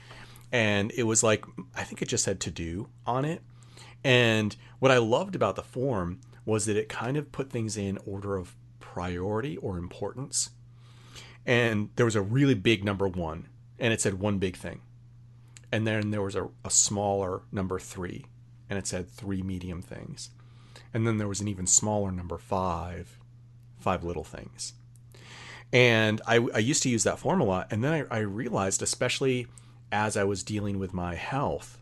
and 0.50 0.92
it 0.96 1.04
was 1.04 1.22
like 1.22 1.44
I 1.74 1.84
think 1.84 2.02
it 2.02 2.08
just 2.08 2.24
said 2.24 2.40
to 2.40 2.50
do 2.50 2.88
on 3.06 3.24
it. 3.24 3.42
And 4.04 4.56
what 4.78 4.90
I 4.90 4.98
loved 4.98 5.34
about 5.34 5.56
the 5.56 5.62
form 5.62 6.20
was 6.44 6.66
that 6.66 6.76
it 6.76 6.88
kind 6.88 7.16
of 7.16 7.32
put 7.32 7.50
things 7.50 7.76
in 7.76 7.98
order 8.04 8.36
of 8.36 8.56
priority 8.80 9.56
or 9.58 9.78
importance. 9.78 10.50
And 11.46 11.90
there 11.96 12.06
was 12.06 12.16
a 12.16 12.22
really 12.22 12.54
big 12.54 12.84
number 12.84 13.08
one, 13.08 13.48
and 13.78 13.92
it 13.92 14.00
said 14.00 14.14
one 14.14 14.38
big 14.38 14.56
thing. 14.56 14.80
And 15.70 15.86
then 15.86 16.10
there 16.10 16.22
was 16.22 16.34
a, 16.34 16.48
a 16.64 16.70
smaller 16.70 17.42
number 17.50 17.78
three, 17.78 18.26
and 18.68 18.78
it 18.78 18.86
said 18.86 19.08
three 19.08 19.42
medium 19.42 19.82
things. 19.82 20.30
And 20.92 21.06
then 21.06 21.18
there 21.18 21.28
was 21.28 21.40
an 21.40 21.48
even 21.48 21.66
smaller 21.66 22.12
number 22.12 22.38
five, 22.38 23.18
five 23.78 24.04
little 24.04 24.24
things. 24.24 24.74
And 25.72 26.20
I, 26.26 26.46
I 26.54 26.58
used 26.58 26.82
to 26.82 26.90
use 26.90 27.04
that 27.04 27.18
form 27.18 27.40
a 27.40 27.44
lot. 27.44 27.72
And 27.72 27.82
then 27.82 28.06
I, 28.10 28.16
I 28.16 28.20
realized, 28.20 28.82
especially 28.82 29.46
as 29.90 30.16
I 30.16 30.24
was 30.24 30.42
dealing 30.42 30.78
with 30.78 30.92
my 30.92 31.14
health, 31.14 31.78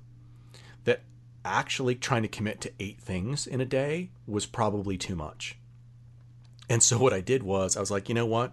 actually 1.45 1.95
trying 1.95 2.23
to 2.23 2.29
commit 2.29 2.61
to 2.63 2.73
eight 2.79 3.01
things 3.01 3.47
in 3.47 3.61
a 3.61 3.65
day 3.65 4.11
was 4.27 4.47
probably 4.47 4.97
too 4.97 5.17
much. 5.17 5.59
And 6.69 6.83
so 6.83 6.99
what 6.99 7.13
I 7.13 7.21
did 7.21 7.43
was 7.43 7.77
I 7.77 7.81
was 7.81 7.91
like, 7.91 8.09
you 8.09 8.15
know 8.15 8.27
what? 8.27 8.53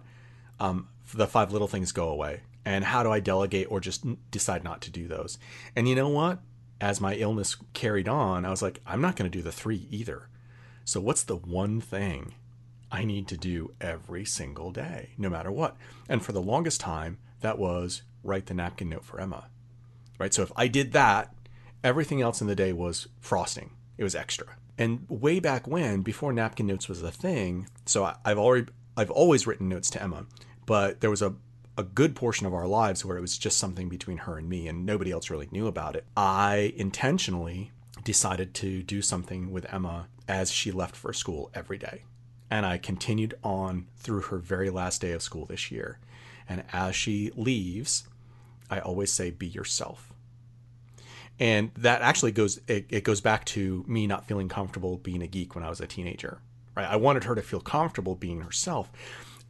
Um, 0.58 0.88
the 1.14 1.26
five 1.26 1.52
little 1.52 1.68
things 1.68 1.92
go 1.92 2.08
away. 2.08 2.42
And 2.64 2.84
how 2.84 3.02
do 3.02 3.10
I 3.10 3.20
delegate 3.20 3.70
or 3.70 3.80
just 3.80 4.04
decide 4.30 4.64
not 4.64 4.82
to 4.82 4.90
do 4.90 5.08
those? 5.08 5.38
And 5.74 5.88
you 5.88 5.94
know 5.94 6.08
what? 6.08 6.40
as 6.80 7.00
my 7.00 7.14
illness 7.14 7.56
carried 7.72 8.08
on, 8.08 8.44
I 8.44 8.50
was 8.50 8.62
like, 8.62 8.80
I'm 8.86 9.00
not 9.00 9.16
going 9.16 9.30
to 9.30 9.36
do 9.36 9.42
the 9.42 9.52
three 9.52 9.86
either. 9.90 10.28
So, 10.84 11.00
what's 11.00 11.22
the 11.22 11.36
one 11.36 11.80
thing 11.80 12.34
I 12.90 13.04
need 13.04 13.28
to 13.28 13.36
do 13.36 13.74
every 13.80 14.24
single 14.24 14.70
day, 14.70 15.10
no 15.18 15.28
matter 15.28 15.50
what? 15.50 15.76
And 16.08 16.22
for 16.22 16.32
the 16.32 16.40
longest 16.40 16.80
time, 16.80 17.18
that 17.40 17.58
was 17.58 18.02
write 18.22 18.46
the 18.46 18.54
napkin 18.54 18.88
note 18.88 19.04
for 19.04 19.20
Emma. 19.20 19.48
Right? 20.18 20.32
So, 20.32 20.42
if 20.42 20.52
I 20.56 20.68
did 20.68 20.92
that, 20.92 21.34
everything 21.82 22.22
else 22.22 22.40
in 22.40 22.46
the 22.46 22.56
day 22.56 22.72
was 22.72 23.08
frosting, 23.20 23.70
it 23.96 24.04
was 24.04 24.14
extra. 24.14 24.46
And 24.76 25.06
way 25.08 25.40
back 25.40 25.66
when, 25.66 26.02
before 26.02 26.32
napkin 26.32 26.66
notes 26.66 26.88
was 26.88 27.02
a 27.02 27.10
thing, 27.10 27.68
so 27.84 28.12
I've 28.24 28.38
already 28.38 28.66
I've 28.96 29.10
always 29.10 29.46
written 29.46 29.68
notes 29.68 29.90
to 29.90 30.02
Emma, 30.02 30.26
but 30.66 31.00
there 31.00 31.10
was 31.10 31.22
a 31.22 31.34
a 31.78 31.84
good 31.84 32.16
portion 32.16 32.44
of 32.44 32.52
our 32.52 32.66
lives 32.66 33.04
where 33.04 33.16
it 33.16 33.20
was 33.20 33.38
just 33.38 33.56
something 33.56 33.88
between 33.88 34.18
her 34.18 34.36
and 34.36 34.48
me 34.48 34.66
and 34.66 34.84
nobody 34.84 35.12
else 35.12 35.30
really 35.30 35.48
knew 35.52 35.68
about 35.68 35.94
it. 35.94 36.04
I 36.16 36.74
intentionally 36.76 37.70
decided 38.02 38.52
to 38.54 38.82
do 38.82 39.00
something 39.00 39.52
with 39.52 39.72
Emma 39.72 40.08
as 40.26 40.50
she 40.50 40.72
left 40.72 40.96
for 40.96 41.12
school 41.12 41.52
every 41.54 41.78
day. 41.78 42.02
And 42.50 42.66
I 42.66 42.78
continued 42.78 43.34
on 43.44 43.86
through 43.96 44.22
her 44.22 44.38
very 44.38 44.70
last 44.70 45.00
day 45.00 45.12
of 45.12 45.22
school 45.22 45.46
this 45.46 45.70
year. 45.70 46.00
And 46.48 46.64
as 46.72 46.96
she 46.96 47.30
leaves, 47.36 48.08
I 48.68 48.80
always 48.80 49.12
say, 49.12 49.30
be 49.30 49.46
yourself. 49.46 50.12
And 51.40 51.70
that 51.76 52.02
actually 52.02 52.32
goes, 52.32 52.60
it, 52.66 52.86
it 52.88 53.04
goes 53.04 53.20
back 53.20 53.44
to 53.46 53.84
me 53.86 54.06
not 54.06 54.26
feeling 54.26 54.48
comfortable 54.48 54.96
being 54.98 55.22
a 55.22 55.26
geek 55.26 55.54
when 55.54 55.64
I 55.64 55.68
was 55.68 55.80
a 55.80 55.86
teenager, 55.86 56.40
right? 56.76 56.88
I 56.88 56.96
wanted 56.96 57.24
her 57.24 57.34
to 57.34 57.42
feel 57.42 57.60
comfortable 57.60 58.16
being 58.16 58.40
herself. 58.40 58.90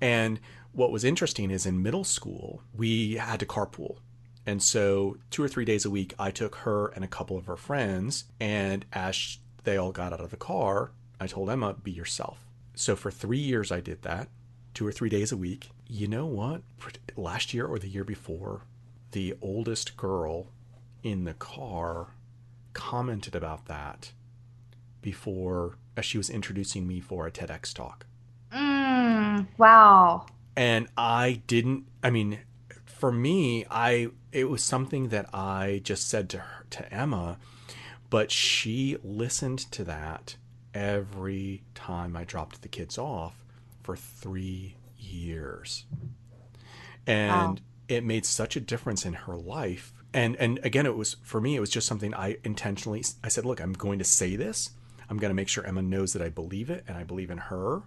And 0.01 0.39
what 0.73 0.93
was 0.93 1.05
interesting 1.05 1.51
is 1.51 1.67
in 1.67 1.83
middle 1.83 2.05
school, 2.05 2.63
we 2.77 3.15
had 3.15 3.41
to 3.41 3.47
carpool. 3.47 3.99
And 4.47 4.63
so, 4.63 5.19
two 5.31 5.43
or 5.43 5.49
three 5.49 5.67
days 5.67 5.85
a 5.85 5.91
week, 5.91 6.15
I 6.19 6.31
took 6.31 6.55
her 6.57 6.89
and 6.89 7.05
a 7.05 7.09
couple 7.09 7.37
of 7.37 7.47
her 7.47 7.57
friends. 7.57 8.25
And 8.41 8.87
as 8.93 9.39
they 9.65 9.77
all 9.77 9.93
got 9.93 10.13
out 10.13 10.21
of 10.21 10.31
the 10.31 10.39
car, 10.39 10.93
I 11.21 11.27
told 11.27 11.51
Emma, 11.51 11.75
be 11.75 11.91
yourself. 11.91 12.47
So, 12.75 12.97
for 12.97 13.11
three 13.11 13.39
years, 13.39 13.71
I 13.71 13.81
did 13.81 14.03
that, 14.03 14.29
two 14.73 14.87
or 14.87 14.93
three 14.93 15.11
days 15.11 15.33
a 15.33 15.37
week. 15.37 15.71
You 15.87 16.09
know 16.09 16.25
what? 16.25 16.63
Last 17.15 17.53
year 17.53 17.67
or 17.67 17.79
the 17.79 17.89
year 17.89 18.05
before, 18.05 18.63
the 19.13 19.35
oldest 19.43 19.99
girl 19.99 20.47
in 21.03 21.25
the 21.25 21.35
car 21.35 22.09
commented 22.73 23.35
about 23.35 23.67
that 23.67 24.13
before 25.03 25.77
as 25.97 26.05
she 26.05 26.19
was 26.19 26.31
introducing 26.31 26.87
me 26.87 27.01
for 27.01 27.27
a 27.27 27.31
TEDx 27.31 27.73
talk. 27.73 28.07
Mm, 28.53 29.47
wow 29.57 30.27
and 30.59 30.89
I 30.97 31.41
didn't. 31.47 31.87
I 32.03 32.11
mean, 32.11 32.41
for 32.85 33.13
me, 33.13 33.65
I 33.71 34.09
it 34.33 34.51
was 34.51 34.61
something 34.63 35.11
that 35.11 35.33
I 35.33 35.81
just 35.85 36.09
said 36.09 36.29
to 36.31 36.39
her, 36.39 36.67
to 36.71 36.93
Emma, 36.93 37.39
but 38.11 38.33
she 38.33 38.97
listened 39.05 39.61
to 39.71 39.85
that 39.85 40.35
every 40.75 41.63
time 41.77 42.17
I 42.17 42.25
dropped 42.25 42.63
the 42.63 42.69
kids 42.69 42.99
off 42.99 43.37
for 43.85 43.95
three 43.95 44.75
years, 44.99 45.85
and 47.07 47.31
wow. 47.31 47.57
it 47.87 48.03
made 48.03 48.27
such 48.27 48.57
a 48.57 48.61
difference 48.61 49.07
in 49.07 49.13
her 49.13 49.37
life. 49.37 49.93
And 50.19 50.35
and 50.37 50.59
again, 50.65 50.85
it 50.85 50.97
was 50.97 51.17
for 51.23 51.41
me. 51.41 51.55
It 51.55 51.61
was 51.61 51.71
just 51.71 51.87
something 51.87 52.13
I 52.13 52.39
intentionally. 52.43 53.05
I 53.23 53.29
said, 53.29 53.45
look, 53.45 53.61
I'm 53.61 53.73
going 53.73 54.01
to 54.01 54.05
say 54.05 54.35
this. 54.35 54.71
I'm 55.09 55.17
going 55.17 55.31
to 55.31 55.35
make 55.35 55.49
sure 55.49 55.65
Emma 55.65 55.81
knows 55.81 56.13
that 56.15 56.23
I 56.23 56.29
believe 56.29 56.71
it 56.71 56.85
and 56.89 56.97
I 56.97 57.05
believe 57.05 57.31
in 57.31 57.39
her. 57.39 57.83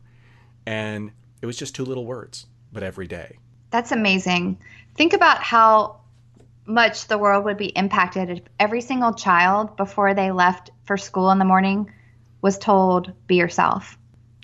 And 0.66 1.12
it 1.42 1.46
was 1.46 1.58
just 1.58 1.76
two 1.76 1.84
little 1.84 2.06
words 2.06 2.46
but 2.72 2.84
every 2.84 3.06
day. 3.06 3.38
That's 3.70 3.92
amazing. 3.92 4.60
Think 4.96 5.12
about 5.12 5.44
how 5.44 6.00
much 6.66 7.08
the 7.08 7.18
world 7.18 7.44
would 7.44 7.58
be 7.58 7.68
impacted 7.68 8.30
if 8.30 8.44
every 8.60 8.80
single 8.80 9.14
child 9.14 9.76
before 9.76 10.14
they 10.14 10.32
left 10.32 10.70
for 10.86 10.96
school 10.96 11.32
in 11.32 11.40
the 11.40 11.46
morning 11.46 11.92
was 12.42 12.58
told 12.58 13.12
be 13.28 13.36
yourself. 13.36 13.98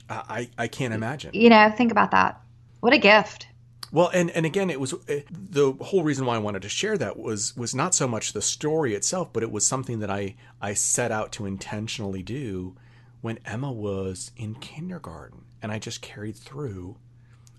I 0.10 0.50
I 0.58 0.68
can't 0.68 0.94
imagine. 0.94 1.32
You 1.34 1.50
know, 1.50 1.72
think 1.72 1.94
about 1.94 2.12
that. 2.12 2.42
What 2.82 2.94
a 2.94 2.98
gift. 2.98 3.48
Well, 3.92 4.10
and 4.14 4.30
and 4.32 4.46
again, 4.46 4.70
it 4.70 4.80
was 4.80 4.94
eh, 5.08 5.22
the 5.30 5.72
whole 5.82 6.04
reason 6.04 6.26
why 6.26 6.36
I 6.36 6.40
wanted 6.40 6.62
to 6.64 6.70
share 6.70 6.98
that 6.98 7.18
was 7.18 7.56
was 7.56 7.74
not 7.74 7.96
so 7.96 8.08
much 8.08 8.34
the 8.34 8.42
story 8.42 8.94
itself, 8.94 9.32
but 9.32 9.44
it 9.44 9.52
was 9.52 9.66
something 9.66 10.00
that 10.00 10.10
I 10.10 10.36
I 10.62 10.74
set 10.74 11.12
out 11.12 11.32
to 11.34 11.46
intentionally 11.46 12.24
do 12.24 12.76
when 13.22 13.40
Emma 13.46 13.72
was 13.72 14.32
in 14.38 14.56
kindergarten, 14.56 15.46
and 15.62 15.72
I 15.72 15.80
just 15.80 16.02
carried 16.02 16.36
through 16.36 16.98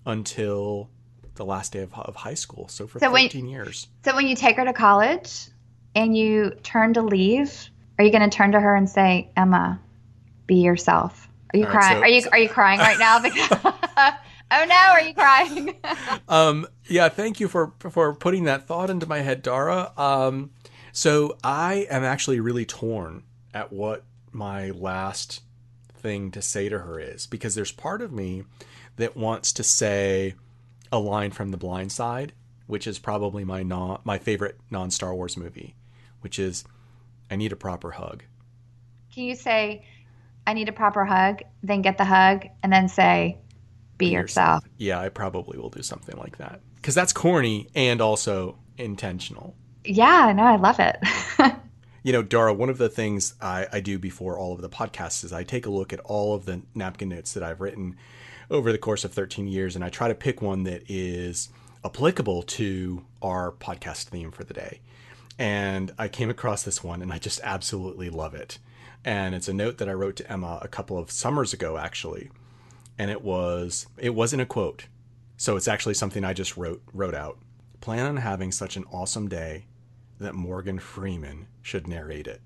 until 0.05 0.89
the 1.35 1.45
last 1.45 1.71
day 1.73 1.81
of, 1.81 1.93
of 1.93 2.15
high 2.15 2.33
school. 2.33 2.67
So 2.67 2.85
for 2.85 2.99
so 2.99 3.11
13 3.11 3.43
when, 3.43 3.51
years. 3.51 3.87
So 4.05 4.15
when 4.15 4.27
you 4.27 4.35
take 4.35 4.57
her 4.57 4.65
to 4.65 4.73
college 4.73 5.47
and 5.95 6.15
you 6.15 6.51
turn 6.63 6.93
to 6.93 7.01
leave, 7.01 7.69
are 7.97 8.05
you 8.05 8.11
going 8.11 8.29
to 8.29 8.35
turn 8.35 8.51
to 8.51 8.59
her 8.59 8.75
and 8.75 8.89
say, 8.89 9.29
Emma, 9.35 9.79
be 10.47 10.55
yourself? 10.55 11.27
Are 11.53 11.57
you 11.57 11.65
crying? 11.65 11.97
so, 11.97 12.01
are 12.01 12.07
you 12.07 12.23
are 12.31 12.37
you 12.37 12.49
crying 12.49 12.79
right 12.79 12.99
now? 12.99 13.19
Because 13.23 14.13
oh 14.51 14.65
no, 14.65 14.75
are 14.75 15.01
you 15.01 15.13
crying? 15.13 15.75
um, 16.29 16.67
yeah, 16.87 17.09
thank 17.09 17.39
you 17.39 17.47
for 17.47 17.73
for 17.79 18.13
putting 18.13 18.45
that 18.45 18.67
thought 18.67 18.89
into 18.89 19.05
my 19.05 19.19
head, 19.19 19.41
Dara. 19.41 19.91
Um, 19.97 20.51
so 20.91 21.37
I 21.43 21.87
am 21.89 22.03
actually 22.03 22.39
really 22.39 22.65
torn 22.65 23.23
at 23.53 23.71
what 23.71 24.03
my 24.31 24.71
last 24.71 25.41
thing 25.93 26.31
to 26.31 26.41
say 26.41 26.69
to 26.69 26.79
her 26.79 26.99
is 26.99 27.27
because 27.27 27.55
there's 27.55 27.71
part 27.71 28.01
of 28.01 28.11
me 28.11 28.43
that 28.95 29.15
wants 29.15 29.53
to 29.53 29.63
say 29.63 30.35
a 30.91 30.99
line 30.99 31.31
from 31.31 31.51
The 31.51 31.57
Blind 31.57 31.91
Side, 31.91 32.33
which 32.67 32.87
is 32.87 32.99
probably 32.99 33.43
my 33.43 33.63
non 33.63 33.99
my 34.03 34.17
favorite 34.17 34.59
non 34.69 34.91
Star 34.91 35.13
Wars 35.13 35.37
movie, 35.37 35.75
which 36.21 36.39
is 36.39 36.63
I 37.29 37.35
need 37.35 37.51
a 37.51 37.57
proper 37.57 37.91
hug. 37.91 38.23
Can 39.13 39.23
you 39.23 39.35
say 39.35 39.85
I 40.47 40.53
need 40.53 40.69
a 40.69 40.73
proper 40.73 41.05
hug, 41.05 41.41
then 41.61 41.81
get 41.81 41.97
the 41.97 42.05
hug, 42.05 42.47
and 42.63 42.73
then 42.73 42.87
say 42.87 43.37
be, 43.99 44.07
yourself? 44.07 44.63
Yeah, 44.77 44.99
I 44.99 45.09
probably 45.09 45.59
will 45.59 45.69
do 45.69 45.83
something 45.83 46.17
like 46.17 46.37
that 46.39 46.61
because 46.77 46.95
that's 46.95 47.13
corny 47.13 47.67
and 47.75 48.01
also 48.01 48.57
intentional. 48.77 49.55
Yeah, 49.85 50.33
no, 50.35 50.43
I 50.43 50.55
love 50.55 50.79
it. 50.79 50.97
you 52.03 52.11
know, 52.11 52.23
Dara, 52.23 52.53
one 52.53 52.69
of 52.69 52.77
the 52.77 52.89
things 52.89 53.35
I, 53.41 53.67
I 53.71 53.79
do 53.79 53.99
before 53.99 54.37
all 54.37 54.53
of 54.53 54.61
the 54.61 54.69
podcasts 54.69 55.23
is 55.23 55.31
I 55.31 55.43
take 55.43 55.65
a 55.65 55.69
look 55.69 55.93
at 55.93 55.99
all 56.01 56.33
of 56.33 56.45
the 56.45 56.61
napkin 56.73 57.09
notes 57.09 57.33
that 57.33 57.43
I've 57.43 57.61
written 57.61 57.95
over 58.49 58.71
the 58.71 58.77
course 58.77 59.03
of 59.03 59.13
13 59.13 59.47
years, 59.47 59.75
and 59.75 59.85
I 59.85 59.89
try 59.89 60.07
to 60.07 60.15
pick 60.15 60.41
one 60.41 60.63
that 60.63 60.83
is 60.87 61.49
applicable 61.85 62.43
to 62.43 63.05
our 63.21 63.51
podcast 63.51 64.05
theme 64.05 64.31
for 64.31 64.43
the 64.43 64.53
day. 64.53 64.81
And 65.37 65.93
I 65.97 66.07
came 66.07 66.29
across 66.29 66.63
this 66.63 66.83
one, 66.83 67.01
and 67.01 67.13
I 67.13 67.19
just 67.19 67.39
absolutely 67.43 68.09
love 68.09 68.33
it. 68.33 68.57
And 69.05 69.33
it's 69.33 69.47
a 69.47 69.53
note 69.53 69.77
that 69.77 69.87
I 69.87 69.93
wrote 69.93 70.17
to 70.17 70.29
Emma 70.29 70.59
a 70.61 70.67
couple 70.67 70.97
of 70.97 71.11
summers 71.11 71.53
ago, 71.53 71.77
actually. 71.77 72.29
And 72.99 73.09
it 73.09 73.23
was 73.23 73.87
it 73.97 74.13
wasn't 74.13 74.43
a 74.43 74.45
quote, 74.45 74.85
so 75.37 75.55
it's 75.55 75.67
actually 75.67 75.95
something 75.95 76.23
I 76.23 76.33
just 76.33 76.55
wrote 76.55 76.83
wrote 76.93 77.15
out. 77.15 77.39
Plan 77.81 78.05
on 78.05 78.17
having 78.17 78.51
such 78.51 78.77
an 78.77 78.85
awesome 78.91 79.27
day 79.27 79.65
that 80.19 80.35
Morgan 80.35 80.77
Freeman 80.77 81.47
should 81.63 81.87
narrate 81.87 82.27
it. 82.27 82.41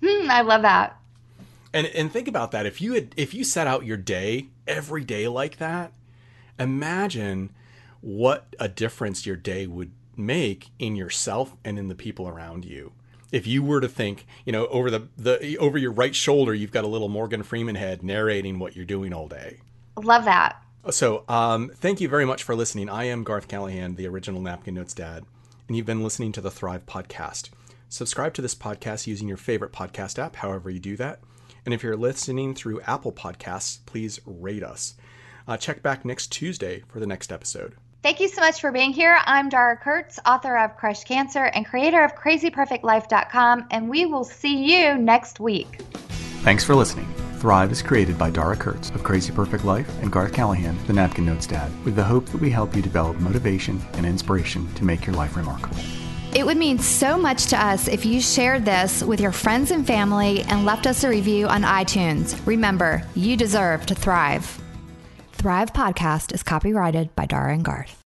Hmm, 0.00 0.30
I 0.30 0.42
love 0.42 0.62
that. 0.62 1.00
And 1.72 1.86
and 1.88 2.12
think 2.12 2.28
about 2.28 2.52
that. 2.52 2.66
If 2.66 2.80
you 2.80 2.92
had 2.92 3.14
if 3.16 3.34
you 3.34 3.42
set 3.42 3.66
out 3.66 3.84
your 3.84 3.96
day 3.96 4.48
every 4.66 5.02
day 5.02 5.26
like 5.26 5.56
that, 5.56 5.92
imagine 6.58 7.50
what 8.00 8.54
a 8.60 8.68
difference 8.68 9.24
your 9.24 9.36
day 9.36 9.66
would 9.66 9.90
make 10.16 10.68
in 10.78 10.94
yourself 10.96 11.56
and 11.64 11.78
in 11.78 11.88
the 11.88 11.94
people 11.94 12.28
around 12.28 12.64
you. 12.64 12.92
If 13.32 13.46
you 13.46 13.62
were 13.62 13.80
to 13.80 13.88
think, 13.88 14.26
you 14.44 14.52
know, 14.52 14.66
over 14.66 14.90
the, 14.90 15.08
the 15.16 15.58
over 15.58 15.78
your 15.78 15.90
right 15.90 16.14
shoulder, 16.14 16.54
you've 16.54 16.70
got 16.70 16.84
a 16.84 16.88
little 16.88 17.08
Morgan 17.08 17.42
Freeman 17.42 17.74
head 17.74 18.02
narrating 18.02 18.58
what 18.58 18.76
you're 18.76 18.84
doing 18.84 19.12
all 19.12 19.26
day. 19.26 19.60
Love 19.96 20.24
that. 20.24 20.60
So, 20.90 21.24
um, 21.28 21.70
thank 21.74 22.00
you 22.00 22.08
very 22.08 22.26
much 22.26 22.42
for 22.42 22.54
listening. 22.54 22.90
I 22.90 23.04
am 23.04 23.24
Garth 23.24 23.48
Callaghan, 23.48 23.94
the 23.94 24.06
original 24.06 24.42
Napkin 24.42 24.74
Notes 24.74 24.92
dad, 24.92 25.24
and 25.66 25.76
you've 25.76 25.86
been 25.86 26.02
listening 26.02 26.32
to 26.32 26.40
the 26.40 26.50
Thrive 26.50 26.84
podcast. 26.84 27.48
Subscribe 27.88 28.34
to 28.34 28.42
this 28.42 28.54
podcast 28.54 29.06
using 29.06 29.28
your 29.28 29.36
favorite 29.36 29.72
podcast 29.72 30.18
app, 30.18 30.36
however 30.36 30.68
you 30.68 30.80
do 30.80 30.96
that. 30.96 31.20
And 31.64 31.72
if 31.72 31.82
you're 31.82 31.96
listening 31.96 32.54
through 32.54 32.82
Apple 32.82 33.12
Podcasts, 33.12 33.78
please 33.86 34.20
rate 34.26 34.62
us. 34.62 34.94
Uh, 35.46 35.56
check 35.56 35.82
back 35.82 36.04
next 36.04 36.28
Tuesday 36.28 36.82
for 36.88 37.00
the 37.00 37.06
next 37.06 37.32
episode. 37.32 37.74
Thank 38.02 38.20
you 38.20 38.28
so 38.28 38.42
much 38.42 38.60
for 38.60 38.70
being 38.70 38.92
here. 38.92 39.18
I'm 39.24 39.48
Dara 39.48 39.78
Kurtz, 39.78 40.18
author 40.26 40.58
of 40.58 40.76
Crush 40.76 41.04
Cancer 41.04 41.44
and 41.44 41.64
creator 41.64 42.04
of 42.04 42.14
crazyperfectlife.com, 42.14 43.66
and 43.70 43.88
we 43.88 44.04
will 44.04 44.24
see 44.24 44.74
you 44.74 44.98
next 44.98 45.40
week. 45.40 45.80
Thanks 46.42 46.62
for 46.62 46.74
listening. 46.74 47.06
Thrive 47.44 47.72
is 47.72 47.82
created 47.82 48.16
by 48.16 48.30
Dara 48.30 48.56
Kurtz 48.56 48.88
of 48.88 49.02
Crazy 49.02 49.30
Perfect 49.30 49.66
Life 49.66 49.86
and 50.00 50.10
Garth 50.10 50.32
Callaghan, 50.32 50.78
the 50.86 50.94
Napkin 50.94 51.26
Notes 51.26 51.46
Dad, 51.46 51.70
with 51.84 51.94
the 51.94 52.02
hope 52.02 52.24
that 52.30 52.40
we 52.40 52.48
help 52.48 52.74
you 52.74 52.80
develop 52.80 53.18
motivation 53.18 53.82
and 53.92 54.06
inspiration 54.06 54.66
to 54.76 54.84
make 54.86 55.04
your 55.04 55.14
life 55.14 55.36
remarkable. 55.36 55.76
It 56.34 56.46
would 56.46 56.56
mean 56.56 56.78
so 56.78 57.18
much 57.18 57.48
to 57.48 57.62
us 57.62 57.86
if 57.86 58.06
you 58.06 58.18
shared 58.18 58.64
this 58.64 59.02
with 59.02 59.20
your 59.20 59.30
friends 59.30 59.72
and 59.72 59.86
family 59.86 60.40
and 60.44 60.64
left 60.64 60.86
us 60.86 61.04
a 61.04 61.10
review 61.10 61.46
on 61.46 61.64
iTunes. 61.64 62.34
Remember, 62.46 63.06
you 63.14 63.36
deserve 63.36 63.84
to 63.84 63.94
thrive. 63.94 64.58
Thrive 65.32 65.74
Podcast 65.74 66.32
is 66.32 66.42
copyrighted 66.42 67.14
by 67.14 67.26
Dara 67.26 67.52
and 67.52 67.62
Garth. 67.62 68.02